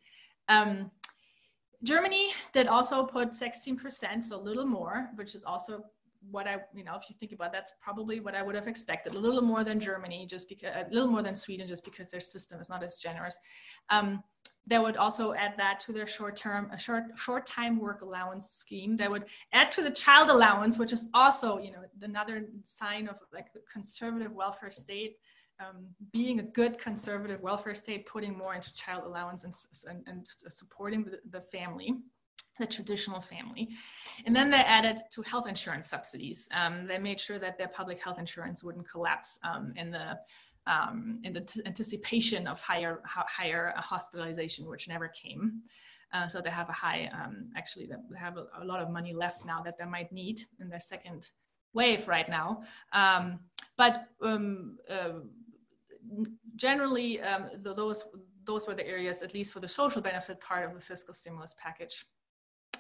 Um, 0.50 0.92
Germany 1.82 2.32
did 2.54 2.68
also 2.68 3.06
put 3.06 3.32
16%, 3.32 4.24
so 4.24 4.36
a 4.36 4.38
little 4.38 4.66
more, 4.66 5.10
which 5.16 5.34
is 5.34 5.46
also 5.46 5.86
what 6.32 6.48
I, 6.48 6.58
you 6.74 6.84
know, 6.84 6.96
if 6.96 7.10
you 7.10 7.16
think 7.20 7.32
about 7.32 7.52
that's 7.52 7.74
probably 7.82 8.20
what 8.20 8.36
I 8.36 8.42
would 8.42 8.56
have 8.56 8.68
expected, 8.68 9.14
a 9.14 9.20
little 9.20 9.42
more 9.42 9.64
than 9.64 9.80
Germany, 9.80 10.26
just 10.26 10.50
because, 10.50 10.72
a 10.76 10.88
little 10.94 11.10
more 11.10 11.22
than 11.22 11.36
Sweden, 11.36 11.68
just 11.68 11.86
because 11.86 12.10
their 12.10 12.20
system 12.20 12.60
is 12.60 12.70
not 12.70 12.84
as 12.84 12.98
generous. 12.98 13.38
Um, 13.90 14.24
they 14.68 14.78
would 14.78 14.98
also 14.98 15.34
add 15.34 15.54
that 15.58 15.80
to 15.82 15.92
their 15.92 16.06
short-term, 16.06 16.70
a 16.72 16.80
short, 16.80 17.06
short-time 17.16 17.80
work 17.80 18.02
allowance 18.02 18.50
scheme. 18.50 18.96
They 18.96 19.08
would 19.08 19.26
add 19.52 19.72
to 19.72 19.82
the 19.82 19.90
child 19.90 20.30
allowance, 20.30 20.78
which 20.78 20.94
is 20.94 21.10
also, 21.14 21.58
you 21.58 21.72
know, 21.72 21.82
another 22.02 22.46
sign 22.64 23.08
of 23.08 23.18
like 23.34 23.48
a 23.56 23.60
conservative 23.72 24.32
welfare 24.32 24.72
state. 24.72 25.18
Um, 25.60 25.88
being 26.14 26.40
a 26.40 26.44
good 26.44 26.80
conservative 26.80 27.42
welfare 27.42 27.76
state, 27.76 28.06
putting 28.06 28.38
more 28.38 28.56
into 28.56 28.74
child 28.76 29.04
allowance 29.04 29.44
and, 29.44 29.54
and, 29.90 30.04
and 30.08 30.26
supporting 30.54 31.04
the, 31.04 31.20
the 31.32 31.42
family 31.42 31.96
the 32.60 32.68
traditional 32.68 33.22
family. 33.22 33.70
And 34.26 34.36
then 34.36 34.50
they 34.52 34.58
added 34.58 35.02
to 35.12 35.22
health 35.24 35.48
insurance 35.48 35.88
subsidies. 35.88 36.48
Um, 36.54 36.86
they 36.86 37.00
made 37.00 37.20
sure 37.20 37.40
that 37.40 37.58
their 37.58 37.70
public 37.70 38.00
health 38.00 38.20
insurance 38.20 38.64
wouldn't 38.64 38.88
collapse 38.88 39.40
um, 39.44 39.74
in 39.76 39.90
the 39.92 40.20
um, 40.68 41.20
in 41.24 41.34
the 41.34 41.42
t- 41.42 41.62
anticipation 41.66 42.46
of 42.46 42.62
higher 42.62 43.02
higher 43.06 43.74
hospitalization, 43.78 44.68
which 44.68 44.88
never 44.88 45.08
came. 45.08 45.62
Uh, 46.14 46.28
so 46.28 46.42
they 46.42 46.50
have 46.50 46.70
a 46.70 46.74
high, 46.74 47.10
um, 47.14 47.50
actually, 47.56 47.86
they 47.86 48.20
have 48.20 48.38
a, 48.38 48.46
a, 48.60 48.66
lot 48.66 48.82
of 48.82 48.90
money 48.90 49.14
left 49.14 49.46
now 49.46 49.62
that 49.62 49.78
they 49.78 49.86
might 49.86 50.12
need 50.12 50.42
in 50.60 50.68
their 50.68 50.80
second 50.80 51.30
wave 51.74 52.08
right 52.08 52.28
now. 52.28 52.64
Um, 52.94 53.40
but 53.78 54.08
um, 54.24 54.80
uh, 54.90 55.20
generally, 56.56 57.22
those 57.62 58.04
those 58.44 58.66
were 58.68 58.74
the 58.74 58.88
areas, 58.88 59.22
at 59.22 59.34
least 59.34 59.54
for 59.54 59.60
the 59.60 59.70
social 59.70 60.02
benefit 60.02 60.40
part 60.42 60.66
of 60.68 60.74
the 60.74 60.82
fiscal 60.82 61.14
stimulus 61.14 61.56
package, 61.62 62.06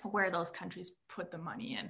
where 0.04 0.30
those 0.30 0.52
countries 0.52 0.92
put 1.08 1.32
the 1.32 1.38
money 1.38 1.78
in. 1.80 1.90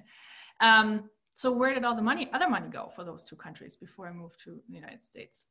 Um, 0.62 1.10
so 1.36 1.52
where 1.52 1.74
did 1.74 1.86
all 1.86 1.96
the 1.96 2.02
money, 2.02 2.30
other 2.34 2.50
money 2.50 2.68
go 2.70 2.90
for 2.94 3.04
those 3.04 3.24
two 3.24 3.36
countries 3.36 3.78
before 3.78 4.08
I 4.08 4.12
moved 4.12 4.40
to 4.44 4.60
the 4.68 4.76
United 4.76 5.04
States? 5.04 5.46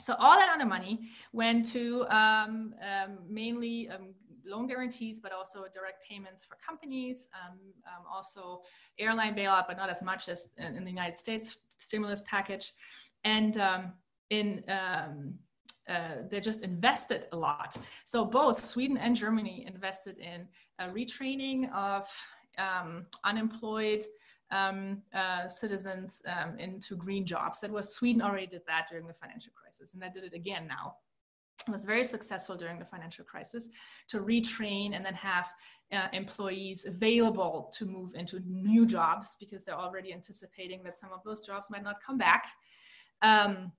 So 0.00 0.14
all 0.18 0.36
that 0.36 0.50
other 0.54 0.66
money 0.66 1.08
went 1.32 1.64
to 1.72 2.04
um, 2.08 2.74
um, 2.82 3.18
mainly 3.28 3.88
um, 3.88 4.14
loan 4.44 4.66
guarantees, 4.66 5.20
but 5.20 5.32
also 5.32 5.64
direct 5.72 6.04
payments 6.06 6.44
for 6.44 6.56
companies, 6.66 7.28
um, 7.32 7.58
um, 7.86 8.04
also 8.12 8.62
airline 8.98 9.34
bailout, 9.34 9.64
but 9.68 9.76
not 9.76 9.88
as 9.88 10.02
much 10.02 10.28
as 10.28 10.52
in, 10.58 10.76
in 10.76 10.84
the 10.84 10.90
United 10.90 11.16
States 11.16 11.58
stimulus 11.78 12.22
package. 12.26 12.72
And 13.24 13.56
in 14.30 14.64
uh, 15.88 16.22
they 16.30 16.40
just 16.40 16.62
invested 16.62 17.26
a 17.32 17.36
lot. 17.36 17.76
So 18.04 18.24
both 18.24 18.64
Sweden 18.64 18.96
and 18.96 19.16
Germany 19.16 19.64
invested 19.66 20.18
in 20.18 20.46
retraining 20.90 21.72
of 21.72 22.06
um, 22.58 23.06
unemployed 23.24 24.04
um, 24.50 25.02
uh, 25.14 25.48
citizens 25.48 26.22
um, 26.26 26.58
into 26.58 26.96
green 26.96 27.24
jobs. 27.24 27.60
That 27.60 27.70
was 27.70 27.94
Sweden 27.94 28.22
already 28.22 28.46
did 28.46 28.62
that 28.66 28.86
during 28.90 29.06
the 29.06 29.14
financial 29.14 29.52
crisis, 29.54 29.94
and 29.94 30.02
they 30.02 30.10
did 30.10 30.24
it 30.24 30.34
again 30.34 30.66
now. 30.68 30.96
It 31.66 31.70
was 31.70 31.84
very 31.84 32.04
successful 32.04 32.56
during 32.56 32.78
the 32.78 32.84
financial 32.84 33.24
crisis 33.24 33.68
to 34.08 34.18
retrain 34.18 34.96
and 34.96 35.04
then 35.06 35.14
have 35.14 35.48
uh, 35.92 36.08
employees 36.12 36.86
available 36.86 37.72
to 37.76 37.86
move 37.86 38.14
into 38.14 38.40
new 38.46 38.84
jobs 38.84 39.36
because 39.38 39.64
they're 39.64 39.78
already 39.78 40.12
anticipating 40.12 40.82
that 40.82 40.98
some 40.98 41.12
of 41.12 41.20
those 41.24 41.40
jobs 41.46 41.70
might 41.70 41.84
not 41.84 42.02
come 42.04 42.18
back. 42.18 42.46
Um, 43.22 43.70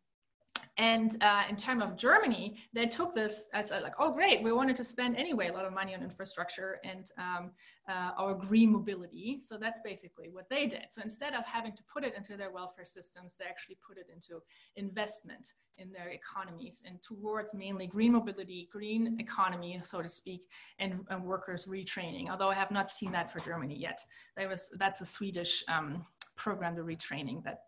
and 0.78 1.16
uh, 1.22 1.44
in 1.50 1.56
terms 1.56 1.84
of 1.84 1.96
Germany, 1.96 2.58
they 2.74 2.86
took 2.86 3.14
this 3.14 3.50
as 3.54 3.72
a, 3.72 3.80
like, 3.80 3.94
oh, 4.00 4.12
great, 4.12 4.44
we 4.44 4.52
wanted 4.52 4.76
to 4.78 4.84
spend 4.84 5.18
anyway 5.18 5.50
a 5.50 5.54
lot 5.54 5.66
of 5.66 5.74
money 5.74 5.94
on 5.96 6.02
infrastructure 6.02 6.80
and 6.84 7.10
um, 7.18 7.52
uh, 7.90 8.12
our 8.18 8.34
green 8.34 8.72
mobility. 8.72 9.40
So 9.40 9.58
that's 9.58 9.82
basically 9.82 10.30
what 10.30 10.50
they 10.50 10.68
did. 10.68 10.86
So 10.90 11.02
instead 11.02 11.34
of 11.34 11.46
having 11.46 11.74
to 11.74 11.84
put 11.92 12.04
it 12.04 12.14
into 12.16 12.38
their 12.38 12.52
welfare 12.52 12.86
systems, 12.86 13.36
they 13.38 13.46
actually 13.46 13.78
put 13.86 13.98
it 13.98 14.08
into 14.14 14.42
investment 14.76 15.54
in 15.78 15.92
their 15.92 16.10
economies 16.10 16.84
and 16.86 17.02
towards 17.02 17.54
mainly 17.54 17.88
green 17.88 18.14
mobility, 18.14 18.70
green 18.72 19.18
economy, 19.20 19.80
so 19.84 20.02
to 20.02 20.10
speak, 20.10 20.48
and, 20.80 21.00
and 21.10 21.24
workers 21.24 21.66
retraining. 21.66 22.30
Although 22.30 22.50
I 22.50 22.56
have 22.56 22.72
not 22.72 22.90
seen 22.90 23.12
that 23.14 23.32
for 23.32 23.40
Germany 23.40 23.76
yet. 23.76 24.00
That 24.38 24.48
was 24.48 24.70
that's 24.78 25.02
a 25.02 25.06
Swedish 25.06 25.64
um, 25.68 26.06
program, 26.36 26.76
the 26.76 26.82
retraining 26.82 27.44
that 27.44 27.64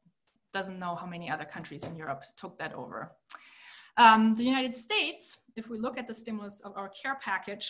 doesn't 0.55 0.79
know 0.79 0.95
how 0.95 1.05
many 1.05 1.29
other 1.29 1.45
countries 1.45 1.83
in 1.83 1.95
Europe 1.95 2.23
took 2.41 2.57
that 2.57 2.73
over. 2.73 3.11
Um, 3.97 4.35
the 4.35 4.43
United 4.43 4.75
States, 4.75 5.37
if 5.55 5.69
we 5.69 5.77
look 5.77 5.97
at 5.97 6.07
the 6.07 6.13
stimulus 6.13 6.61
of 6.61 6.71
our 6.75 6.89
CARES 6.89 7.17
package, 7.21 7.67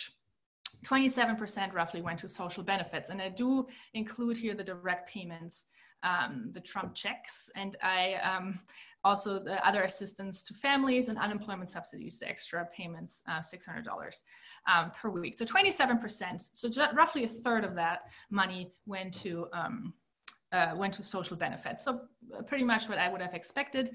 27% 0.84 1.74
roughly 1.74 2.00
went 2.00 2.18
to 2.20 2.28
social 2.28 2.62
benefits. 2.62 3.10
And 3.10 3.20
I 3.20 3.28
do 3.28 3.66
include 3.94 4.36
here 4.36 4.54
the 4.54 4.64
direct 4.64 5.08
payments, 5.08 5.66
um, 6.02 6.50
the 6.52 6.60
Trump 6.60 6.94
checks, 6.94 7.50
and 7.56 7.76
I 7.82 8.14
um, 8.30 8.60
also 9.02 9.38
the 9.38 9.66
other 9.66 9.82
assistance 9.82 10.42
to 10.44 10.54
families 10.54 11.08
and 11.08 11.18
unemployment 11.18 11.70
subsidies, 11.70 12.18
the 12.20 12.28
extra 12.28 12.66
payments, 12.76 13.22
uh, 13.28 13.40
$600 13.40 13.84
um, 14.72 14.92
per 14.98 15.08
week. 15.08 15.36
So 15.38 15.44
27%, 15.44 16.50
so 16.52 16.68
roughly 16.94 17.24
a 17.24 17.28
third 17.28 17.64
of 17.64 17.74
that 17.76 18.10
money 18.30 18.72
went 18.86 19.14
to 19.24 19.46
um, 19.52 19.94
uh, 20.52 20.72
went 20.76 20.94
to 20.94 21.02
social 21.02 21.36
benefits. 21.36 21.84
So 21.84 22.02
uh, 22.36 22.42
pretty 22.42 22.64
much 22.64 22.88
what 22.88 22.98
I 22.98 23.08
would 23.08 23.20
have 23.20 23.34
expected, 23.34 23.90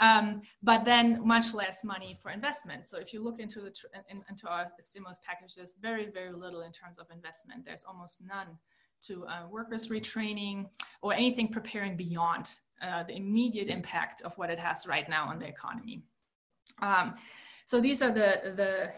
um, 0.00 0.42
but 0.62 0.84
then 0.84 1.26
much 1.26 1.52
less 1.54 1.84
money 1.84 2.18
for 2.22 2.30
investment. 2.30 2.86
So 2.86 2.98
if 2.98 3.12
you 3.12 3.22
look 3.22 3.38
into 3.38 3.60
the 3.60 3.70
tr- 3.70 3.86
in, 4.08 4.22
into 4.30 4.48
our 4.48 4.70
stimulus 4.80 5.20
package, 5.26 5.54
there's 5.54 5.74
very 5.80 6.10
very 6.10 6.32
little 6.32 6.62
in 6.62 6.72
terms 6.72 6.98
of 6.98 7.06
investment. 7.10 7.64
There's 7.64 7.84
almost 7.84 8.22
none 8.24 8.58
to 9.06 9.26
uh, 9.26 9.46
workers 9.50 9.88
retraining 9.88 10.66
or 11.02 11.12
anything 11.12 11.48
preparing 11.48 11.96
beyond 11.96 12.50
uh, 12.82 13.02
the 13.02 13.16
immediate 13.16 13.68
impact 13.68 14.22
of 14.22 14.36
what 14.38 14.50
it 14.50 14.58
has 14.58 14.86
right 14.86 15.08
now 15.08 15.28
on 15.28 15.38
the 15.38 15.46
economy. 15.46 16.02
Um, 16.82 17.14
so 17.66 17.80
these 17.80 18.02
are 18.02 18.10
the 18.10 18.52
the 18.56 18.90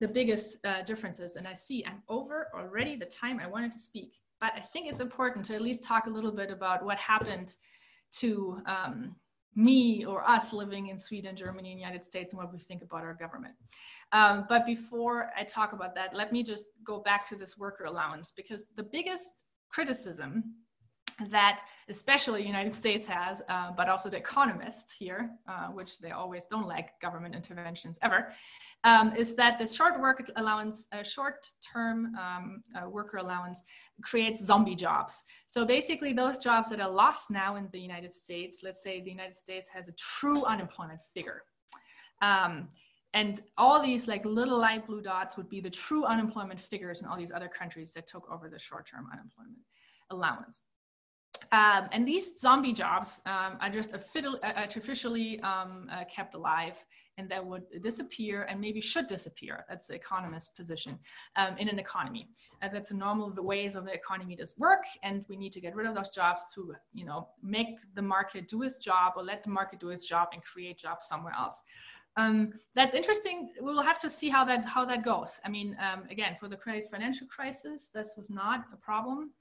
the 0.00 0.08
biggest 0.08 0.64
uh, 0.66 0.82
differences. 0.82 1.36
And 1.36 1.48
I 1.48 1.54
see 1.54 1.84
I'm 1.86 2.02
over 2.08 2.48
already 2.54 2.96
the 2.96 3.06
time 3.06 3.40
I 3.40 3.46
wanted 3.46 3.72
to 3.72 3.78
speak 3.78 4.16
but 4.40 4.52
I 4.54 4.60
think 4.60 4.88
it's 4.88 5.00
important 5.00 5.44
to 5.46 5.54
at 5.54 5.62
least 5.62 5.82
talk 5.82 6.06
a 6.06 6.10
little 6.10 6.32
bit 6.32 6.50
about 6.50 6.84
what 6.84 6.98
happened 6.98 7.54
to 8.18 8.60
um, 8.66 9.16
me 9.54 10.04
or 10.04 10.28
us 10.28 10.52
living 10.52 10.88
in 10.88 10.98
Sweden, 10.98 11.34
Germany, 11.34 11.70
and 11.70 11.80
United 11.80 12.04
States 12.04 12.32
and 12.32 12.38
what 12.38 12.52
we 12.52 12.58
think 12.58 12.82
about 12.82 13.02
our 13.02 13.14
government. 13.14 13.54
Um, 14.12 14.44
but 14.48 14.66
before 14.66 15.30
I 15.36 15.44
talk 15.44 15.72
about 15.72 15.94
that, 15.94 16.14
let 16.14 16.32
me 16.32 16.42
just 16.42 16.66
go 16.84 17.00
back 17.00 17.26
to 17.30 17.36
this 17.36 17.56
worker 17.56 17.84
allowance 17.84 18.32
because 18.36 18.66
the 18.76 18.82
biggest 18.82 19.44
criticism 19.70 20.44
that 21.30 21.62
especially 21.88 22.42
the 22.42 22.46
United 22.46 22.74
States 22.74 23.06
has, 23.06 23.40
uh, 23.48 23.70
but 23.72 23.88
also 23.88 24.10
the 24.10 24.16
economists 24.16 24.92
here, 24.92 25.30
uh, 25.48 25.68
which 25.68 25.98
they 25.98 26.10
always 26.10 26.46
don't 26.46 26.66
like 26.66 27.00
government 27.00 27.34
interventions 27.34 27.98
ever, 28.02 28.32
um, 28.84 29.14
is 29.16 29.34
that 29.36 29.58
the 29.58 29.66
short 29.66 29.98
work 29.98 30.30
allowance, 30.36 30.88
uh, 30.92 31.02
short-term 31.02 32.14
um, 32.16 32.60
uh, 32.76 32.88
worker 32.88 33.16
allowance 33.16 33.62
creates 34.02 34.44
zombie 34.44 34.74
jobs. 34.74 35.24
So 35.46 35.64
basically 35.64 36.12
those 36.12 36.38
jobs 36.38 36.68
that 36.68 36.80
are 36.80 36.90
lost 36.90 37.30
now 37.30 37.56
in 37.56 37.68
the 37.72 37.80
United 37.80 38.10
States, 38.10 38.60
let's 38.62 38.82
say 38.82 39.00
the 39.00 39.10
United 39.10 39.34
States 39.34 39.68
has 39.72 39.88
a 39.88 39.92
true 39.92 40.44
unemployment 40.44 41.00
figure. 41.14 41.42
Um, 42.20 42.68
and 43.14 43.40
all 43.56 43.82
these 43.82 44.06
like 44.06 44.26
little 44.26 44.58
light 44.58 44.86
blue 44.86 45.00
dots 45.00 45.38
would 45.38 45.48
be 45.48 45.60
the 45.60 45.70
true 45.70 46.04
unemployment 46.04 46.60
figures 46.60 47.00
in 47.00 47.08
all 47.08 47.16
these 47.16 47.32
other 47.32 47.48
countries 47.48 47.94
that 47.94 48.06
took 48.06 48.30
over 48.30 48.50
the 48.50 48.58
short-term 48.58 49.06
unemployment 49.10 49.56
allowance. 50.10 50.60
Um, 51.52 51.88
and 51.92 52.06
these 52.06 52.38
zombie 52.38 52.72
jobs 52.72 53.20
um, 53.26 53.56
are 53.60 53.70
just 53.70 53.94
artificially 53.94 55.40
um, 55.40 55.88
uh, 55.92 56.04
kept 56.04 56.34
alive 56.34 56.74
and 57.18 57.28
that 57.30 57.44
would 57.44 57.64
disappear 57.80 58.42
and 58.42 58.60
maybe 58.60 58.80
should 58.80 59.06
disappear. 59.06 59.64
That's 59.68 59.86
the 59.86 59.94
economist's 59.94 60.50
position 60.50 60.98
um, 61.36 61.56
in 61.58 61.68
an 61.68 61.78
economy. 61.78 62.28
And 62.60 62.74
that's 62.74 62.90
a 62.90 62.96
normal 62.96 63.32
ways 63.38 63.74
of 63.74 63.84
the 63.84 63.92
economy 63.92 64.36
does 64.36 64.54
work. 64.58 64.84
And 65.02 65.24
we 65.28 65.36
need 65.36 65.52
to 65.52 65.60
get 65.60 65.74
rid 65.74 65.86
of 65.86 65.94
those 65.94 66.10
jobs 66.10 66.42
to, 66.54 66.74
you 66.92 67.04
know, 67.04 67.28
make 67.42 67.78
the 67.94 68.02
market 68.02 68.48
do 68.48 68.62
its 68.62 68.76
job 68.76 69.14
or 69.16 69.22
let 69.22 69.42
the 69.44 69.50
market 69.50 69.80
do 69.80 69.90
its 69.90 70.06
job 70.06 70.28
and 70.32 70.42
create 70.42 70.78
jobs 70.78 71.06
somewhere 71.06 71.34
else. 71.38 71.62
Um, 72.18 72.54
that's 72.74 72.94
interesting. 72.94 73.50
We 73.60 73.72
will 73.72 73.82
have 73.82 74.00
to 74.00 74.08
see 74.08 74.30
how 74.30 74.44
that 74.44 74.64
how 74.64 74.86
that 74.86 75.04
goes. 75.04 75.38
I 75.44 75.50
mean, 75.50 75.76
um, 75.80 76.04
again, 76.10 76.36
for 76.40 76.48
the 76.48 76.56
credit 76.56 76.90
financial 76.90 77.26
crisis, 77.26 77.90
this 77.94 78.14
was 78.16 78.30
not 78.30 78.64
a 78.72 78.76
problem. 78.76 79.32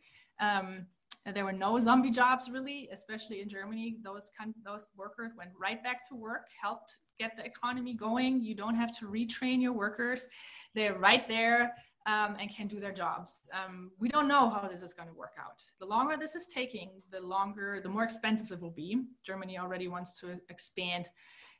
Um, 0.42 0.86
there 1.34 1.46
were 1.46 1.54
no 1.54 1.80
zombie 1.80 2.12
jobs 2.12 2.50
really, 2.50 2.88
especially 2.92 3.42
in 3.42 3.50
Germany. 3.50 3.98
Those 4.04 4.32
those 4.64 4.88
workers 4.96 5.32
went 5.38 5.52
right 5.60 5.84
back 5.84 6.08
to 6.10 6.16
work, 6.16 6.48
helped 6.62 6.98
get 7.20 7.36
the 7.36 7.46
economy 7.46 7.94
going. 7.94 8.44
You 8.44 8.56
don't 8.56 8.76
have 8.76 8.96
to 9.00 9.08
retrain 9.08 9.62
your 9.62 9.74
workers; 9.74 10.28
they're 10.76 10.98
right 10.98 11.28
there 11.28 11.74
um, 12.06 12.38
and 12.40 12.50
can 12.54 12.68
do 12.68 12.80
their 12.80 12.92
jobs. 12.92 13.42
Um, 13.54 13.92
we 14.00 14.10
don't 14.10 14.28
know 14.28 14.50
how 14.50 14.68
this 14.68 14.82
is 14.82 14.94
going 14.94 15.10
to 15.10 15.16
work 15.16 15.34
out. 15.40 15.64
The 15.80 15.86
longer 15.86 16.16
this 16.18 16.36
is 16.36 16.48
taking, 16.48 16.90
the 17.12 17.20
longer, 17.20 17.80
the 17.82 17.90
more 17.90 18.04
expensive 18.04 18.60
it 18.60 18.62
will 18.62 18.72
be. 18.72 19.02
Germany 19.24 19.58
already 19.58 19.88
wants 19.88 20.20
to 20.20 20.40
expand 20.50 21.10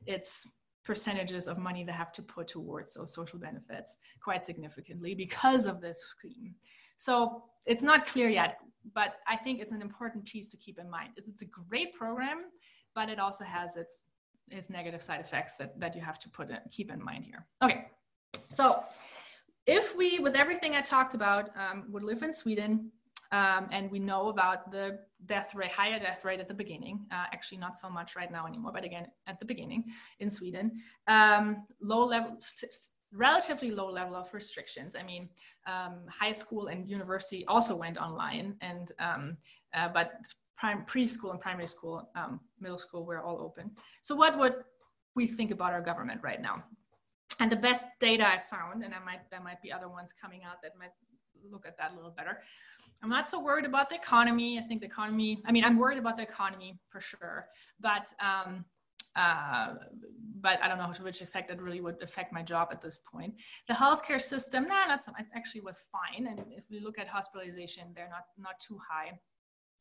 its 0.06 0.48
percentages 0.84 1.48
of 1.48 1.58
money 1.58 1.82
they 1.82 1.90
have 1.90 2.12
to 2.12 2.22
put 2.22 2.46
towards 2.46 2.94
those 2.94 3.12
social 3.12 3.40
benefits 3.40 3.96
quite 4.22 4.46
significantly 4.46 5.16
because 5.16 5.66
of 5.66 5.80
this 5.80 6.00
scheme. 6.16 6.54
So 6.96 7.42
it's 7.66 7.82
not 7.82 8.06
clear 8.06 8.28
yet 8.28 8.58
but 8.94 9.16
I 9.26 9.36
think 9.36 9.60
it's 9.60 9.72
an 9.72 9.82
important 9.82 10.24
piece 10.24 10.48
to 10.50 10.56
keep 10.56 10.78
in 10.78 10.88
mind. 10.88 11.10
It's, 11.16 11.28
it's 11.28 11.42
a 11.42 11.46
great 11.46 11.94
program, 11.94 12.44
but 12.94 13.08
it 13.08 13.18
also 13.18 13.44
has 13.44 13.76
its 13.76 14.02
its 14.48 14.70
negative 14.70 15.02
side 15.02 15.20
effects 15.20 15.56
that, 15.56 15.78
that 15.80 15.94
you 15.96 16.00
have 16.00 16.18
to 16.20 16.28
put 16.28 16.50
in, 16.50 16.58
keep 16.70 16.90
in 16.92 17.02
mind 17.02 17.24
here. 17.24 17.44
Okay, 17.62 17.88
so 18.32 18.84
if 19.66 19.96
we, 19.96 20.20
with 20.20 20.36
everything 20.36 20.76
I 20.76 20.80
talked 20.80 21.14
about, 21.14 21.50
um, 21.56 21.84
would 21.90 22.04
live 22.04 22.22
in 22.22 22.32
Sweden, 22.32 22.92
um, 23.32 23.66
and 23.72 23.90
we 23.90 23.98
know 23.98 24.28
about 24.28 24.70
the 24.70 25.00
death 25.26 25.54
rate, 25.54 25.72
higher 25.72 25.98
death 25.98 26.24
rate 26.24 26.38
at 26.38 26.46
the 26.46 26.54
beginning, 26.54 27.06
uh, 27.10 27.24
actually 27.32 27.58
not 27.58 27.76
so 27.76 27.90
much 27.90 28.14
right 28.14 28.30
now 28.30 28.46
anymore, 28.46 28.70
but 28.72 28.84
again, 28.84 29.08
at 29.26 29.40
the 29.40 29.44
beginning 29.44 29.84
in 30.20 30.30
Sweden, 30.30 30.80
um, 31.08 31.66
low 31.80 32.04
level, 32.04 32.36
relatively 33.16 33.70
low 33.70 33.90
level 33.90 34.14
of 34.14 34.32
restrictions. 34.32 34.94
I 34.94 35.02
mean, 35.02 35.28
um, 35.66 35.94
high 36.08 36.32
school 36.32 36.68
and 36.68 36.86
university 36.86 37.44
also 37.46 37.74
went 37.76 37.98
online, 37.98 38.54
and 38.60 38.92
um, 38.98 39.36
uh, 39.74 39.88
but 39.88 40.12
preschool 40.62 41.30
and 41.30 41.40
primary 41.40 41.68
school, 41.68 42.08
um, 42.14 42.40
middle 42.60 42.78
school 42.78 43.04
were 43.04 43.20
all 43.20 43.40
open. 43.40 43.70
So, 44.02 44.14
what 44.14 44.38
would 44.38 44.54
we 45.14 45.26
think 45.26 45.50
about 45.50 45.72
our 45.72 45.82
government 45.82 46.20
right 46.22 46.40
now? 46.40 46.64
And 47.40 47.50
the 47.50 47.56
best 47.56 47.86
data 48.00 48.26
I 48.26 48.38
found, 48.38 48.82
and 48.82 48.94
I 48.94 48.98
might 49.04 49.30
there 49.30 49.42
might 49.42 49.60
be 49.62 49.72
other 49.72 49.88
ones 49.88 50.12
coming 50.12 50.42
out 50.44 50.62
that 50.62 50.72
might 50.78 50.92
look 51.50 51.66
at 51.66 51.76
that 51.78 51.92
a 51.92 51.94
little 51.94 52.10
better. 52.10 52.40
I'm 53.02 53.10
not 53.10 53.28
so 53.28 53.40
worried 53.40 53.66
about 53.66 53.90
the 53.90 53.96
economy. 53.96 54.58
I 54.58 54.62
think 54.62 54.80
the 54.80 54.86
economy. 54.86 55.42
I 55.46 55.52
mean, 55.52 55.64
I'm 55.64 55.78
worried 55.78 55.98
about 55.98 56.16
the 56.16 56.22
economy 56.22 56.78
for 56.88 57.00
sure, 57.00 57.48
but 57.80 58.12
um, 58.20 58.64
uh, 59.16 59.74
but 60.40 60.62
I 60.62 60.68
don't 60.68 60.78
know 60.78 60.92
to 60.92 61.02
which 61.02 61.22
effect 61.22 61.50
it 61.50 61.60
really 61.60 61.80
would 61.80 62.02
affect 62.02 62.32
my 62.32 62.42
job 62.42 62.68
at 62.70 62.82
this 62.82 63.00
point. 63.12 63.34
The 63.68 63.74
healthcare 63.74 64.20
system, 64.20 64.64
nah, 64.64 64.86
not 64.86 65.02
so. 65.02 65.12
It 65.18 65.26
actually 65.34 65.62
was 65.62 65.82
fine. 65.90 66.26
And 66.26 66.40
if 66.50 66.64
we 66.70 66.78
look 66.80 66.98
at 66.98 67.08
hospitalization, 67.08 67.84
they're 67.94 68.10
not 68.10 68.26
not 68.38 68.60
too 68.60 68.78
high 68.88 69.18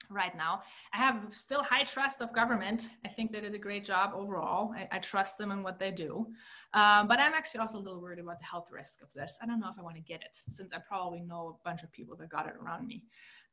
right 0.10 0.36
now. 0.36 0.62
I 0.94 0.98
have 0.98 1.18
still 1.32 1.64
high 1.64 1.84
trust 1.84 2.22
of 2.22 2.34
government. 2.34 2.90
I 3.04 3.08
think 3.10 3.32
they 3.32 3.42
did 3.42 3.56
a 3.56 3.60
great 3.60 3.84
job 3.84 4.12
overall. 4.16 4.74
I, 4.76 4.88
I 4.92 5.00
trust 5.00 5.38
them 5.38 5.52
and 5.52 5.64
what 5.64 5.80
they 5.80 5.92
do. 5.92 6.28
Um, 6.74 7.08
but 7.08 7.20
I'm 7.20 7.34
actually 7.34 7.62
also 7.62 7.80
a 7.80 7.80
little 7.80 8.02
worried 8.02 8.20
about 8.20 8.40
the 8.40 8.46
health 8.46 8.68
risk 8.72 9.02
of 9.02 9.12
this. 9.14 9.38
I 9.42 9.46
don't 9.46 9.60
know 9.60 9.70
if 9.70 9.80
I 9.80 9.82
want 9.82 9.96
to 9.96 10.02
get 10.02 10.22
it 10.22 10.38
since 10.52 10.72
I 10.74 10.80
probably 10.88 11.22
know 11.22 11.60
a 11.60 11.68
bunch 11.68 11.84
of 11.84 11.92
people 11.92 12.16
that 12.18 12.30
got 12.30 12.48
it 12.48 12.54
around 12.62 12.88
me. 12.88 13.04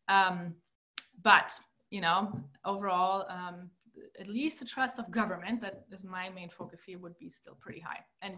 Um, 0.09 0.55
but 1.23 1.59
you 1.91 2.01
know, 2.01 2.41
overall, 2.65 3.27
um, 3.29 3.71
at 4.19 4.29
least 4.29 4.59
the 4.59 4.65
trust 4.65 4.99
of 4.99 5.11
government, 5.11 5.61
that 5.61 5.85
is 5.91 6.05
my 6.05 6.29
main 6.31 6.49
focus 6.49 6.85
here, 6.85 6.99
would 6.99 7.19
be 7.19 7.31
still 7.31 7.57
pretty 7.61 7.81
high. 7.81 8.01
And 8.21 8.37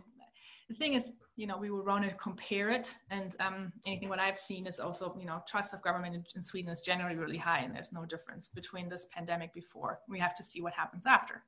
the 0.68 0.74
thing 0.74 0.94
is, 0.94 1.12
you 1.36 1.46
know, 1.46 1.58
we 1.58 1.70
would 1.70 1.86
want 1.86 2.04
to 2.04 2.14
compare 2.14 2.70
it. 2.70 2.94
And 3.10 3.36
um, 3.40 3.72
anything 3.86 4.08
what 4.08 4.18
I've 4.18 4.38
seen 4.38 4.66
is 4.66 4.80
also, 4.80 5.16
you 5.18 5.26
know, 5.26 5.42
trust 5.46 5.74
of 5.74 5.82
government 5.82 6.26
in, 6.34 6.42
Sweden 6.42 6.72
is 6.72 6.82
generally 6.82 7.16
really 7.16 7.36
high, 7.36 7.60
and 7.60 7.74
there's 7.74 7.92
no 7.92 8.04
difference 8.04 8.48
between 8.48 8.88
this 8.88 9.06
pandemic 9.12 9.52
before. 9.52 10.00
We 10.08 10.18
have 10.20 10.34
to 10.36 10.44
see 10.44 10.62
what 10.62 10.72
happens 10.72 11.06
after. 11.06 11.42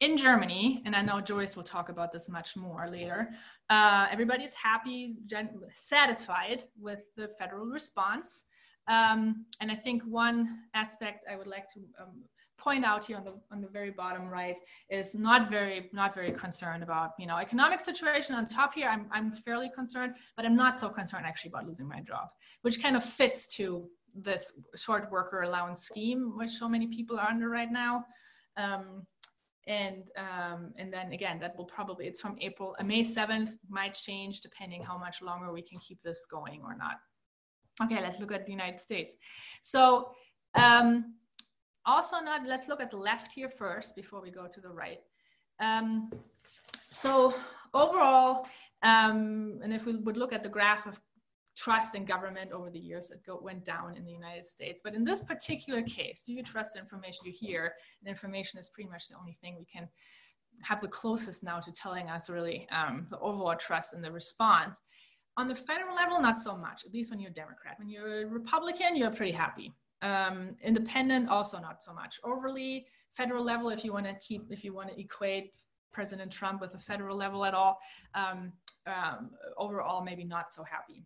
In 0.00 0.16
Germany, 0.16 0.82
and 0.84 0.94
I 0.96 1.02
know 1.02 1.20
Joyce 1.20 1.56
will 1.56 1.62
talk 1.62 1.88
about 1.88 2.12
this 2.12 2.28
much 2.28 2.56
more 2.56 2.88
later, 2.90 3.30
uh, 3.70 4.06
everybody's 4.10 4.54
happy, 4.54 5.16
satisfied 5.74 6.64
with 6.80 7.04
the 7.16 7.28
federal 7.38 7.66
response. 7.66 8.46
Um, 8.88 9.46
and 9.60 9.70
I 9.70 9.76
think 9.76 10.02
one 10.02 10.58
aspect 10.74 11.24
I 11.30 11.36
would 11.36 11.46
like 11.46 11.72
to 11.74 11.80
um, 12.00 12.24
point 12.64 12.84
out 12.84 13.04
here 13.04 13.18
on 13.18 13.24
the 13.24 13.34
on 13.52 13.60
the 13.60 13.68
very 13.68 13.90
bottom 13.90 14.26
right 14.26 14.58
is 14.90 15.14
not 15.14 15.50
very 15.50 15.90
not 15.92 16.14
very 16.14 16.32
concerned 16.32 16.82
about 16.82 17.10
you 17.18 17.26
know 17.26 17.36
economic 17.36 17.80
situation. 17.80 18.34
On 18.34 18.46
top 18.46 18.74
here 18.74 18.88
I'm, 18.88 19.06
I'm 19.12 19.30
fairly 19.32 19.70
concerned 19.80 20.14
but 20.36 20.46
i'm 20.46 20.56
not 20.56 20.78
so 20.78 20.88
concerned 20.88 21.26
actually 21.26 21.50
about 21.50 21.66
losing 21.66 21.88
my 21.88 22.00
job 22.00 22.26
which 22.62 22.82
kind 22.82 22.96
of 22.96 23.04
fits 23.04 23.46
to 23.56 23.88
this 24.14 24.42
short 24.76 25.10
worker 25.10 25.42
allowance 25.42 25.82
scheme 25.82 26.32
which 26.36 26.50
so 26.50 26.68
many 26.68 26.86
people 26.86 27.18
are 27.18 27.28
under 27.28 27.48
right 27.48 27.72
now. 27.84 28.04
Um, 28.56 29.06
and 29.66 30.04
um, 30.18 30.72
and 30.76 30.92
then 30.92 31.12
again 31.12 31.38
that 31.40 31.56
will 31.56 31.64
probably 31.64 32.06
it's 32.06 32.20
from 32.20 32.36
april 32.40 32.76
uh, 32.78 32.84
may 32.84 33.02
7th 33.02 33.52
might 33.70 33.94
change 33.94 34.42
depending 34.42 34.82
how 34.82 34.98
much 34.98 35.22
longer 35.22 35.52
we 35.52 35.62
can 35.62 35.78
keep 35.78 36.02
this 36.02 36.26
going 36.30 36.60
or 36.62 36.76
not. 36.76 36.96
Okay 37.82 38.00
let's 38.02 38.20
look 38.20 38.32
at 38.32 38.44
the 38.44 38.52
united 38.52 38.80
states. 38.80 39.14
So 39.62 40.10
um, 40.54 41.14
also 41.86 42.20
not, 42.20 42.46
let's 42.46 42.68
look 42.68 42.80
at 42.80 42.90
the 42.90 42.96
left 42.96 43.32
here 43.32 43.48
first 43.48 43.94
before 43.94 44.20
we 44.20 44.30
go 44.30 44.46
to 44.46 44.60
the 44.60 44.68
right. 44.68 45.00
Um, 45.60 46.10
so 46.90 47.34
overall, 47.72 48.46
um, 48.82 49.60
and 49.62 49.72
if 49.72 49.86
we 49.86 49.96
would 49.96 50.16
look 50.16 50.32
at 50.32 50.42
the 50.42 50.48
graph 50.48 50.86
of 50.86 51.00
trust 51.56 51.94
in 51.94 52.04
government 52.04 52.52
over 52.52 52.70
the 52.70 52.78
years, 52.78 53.10
it 53.10 53.20
go, 53.24 53.38
went 53.40 53.64
down 53.64 53.96
in 53.96 54.04
the 54.04 54.12
United 54.12 54.46
States. 54.46 54.80
But 54.82 54.94
in 54.94 55.04
this 55.04 55.22
particular 55.22 55.82
case, 55.82 56.24
do 56.26 56.32
you 56.32 56.42
trust 56.42 56.74
the 56.74 56.80
information 56.80 57.26
you 57.26 57.32
hear? 57.32 57.74
And 58.00 58.08
information 58.08 58.58
is 58.58 58.68
pretty 58.68 58.90
much 58.90 59.08
the 59.08 59.16
only 59.16 59.38
thing 59.40 59.56
we 59.58 59.64
can 59.64 59.88
have 60.62 60.80
the 60.80 60.88
closest 60.88 61.42
now 61.42 61.60
to 61.60 61.72
telling 61.72 62.08
us 62.08 62.30
really 62.30 62.66
um, 62.70 63.06
the 63.10 63.18
overall 63.18 63.56
trust 63.56 63.94
in 63.94 64.02
the 64.02 64.10
response. 64.10 64.80
On 65.36 65.48
the 65.48 65.54
federal 65.54 65.96
level, 65.96 66.20
not 66.20 66.38
so 66.38 66.56
much, 66.56 66.84
at 66.86 66.92
least 66.92 67.10
when 67.10 67.18
you're 67.18 67.30
a 67.30 67.34
Democrat. 67.34 67.74
When 67.78 67.88
you're 67.88 68.22
a 68.22 68.26
Republican, 68.26 68.96
you're 68.96 69.10
pretty 69.10 69.32
happy. 69.32 69.72
Um, 70.04 70.36
independent, 70.62 71.30
also 71.30 71.58
not 71.58 71.82
so 71.82 71.92
much. 71.94 72.20
Overly 72.22 72.86
federal 73.20 73.42
level, 73.42 73.70
if 73.70 73.84
you 73.84 73.92
want 73.96 74.06
to 74.06 74.14
keep, 74.26 74.42
if 74.50 74.62
you 74.62 74.74
want 74.74 74.88
to 74.90 75.00
equate 75.00 75.46
President 75.92 76.30
Trump 76.30 76.60
with 76.60 76.72
the 76.72 76.78
federal 76.78 77.16
level 77.16 77.42
at 77.44 77.54
all, 77.54 77.78
um, 78.14 78.52
um, 78.86 79.30
overall 79.56 80.04
maybe 80.04 80.24
not 80.24 80.52
so 80.52 80.62
happy. 80.62 80.98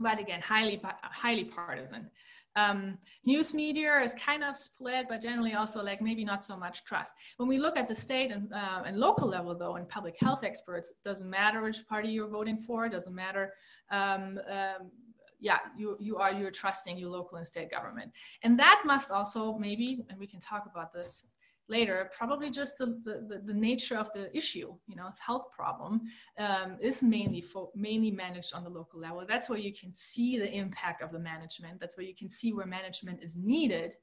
But 0.00 0.18
again, 0.18 0.40
highly 0.40 0.80
highly 1.02 1.44
partisan. 1.44 2.10
Um, 2.56 2.98
news 3.24 3.52
media 3.52 4.00
is 4.00 4.14
kind 4.14 4.42
of 4.42 4.56
split, 4.56 5.06
but 5.10 5.20
generally 5.22 5.54
also 5.54 5.82
like 5.82 6.00
maybe 6.00 6.24
not 6.24 6.42
so 6.42 6.56
much 6.56 6.84
trust. 6.84 7.12
When 7.36 7.48
we 7.48 7.58
look 7.58 7.76
at 7.76 7.86
the 7.86 7.94
state 7.94 8.30
and, 8.30 8.50
uh, 8.52 8.82
and 8.86 8.98
local 8.98 9.28
level 9.28 9.54
though, 9.54 9.76
and 9.76 9.86
public 9.88 10.16
health 10.18 10.42
experts, 10.42 10.94
doesn't 11.04 11.28
matter 11.28 11.62
which 11.62 11.86
party 11.86 12.08
you're 12.08 12.28
voting 12.28 12.58
for, 12.58 12.86
it 12.86 12.92
doesn't 12.92 13.14
matter 13.14 13.52
um, 13.90 14.40
um, 14.50 14.90
yeah 15.38 15.58
you 15.76 15.96
you 16.00 16.16
are 16.16 16.32
you're 16.32 16.50
trusting 16.50 16.96
your 16.96 17.10
local 17.10 17.38
and 17.38 17.46
state 17.46 17.70
government 17.70 18.10
and 18.42 18.58
that 18.58 18.82
must 18.84 19.10
also 19.10 19.56
maybe 19.58 20.04
and 20.08 20.18
we 20.18 20.26
can 20.26 20.40
talk 20.40 20.64
about 20.70 20.92
this 20.92 21.24
later, 21.68 22.10
probably 22.16 22.50
just 22.50 22.78
the, 22.78 22.98
the, 23.04 23.42
the, 23.44 23.54
nature 23.54 23.96
of 23.96 24.10
the 24.12 24.34
issue, 24.36 24.74
you 24.86 24.96
know, 24.96 25.10
health 25.18 25.50
problem 25.50 26.02
um, 26.38 26.76
is 26.80 27.02
mainly 27.02 27.40
for 27.40 27.70
mainly 27.74 28.10
managed 28.10 28.54
on 28.54 28.62
the 28.62 28.70
local 28.70 29.00
level. 29.00 29.24
That's 29.26 29.48
where 29.48 29.58
you 29.58 29.72
can 29.72 29.92
see 29.92 30.38
the 30.38 30.50
impact 30.52 31.02
of 31.02 31.12
the 31.12 31.18
management. 31.18 31.80
That's 31.80 31.96
where 31.96 32.06
you 32.06 32.14
can 32.14 32.28
see 32.30 32.52
where 32.52 32.66
management 32.66 33.22
is 33.22 33.36
needed. 33.36 33.94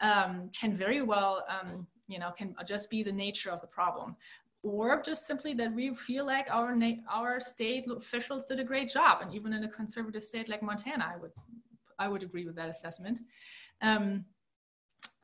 Um, 0.00 0.50
can 0.58 0.74
very 0.74 1.02
well, 1.02 1.44
um, 1.48 1.86
you 2.08 2.18
know, 2.18 2.30
can 2.30 2.54
just 2.66 2.90
be 2.90 3.02
the 3.02 3.12
nature 3.12 3.50
of 3.50 3.60
the 3.60 3.66
problem 3.66 4.16
or 4.62 5.02
just 5.02 5.26
simply 5.26 5.54
that 5.54 5.72
we 5.72 5.94
feel 5.94 6.24
like 6.24 6.46
our 6.50 6.74
na- 6.74 7.02
our 7.10 7.40
state 7.40 7.84
officials 7.90 8.44
did 8.44 8.60
a 8.60 8.64
great 8.64 8.88
job. 8.88 9.22
And 9.22 9.34
even 9.34 9.52
in 9.52 9.64
a 9.64 9.68
conservative 9.68 10.22
state 10.22 10.48
like 10.48 10.62
montana 10.62 11.12
i 11.12 11.16
would 11.16 11.32
i 11.98 12.08
would 12.08 12.22
agree 12.22 12.46
with 12.46 12.56
that 12.56 12.68
assessment. 12.68 13.20
Um, 13.80 14.24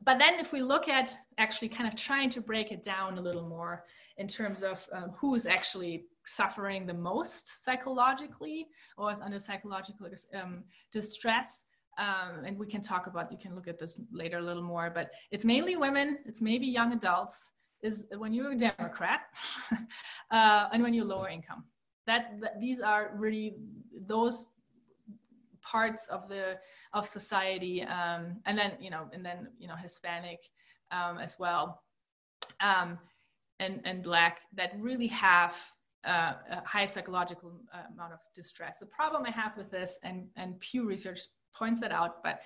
but 0.01 0.17
then 0.17 0.39
if 0.39 0.53
we 0.53 0.61
look 0.61 0.87
at 0.87 1.13
actually 1.37 1.69
kind 1.69 1.87
of 1.87 1.95
trying 1.95 2.29
to 2.29 2.41
break 2.41 2.71
it 2.71 2.81
down 2.81 3.17
a 3.17 3.21
little 3.21 3.47
more 3.47 3.85
in 4.17 4.27
terms 4.27 4.63
of 4.63 4.87
um, 4.93 5.11
who's 5.17 5.45
actually 5.45 6.05
suffering 6.25 6.85
the 6.85 6.93
most 6.93 7.63
psychologically 7.63 8.67
or 8.97 9.11
is 9.11 9.19
under 9.19 9.39
psychological 9.39 10.07
um, 10.33 10.63
distress 10.91 11.65
um, 11.97 12.45
and 12.45 12.57
we 12.57 12.65
can 12.65 12.81
talk 12.81 13.07
about 13.07 13.31
you 13.31 13.37
can 13.37 13.55
look 13.55 13.67
at 13.67 13.77
this 13.77 14.01
later 14.11 14.37
a 14.37 14.41
little 14.41 14.63
more 14.63 14.89
but 14.93 15.11
it's 15.31 15.43
mainly 15.43 15.75
women 15.75 16.19
it's 16.25 16.41
maybe 16.41 16.67
young 16.67 16.93
adults 16.93 17.51
is 17.81 18.05
when 18.17 18.33
you're 18.33 18.51
a 18.51 18.57
democrat 18.57 19.21
uh, 20.31 20.67
and 20.71 20.83
when 20.83 20.93
you're 20.93 21.05
lower 21.05 21.29
income 21.29 21.63
that, 22.05 22.39
that 22.41 22.59
these 22.59 22.79
are 22.79 23.11
really 23.15 23.55
those 24.07 24.49
parts 25.61 26.07
of 26.07 26.27
the 26.27 26.57
of 26.93 27.07
society 27.07 27.83
um, 27.83 28.37
and 28.45 28.57
then 28.57 28.71
you 28.79 28.89
know 28.89 29.07
and 29.13 29.25
then 29.25 29.47
you 29.59 29.67
know 29.67 29.75
hispanic 29.75 30.39
um, 30.91 31.17
as 31.19 31.37
well 31.37 31.83
um, 32.61 32.97
and 33.59 33.81
and 33.85 34.03
black 34.03 34.41
that 34.53 34.73
really 34.79 35.07
have 35.07 35.55
uh, 36.05 36.33
a 36.51 36.65
high 36.65 36.85
psychological 36.85 37.51
uh, 37.73 37.79
amount 37.93 38.13
of 38.13 38.19
distress. 38.33 38.79
The 38.79 38.85
problem 38.85 39.25
i 39.25 39.31
have 39.31 39.57
with 39.57 39.69
this 39.69 39.99
and 40.03 40.27
and 40.37 40.59
pew 40.59 40.85
research 40.85 41.19
points 41.53 41.81
that 41.81 41.91
out 41.91 42.23
but 42.23 42.41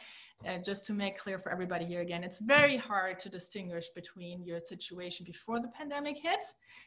uh, 0.47 0.57
just 0.57 0.85
to 0.85 0.93
make 0.93 1.17
clear 1.17 1.39
for 1.39 1.51
everybody 1.51 1.85
here 1.85 2.01
again, 2.01 2.23
it's 2.23 2.39
very 2.39 2.75
hard 2.75 3.17
to 3.19 3.29
distinguish 3.29 3.89
between 3.89 4.43
your 4.43 4.59
situation 4.59 5.25
before 5.25 5.59
the 5.59 5.69
pandemic 5.69 6.17
hit 6.17 6.43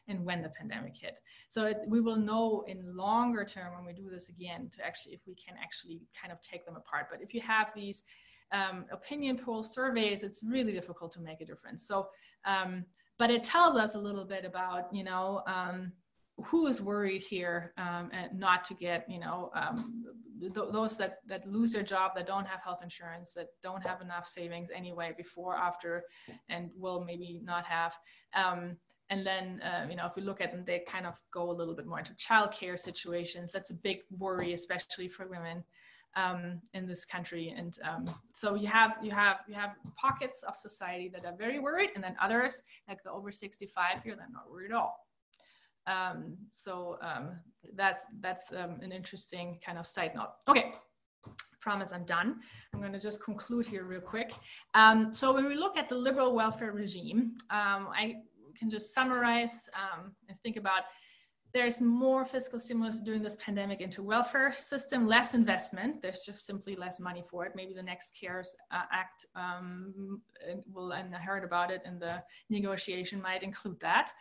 and 0.09 0.25
when 0.25 0.43
the 0.43 0.49
pandemic 0.51 0.97
hit. 0.97 1.21
So 1.49 1.67
it, 1.67 1.79
we 1.87 2.01
will 2.01 2.17
know 2.17 2.65
in 2.67 2.97
longer 2.97 3.45
term 3.45 3.75
when 3.75 3.85
we 3.85 3.93
do 3.93 4.11
this 4.11 4.29
again 4.29 4.71
to 4.77 4.85
actually, 4.85 5.15
if 5.15 5.21
we 5.27 5.35
can 5.35 5.55
actually 5.63 6.03
kind 6.21 6.33
of 6.33 6.41
take 6.41 6.67
them 6.67 6.77
apart. 6.77 7.07
But 7.11 7.23
if 7.23 7.33
you 7.33 7.41
have 7.41 7.69
these 7.75 8.05
um, 8.53 8.85
opinion 8.93 9.39
poll 9.39 9.63
surveys, 9.63 10.23
it's 10.23 10.43
really 10.43 10.73
difficult 10.73 11.13
to 11.13 11.21
make 11.21 11.41
a 11.41 11.47
difference. 11.47 11.87
So, 11.87 12.09
um, 12.45 12.85
but 13.19 13.31
it 13.31 13.43
tells 13.43 13.77
us 13.77 13.95
a 13.95 13.99
little 13.99 14.27
bit 14.27 14.45
about, 14.45 14.93
you 14.93 15.03
know, 15.03 15.43
um, 15.47 15.93
who 16.45 16.67
is 16.67 16.83
worried 16.83 17.23
here 17.23 17.73
um, 17.79 18.11
and 18.13 18.39
not 18.39 18.63
to 18.63 18.75
get 18.75 19.07
you 19.09 19.19
know 19.19 19.51
um, 19.55 20.05
th- 20.41 20.53
those 20.73 20.97
that 20.99 21.19
that 21.27 21.47
lose 21.47 21.73
their 21.73 21.83
job 21.83 22.13
that 22.15 22.27
don't 22.27 22.47
have 22.47 22.61
health 22.63 22.83
insurance 22.83 23.33
that 23.35 23.49
don't 23.63 23.83
have 23.83 24.01
enough 24.01 24.27
savings 24.27 24.69
anyway 24.75 25.13
before 25.17 25.57
after 25.57 26.05
and 26.49 26.71
will 26.77 27.05
maybe 27.05 27.41
not 27.45 27.65
have. 27.65 27.97
Um, 28.35 28.77
and 29.11 29.25
then 29.25 29.63
uh, 29.63 29.87
you 29.89 29.97
know 29.97 30.07
if 30.07 30.17
we 30.17 30.23
look 30.23 30.41
at 30.41 30.53
them 30.53 30.65
they 30.65 30.81
kind 30.81 31.07
of 31.07 31.21
go 31.31 31.51
a 31.51 31.53
little 31.53 31.75
bit 31.75 31.87
more 31.87 31.99
into 31.99 32.15
childcare 32.15 32.79
situations. 32.79 33.53
That's 33.53 33.71
a 33.71 33.75
big 33.75 34.01
worry 34.11 34.53
especially 34.53 35.09
for 35.09 35.27
women 35.27 35.65
um, 36.17 36.61
in 36.73 36.87
this 36.87 37.05
country. 37.05 37.55
And 37.57 37.79
um, 37.85 38.05
so 38.33 38.55
you 38.55 38.67
have 38.67 38.97
you 39.03 39.11
have 39.11 39.39
you 39.47 39.55
have 39.55 39.77
pockets 39.95 40.43
of 40.43 40.57
society 40.57 41.09
that 41.11 41.25
are 41.25 41.37
very 41.37 41.59
worried 41.59 41.91
and 41.95 42.03
then 42.03 42.17
others 42.21 42.63
like 42.89 43.03
the 43.03 43.11
over 43.11 43.31
65 43.31 44.03
here 44.03 44.17
they're 44.17 44.27
not 44.33 44.51
worried 44.51 44.71
at 44.71 44.77
all 44.77 45.06
um, 45.87 46.37
so 46.51 46.99
um, 47.03 47.39
that's 47.75 48.01
that's 48.21 48.53
um, 48.53 48.79
an 48.83 48.93
interesting 48.93 49.59
kind 49.65 49.79
of 49.79 49.87
side 49.87 50.15
note. 50.15 50.31
Okay, 50.49 50.73
promise 51.61 51.93
I'm 51.93 52.05
done. 52.05 52.41
I'm 52.73 52.81
going 52.81 52.93
to 52.93 53.01
just 53.01 53.23
conclude 53.23 53.67
here 53.67 53.85
real 53.85 54.01
quick. 54.01 54.33
Um, 54.75 55.13
so 55.13 55.33
when 55.33 55.47
we 55.47 55.57
look 55.57 55.77
at 55.77 55.89
the 55.89 55.97
liberal 55.97 56.35
welfare 56.35 56.73
regime, 56.73 57.37
um, 57.51 57.89
I 57.93 58.17
can 58.59 58.71
just 58.71 58.95
summarize 58.95 59.69
um, 59.75 60.15
and 60.29 60.39
think 60.43 60.57
about 60.57 60.83
there's 61.57 61.81
more 61.81 62.27
fiscal 62.27 62.61
stimulus 62.61 63.01
during 63.01 63.23
this 63.23 63.37
pandemic 63.37 63.81
into 63.81 64.03
welfare 64.03 64.53
system, 64.53 65.07
less 65.07 65.33
investment. 65.33 66.03
There's 66.03 66.21
just 66.21 66.45
simply 66.45 66.77
less 66.77 67.01
money 67.01 67.25
for 67.31 67.47
it. 67.47 67.53
Maybe 67.57 67.73
the 67.73 67.83
next 67.83 68.15
CARES 68.21 68.55
uh, 68.73 68.83
Act 68.93 69.25
um, 69.35 70.21
will, 70.71 70.93
and 70.93 71.17
I 71.17 71.19
heard 71.19 71.45
about 71.45 71.71
it 71.71 71.81
in 71.87 71.99
the 71.99 72.23
negotiation, 72.51 73.23
might 73.23 73.43
include 73.43 73.81
that. 73.81 74.13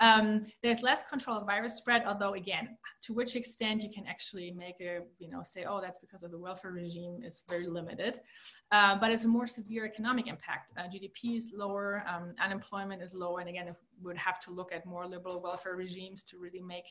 Um, 0.00 0.44
there's 0.62 0.82
less 0.82 1.02
control 1.08 1.38
of 1.38 1.46
virus 1.46 1.76
spread, 1.76 2.02
although 2.04 2.34
again, 2.34 2.76
to 3.04 3.14
which 3.14 3.36
extent 3.36 3.82
you 3.82 3.88
can 3.88 4.06
actually 4.06 4.50
make 4.50 4.78
a, 4.82 4.98
you 5.18 5.30
know, 5.30 5.42
say, 5.42 5.64
oh, 5.66 5.80
that's 5.80 5.98
because 5.98 6.22
of 6.22 6.30
the 6.30 6.38
welfare 6.38 6.72
regime 6.72 7.22
is 7.24 7.42
very 7.48 7.68
limited. 7.68 8.20
Uh, 8.72 8.96
but 8.96 9.10
it's 9.10 9.24
a 9.24 9.28
more 9.28 9.46
severe 9.46 9.84
economic 9.84 10.26
impact. 10.26 10.72
Uh, 10.78 10.84
GDP 10.84 11.36
is 11.36 11.52
lower, 11.54 12.02
um, 12.08 12.34
unemployment 12.42 13.02
is 13.02 13.12
lower, 13.12 13.40
and 13.40 13.48
again, 13.50 13.68
if 13.68 13.76
we 14.00 14.06
would 14.06 14.16
have 14.16 14.40
to 14.40 14.50
look 14.50 14.72
at 14.72 14.86
more 14.86 15.06
liberal 15.06 15.42
welfare 15.42 15.76
regimes 15.76 16.24
to 16.24 16.38
really 16.38 16.62
make 16.62 16.86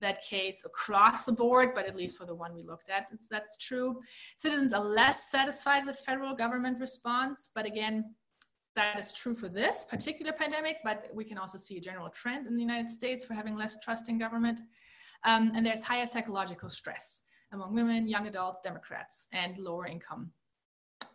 that 0.00 0.22
case 0.22 0.62
across 0.64 1.26
the 1.26 1.32
board, 1.32 1.70
but 1.74 1.88
at 1.88 1.96
least 1.96 2.16
for 2.16 2.24
the 2.24 2.34
one 2.34 2.54
we 2.54 2.62
looked 2.62 2.88
at, 2.88 3.08
that's 3.28 3.58
true. 3.58 4.00
Citizens 4.36 4.72
are 4.72 4.84
less 4.84 5.28
satisfied 5.28 5.84
with 5.84 5.98
federal 6.06 6.36
government 6.36 6.78
response, 6.78 7.50
but 7.52 7.66
again, 7.66 8.14
that 8.76 8.96
is 9.00 9.12
true 9.12 9.34
for 9.34 9.48
this 9.48 9.86
particular 9.90 10.30
pandemic, 10.30 10.76
but 10.84 11.08
we 11.12 11.24
can 11.24 11.36
also 11.36 11.58
see 11.58 11.78
a 11.78 11.80
general 11.80 12.10
trend 12.10 12.46
in 12.46 12.54
the 12.54 12.62
United 12.62 12.88
States 12.88 13.24
for 13.24 13.34
having 13.34 13.56
less 13.56 13.76
trust 13.80 14.08
in 14.08 14.18
government. 14.18 14.60
Um, 15.24 15.50
and 15.56 15.66
there's 15.66 15.82
higher 15.82 16.06
psychological 16.06 16.70
stress 16.70 17.22
among 17.52 17.74
women, 17.74 18.06
young 18.06 18.28
adults, 18.28 18.60
Democrats, 18.62 19.26
and 19.32 19.58
lower 19.58 19.86
income 19.86 20.30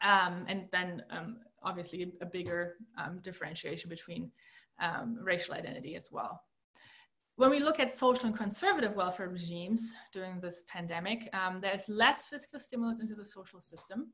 um, 0.01 0.45
and 0.47 0.65
then 0.71 1.03
um, 1.11 1.37
obviously 1.63 2.13
a 2.21 2.25
bigger 2.25 2.75
um, 2.97 3.19
differentiation 3.21 3.89
between 3.89 4.31
um, 4.81 5.17
racial 5.21 5.53
identity 5.53 5.95
as 5.95 6.09
well. 6.11 6.41
When 7.35 7.49
we 7.49 7.59
look 7.59 7.79
at 7.79 7.93
social 7.93 8.27
and 8.27 8.37
conservative 8.37 8.95
welfare 8.95 9.29
regimes 9.29 9.95
during 10.11 10.41
this 10.41 10.63
pandemic, 10.67 11.29
um, 11.33 11.61
there's 11.61 11.87
less 11.87 12.27
fiscal 12.27 12.59
stimulus 12.59 12.99
into 12.99 13.15
the 13.15 13.23
social 13.23 13.61
system 13.61 14.11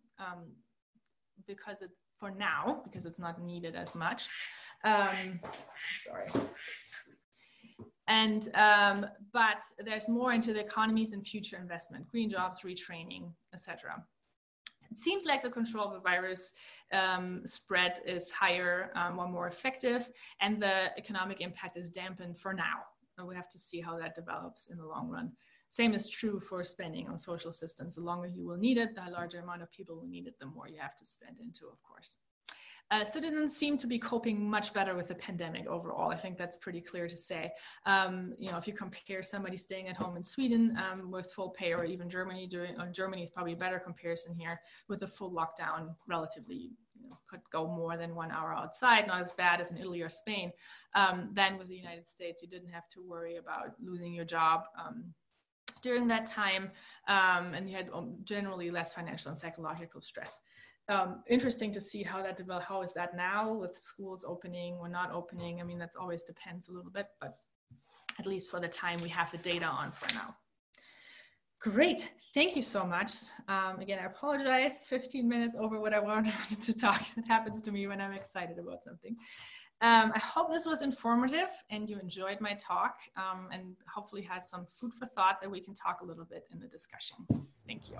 because 1.47 1.81
it, 1.81 1.89
for 2.19 2.31
now, 2.31 2.81
because 2.83 3.05
it's 3.05 3.19
not 3.19 3.41
needed 3.41 3.75
as 3.75 3.95
much. 3.95 4.27
sorry 4.83 6.27
and 8.07 8.49
um, 8.55 9.05
but 9.33 9.63
there's 9.83 10.07
more 10.07 10.33
into 10.33 10.53
the 10.53 10.59
economies 10.59 11.11
and 11.11 11.25
future 11.25 11.57
investment 11.57 12.07
green 12.07 12.29
jobs 12.29 12.61
retraining 12.61 13.31
etc 13.53 14.03
it 14.91 14.97
seems 14.97 15.25
like 15.25 15.43
the 15.43 15.49
control 15.49 15.85
of 15.87 15.93
the 15.93 15.99
virus 15.99 16.53
um, 16.91 17.41
spread 17.45 17.99
is 18.05 18.31
higher 18.31 18.91
um, 18.95 19.19
or 19.19 19.27
more 19.27 19.47
effective, 19.47 20.09
and 20.41 20.61
the 20.61 20.97
economic 20.97 21.41
impact 21.41 21.77
is 21.77 21.89
dampened 21.89 22.37
for 22.37 22.53
now. 22.53 22.83
And 23.17 23.27
we 23.27 23.35
have 23.35 23.49
to 23.49 23.59
see 23.59 23.79
how 23.79 23.97
that 23.97 24.13
develops 24.13 24.67
in 24.67 24.77
the 24.77 24.85
long 24.85 25.09
run. 25.09 25.31
Same 25.69 25.93
is 25.93 26.09
true 26.09 26.39
for 26.39 26.63
spending 26.63 27.07
on 27.07 27.17
social 27.17 27.51
systems. 27.51 27.95
The 27.95 28.01
longer 28.01 28.27
you 28.27 28.45
will 28.45 28.57
need 28.57 28.77
it, 28.77 28.95
the 28.95 29.09
larger 29.11 29.39
amount 29.39 29.61
of 29.61 29.71
people 29.71 29.95
will 29.95 30.07
need 30.07 30.27
it, 30.27 30.37
the 30.39 30.45
more 30.45 30.67
you 30.67 30.79
have 30.79 30.95
to 30.97 31.05
spend 31.05 31.39
into, 31.39 31.65
of 31.67 31.81
course. 31.81 32.17
Uh, 32.91 33.03
citizens 33.03 33.55
seem 33.55 33.77
to 33.77 33.87
be 33.87 33.97
coping 33.97 34.47
much 34.47 34.71
better 34.71 34.95
with 34.95 35.07
the 35.07 35.15
pandemic 35.15 35.65
overall. 35.65 36.11
I 36.11 36.15
think 36.15 36.37
that's 36.37 36.57
pretty 36.57 36.81
clear 36.81 37.07
to 37.07 37.17
say. 37.17 37.51
Um, 37.85 38.33
you 38.37 38.51
know, 38.51 38.57
if 38.57 38.67
you 38.67 38.73
compare 38.73 39.23
somebody 39.23 39.57
staying 39.57 39.87
at 39.87 39.97
home 39.97 40.15
in 40.17 40.23
Sweden 40.23 40.77
um, 40.77 41.09
with 41.09 41.31
full 41.31 41.49
pay, 41.49 41.73
or 41.73 41.83
even 41.83 42.09
Germany 42.09 42.45
doing, 42.45 42.79
or 42.79 42.87
Germany 42.87 43.23
is 43.23 43.31
probably 43.31 43.53
a 43.53 43.57
better 43.57 43.79
comparison 43.79 44.35
here 44.37 44.61
with 44.87 45.01
a 45.01 45.07
full 45.07 45.31
lockdown, 45.31 45.95
relatively 46.07 46.73
you 47.01 47.09
know, 47.09 47.17
could 47.27 47.41
go 47.51 47.65
more 47.67 47.97
than 47.97 48.13
one 48.13 48.29
hour 48.29 48.53
outside, 48.53 49.07
not 49.07 49.21
as 49.21 49.31
bad 49.31 49.59
as 49.59 49.71
in 49.71 49.77
Italy 49.77 50.03
or 50.03 50.09
Spain. 50.09 50.51
Um, 50.93 51.31
then 51.33 51.57
with 51.57 51.67
the 51.67 51.75
United 51.75 52.07
States, 52.07 52.43
you 52.43 52.47
didn't 52.47 52.69
have 52.69 52.87
to 52.89 53.01
worry 53.01 53.37
about 53.37 53.73
losing 53.83 54.13
your 54.13 54.25
job 54.25 54.61
um, 54.79 55.05
during 55.81 56.07
that 56.07 56.27
time, 56.27 56.69
um, 57.07 57.55
and 57.55 57.67
you 57.67 57.75
had 57.75 57.89
um, 57.91 58.15
generally 58.23 58.69
less 58.69 58.93
financial 58.93 59.31
and 59.31 59.39
psychological 59.39 60.01
stress 60.01 60.39
um, 60.87 61.23
interesting 61.27 61.71
to 61.71 61.81
see 61.81 62.03
how 62.03 62.21
that 62.21 62.37
develop. 62.37 62.63
How 62.63 62.81
is 62.81 62.93
that 62.93 63.15
now 63.15 63.53
with 63.53 63.75
schools 63.75 64.23
opening 64.27 64.75
or 64.75 64.87
not 64.87 65.11
opening? 65.11 65.59
I 65.59 65.63
mean, 65.63 65.79
that 65.79 65.91
always 65.99 66.23
depends 66.23 66.69
a 66.69 66.73
little 66.73 66.91
bit, 66.91 67.07
but 67.19 67.35
at 68.19 68.25
least 68.25 68.49
for 68.49 68.59
the 68.59 68.67
time 68.67 69.01
we 69.01 69.09
have 69.09 69.31
the 69.31 69.37
data 69.37 69.65
on 69.65 69.91
for 69.91 70.13
now. 70.15 70.35
Great, 71.59 72.11
thank 72.33 72.55
you 72.55 72.61
so 72.61 72.85
much. 72.85 73.11
Um, 73.47 73.79
again, 73.79 73.97
I 73.99 74.05
apologize, 74.05 74.85
15 74.87 75.27
minutes 75.27 75.55
over 75.59 75.79
what 75.79 75.93
I 75.93 75.99
wanted 75.99 76.33
to 76.61 76.73
talk. 76.73 77.03
That 77.15 77.25
happens 77.25 77.61
to 77.63 77.71
me 77.71 77.87
when 77.87 77.99
I'm 77.99 78.13
excited 78.13 78.59
about 78.59 78.83
something. 78.83 79.15
Um, 79.81 80.13
I 80.15 80.19
hope 80.19 80.49
this 80.51 80.65
was 80.65 80.81
informative 80.81 81.49
and 81.69 81.89
you 81.89 81.99
enjoyed 81.99 82.39
my 82.39 82.53
talk 82.53 82.95
um, 83.17 83.49
and 83.51 83.75
hopefully 83.93 84.21
has 84.21 84.49
some 84.49 84.65
food 84.65 84.93
for 84.93 85.05
thought 85.07 85.41
that 85.41 85.51
we 85.51 85.59
can 85.59 85.73
talk 85.73 85.99
a 86.01 86.05
little 86.05 86.23
bit 86.23 86.47
in 86.51 86.59
the 86.59 86.67
discussion. 86.67 87.17
Thank 87.67 87.89
you. 87.89 87.97